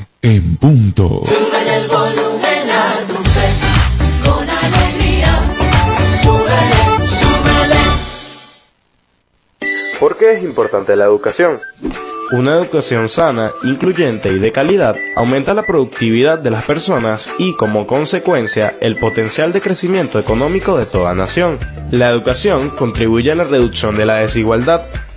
en 0.21 0.55
punto. 0.57 1.23
Súbele 1.25 1.77
el 1.77 1.87
volumen 1.87 2.69
a 2.69 2.99
tu 3.07 3.15
fe, 3.15 3.49
con 4.23 4.47
alegría. 4.47 5.47
Súbele, 6.21 7.07
súbele. 7.07 7.79
¿Por 9.99 10.17
qué 10.17 10.33
es 10.33 10.43
importante 10.43 10.95
la 10.95 11.05
educación? 11.05 11.59
Una 12.33 12.55
educación 12.55 13.09
sana, 13.09 13.51
incluyente 13.63 14.29
y 14.31 14.39
de 14.39 14.51
calidad 14.51 14.95
aumenta 15.15 15.53
la 15.53 15.65
productividad 15.65 16.39
de 16.39 16.51
las 16.51 16.63
personas 16.63 17.29
y, 17.37 17.55
como 17.55 17.87
consecuencia, 17.87 18.75
el 18.79 18.97
potencial 18.97 19.51
de 19.51 19.59
crecimiento 19.59 20.17
económico 20.19 20.77
de 20.77 20.85
toda 20.85 21.13
nación. 21.13 21.59
La 21.89 22.09
educación 22.09 22.69
contribuye 22.69 23.31
a 23.31 23.35
la 23.35 23.43
reducción 23.43 23.97
de 23.97 24.05
la 24.05 24.17
desigualdad, 24.17 24.83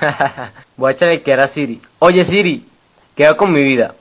Voy 0.76 0.90
a 0.90 0.94
echarle 0.94 1.22
que 1.22 1.30
era 1.30 1.48
Siri. 1.48 1.80
Oye 1.98 2.24
Siri, 2.24 2.64
¿qué 3.14 3.26
hago 3.26 3.36
con 3.36 3.52
mi 3.52 3.62
vida? 3.62 3.94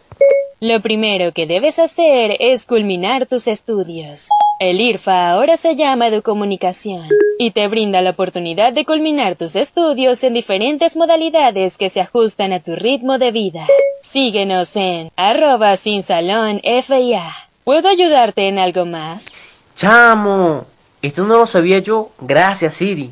Lo 0.59 0.79
primero 0.79 1.33
que 1.33 1.45
debes 1.45 1.77
hacer 1.77 2.35
es 2.39 2.65
culminar 2.65 3.27
tus 3.27 3.47
estudios. 3.47 4.29
El 4.59 4.81
IRFA 4.81 5.29
ahora 5.29 5.55
se 5.55 5.75
llama 5.75 6.07
Educomunicación 6.07 7.07
y 7.38 7.51
te 7.51 7.67
brinda 7.67 8.01
la 8.01 8.09
oportunidad 8.09 8.73
de 8.73 8.83
culminar 8.83 9.35
tus 9.35 9.55
estudios 9.55 10.23
en 10.23 10.33
diferentes 10.33 10.97
modalidades 10.97 11.77
que 11.77 11.89
se 11.89 12.01
ajustan 12.01 12.53
a 12.53 12.59
tu 12.59 12.75
ritmo 12.75 13.19
de 13.19 13.31
vida. 13.31 13.67
Síguenos 14.01 14.75
en 14.75 15.11
arroba 15.15 15.75
sin 15.75 16.01
salón 16.01 16.59
FIA. 16.63 17.23
¿Puedo 17.63 17.88
ayudarte 17.88 18.47
en 18.47 18.57
algo 18.57 18.85
más? 18.85 19.41
Chamo, 19.75 20.65
esto 21.03 21.23
no 21.23 21.38
lo 21.38 21.45
sabía 21.45 21.77
yo. 21.77 22.09
Gracias 22.19 22.73
Siri. 22.73 23.11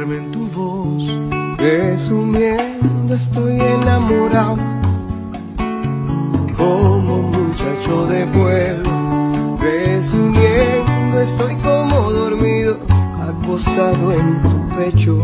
En 0.00 0.32
tu 0.32 0.46
voz. 0.48 1.02
Resumiendo, 1.58 3.14
estoy 3.14 3.60
enamorado 3.60 4.56
como 6.56 7.16
un 7.16 7.30
muchacho 7.30 8.06
de 8.06 8.26
pueblo. 8.28 9.58
Resumiendo, 9.60 11.20
estoy 11.20 11.56
como 11.56 12.10
dormido, 12.10 12.78
acostado 13.20 14.12
en 14.12 14.42
tu 14.42 14.76
pecho. 14.76 15.18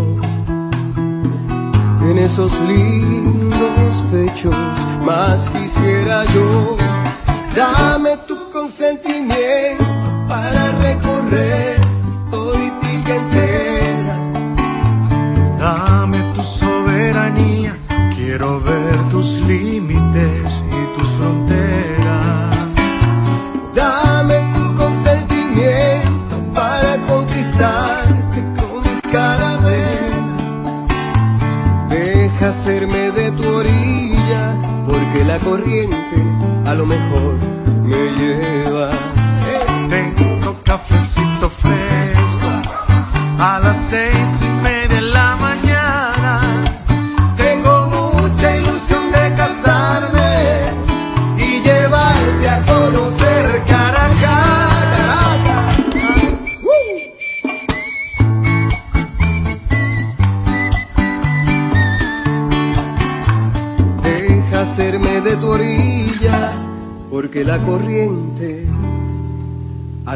En 2.03 2.19
esos 2.19 2.53
lindos 2.61 4.05
pechos, 4.13 4.55
más 5.03 5.49
quisiera 5.49 6.27
yo. 6.27 6.77
Dame 7.57 8.19
tu 8.27 8.37
consentimiento 8.51 9.85
para 10.29 10.73
recorrer 10.73 11.81
toditilla 12.31 13.17
entera. 13.17 13.78
Ver 18.57 18.97
tus 19.11 19.41
límites 19.43 20.65
y 20.71 20.99
tus 20.99 21.09
fronteras. 21.19 22.57
Dame 23.75 24.37
tu 24.55 24.75
consentimiento 24.77 26.37
para 26.55 26.99
conquistarte 27.07 28.45
con 28.57 28.83
mis 28.83 29.01
carabelas. 29.13 30.19
Deja 31.91 32.49
hacerme 32.49 33.11
de 33.11 33.31
tu 33.33 33.45
orilla, 33.47 34.57
porque 34.87 35.25
la 35.25 35.39
corriente 35.39 36.17
a 36.67 36.75
lo 36.75 36.87
mejor 36.87 37.35
me 37.85 38.03
lleva. 38.19 38.91
Tengo 39.89 40.57
cafecito 40.65 41.49
fresco 41.49 42.49
a 43.39 43.61
las 43.63 43.77
seis 43.89 44.28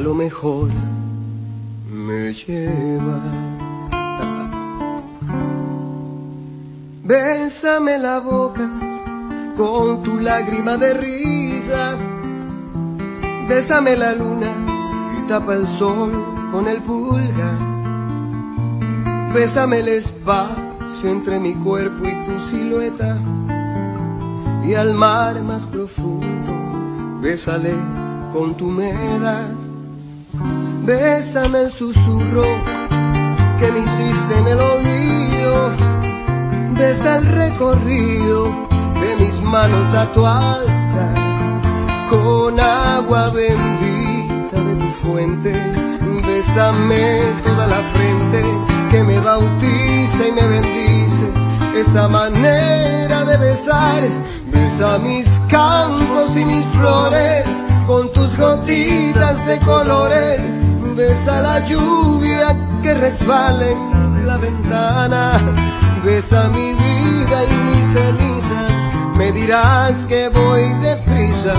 lo 0.03 0.15
mejor 0.15 0.69
me 1.89 2.33
lleva. 2.33 3.21
Bésame 7.05 7.99
la 7.99 8.19
boca 8.19 8.69
con 9.57 10.03
tu 10.03 10.19
lágrima 10.19 10.77
de 10.77 10.95
risa. 10.95 11.97
Bésame 13.49 13.97
la 13.97 14.13
luna 14.13 14.51
y 15.17 15.29
tapa 15.29 15.55
el 15.55 15.69
sol 15.69 16.13
con 16.51 16.67
el 16.67 16.83
pulgar. 16.83 17.59
Bésame 19.33 19.81
el 19.81 19.89
espacio 19.89 21.09
entre 21.09 21.39
mi 21.39 21.55
cuerpo 21.55 22.07
y 22.07 22.15
tu 22.27 22.39
silueta. 22.41 23.19
Y 24.67 24.75
al 24.75 24.95
mar 24.95 25.41
más 25.43 25.65
profundo, 25.67 26.53
bésale 27.21 27.75
con 28.33 28.57
tu 28.57 28.69
humedad. 28.69 29.62
Bésame 30.85 31.61
el 31.61 31.71
susurro 31.71 32.43
que 33.61 33.71
me 33.71 33.81
hiciste 33.81 34.39
en 34.39 34.47
el 34.49 34.59
oído. 34.59 35.71
Besa 36.77 37.19
el 37.19 37.27
recorrido 37.27 38.47
de 39.01 39.25
mis 39.25 39.41
manos 39.43 39.95
a 39.95 40.11
tu 40.13 40.27
altar. 40.27 41.15
Con 42.11 42.59
agua 42.59 43.31
bendita 43.31 44.61
de 44.61 44.75
tu 44.75 44.91
fuente, 44.91 45.53
bésame 46.27 47.23
toda 47.45 47.67
la 47.69 47.83
frente 47.95 48.45
que 48.91 49.05
me 49.05 49.21
bautiza 49.21 50.29
y 50.29 50.33
me 50.33 50.47
bendice. 50.49 51.31
Esa 51.77 52.09
manera 52.09 53.25
de 53.25 53.37
besar, 53.37 54.03
besa 54.53 54.99
mis 54.99 55.29
campos 55.49 56.37
y 56.37 56.45
mis 56.45 56.67
flores, 56.67 57.47
con 57.87 58.13
tus 58.13 58.37
gotitas 58.37 59.47
de 59.47 59.61
colores. 59.61 60.63
Besa 60.97 61.41
la 61.41 61.61
lluvia 61.61 62.57
que 62.83 62.93
resbala 62.93 63.67
en 63.67 64.27
la 64.27 64.37
ventana. 64.37 65.41
Besa 66.05 66.49
mi 66.49 66.75
vida 66.75 67.45
y 67.51 67.55
mis 67.71 67.87
cenizas. 67.87 68.73
Me 69.17 69.33
dirás 69.33 70.05
que 70.07 70.29
voy 70.29 70.69
deprisa. 70.83 71.55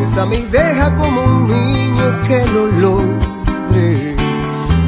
Besa 0.00 0.26
mi 0.26 0.42
deja 0.46 0.92
como 0.96 1.22
un 1.22 1.46
niño 1.46 2.20
que 2.26 2.44
lo 2.46 2.66
logre. 2.66 4.16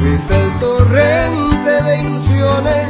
Besa 0.03 0.35
el 0.35 0.59
torrente 0.59 1.81
de 1.83 1.99
ilusiones. 2.01 2.89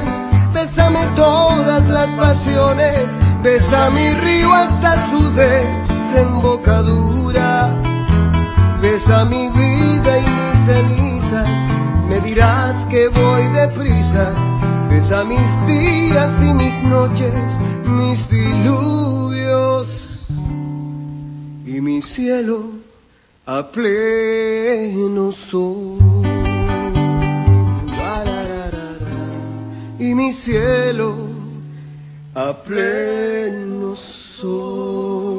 Bésame 0.54 1.06
todas 1.16 1.88
las 1.89 2.08
pasiones. 2.16 3.16
Besa 3.43 3.91
mi 3.91 4.16
río 4.16 4.52
hasta 4.52 4.95
su 5.12 5.32
desembocadura. 5.34 7.70
Besa 8.82 9.26
mi 9.26 9.50
vida 9.50 10.18
y 10.18 10.39
Me 12.09 12.20
dirás 12.22 12.86
que 12.86 13.07
voy 13.09 13.43
deprisa. 13.53 14.34
Besa 14.89 15.24
mis 15.24 15.67
días 15.67 16.32
y 16.43 16.53
mis 16.53 16.84
noches, 16.84 17.34
mis 17.86 18.30
diluvios 18.30 19.89
y 21.65 21.82
mi 21.82 22.01
cielo 22.01 22.63
a 23.45 23.72
pleno 23.72 25.32
sol. 25.32 25.97
Y 29.99 30.15
mi 30.15 30.32
cielo 30.32 31.15
a 32.34 32.53
pleno 32.63 33.95
sol. 33.95 35.39